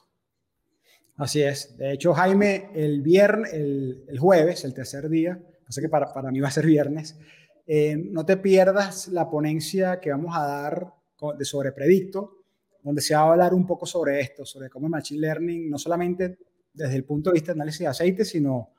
Así 1.17 1.41
es. 1.41 1.77
De 1.77 1.93
hecho, 1.93 2.13
Jaime, 2.13 2.69
el 2.73 3.01
viernes, 3.01 3.53
el, 3.53 4.17
jueves, 4.19 4.63
el 4.65 4.73
tercer 4.73 5.09
día, 5.09 5.33
no 5.33 5.71
sé 5.71 5.81
que 5.81 5.89
para, 5.89 6.11
para 6.11 6.31
mí 6.31 6.39
va 6.39 6.47
a 6.47 6.51
ser 6.51 6.65
viernes, 6.65 7.17
eh, 7.65 7.95
no 7.95 8.25
te 8.25 8.37
pierdas 8.37 9.07
la 9.07 9.29
ponencia 9.29 9.99
que 9.99 10.09
vamos 10.09 10.35
a 10.35 10.45
dar 10.45 10.93
de 11.37 11.45
sobre 11.45 11.71
Predicto, 11.71 12.39
donde 12.81 13.01
se 13.01 13.15
va 13.15 13.21
a 13.21 13.31
hablar 13.31 13.53
un 13.53 13.65
poco 13.65 13.85
sobre 13.85 14.19
esto, 14.19 14.45
sobre 14.45 14.69
cómo 14.69 14.87
el 14.87 14.91
Machine 14.91 15.21
Learning 15.21 15.69
no 15.69 15.77
solamente 15.77 16.37
desde 16.73 16.95
el 16.95 17.05
punto 17.05 17.29
de 17.29 17.35
vista 17.35 17.53
de 17.53 17.57
análisis 17.57 17.79
de 17.79 17.87
aceite, 17.87 18.25
sino 18.25 18.71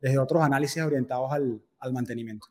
desde 0.00 0.18
otros 0.18 0.42
análisis 0.42 0.82
orientados 0.82 1.32
al, 1.32 1.62
al 1.78 1.92
mantenimiento. 1.92 2.48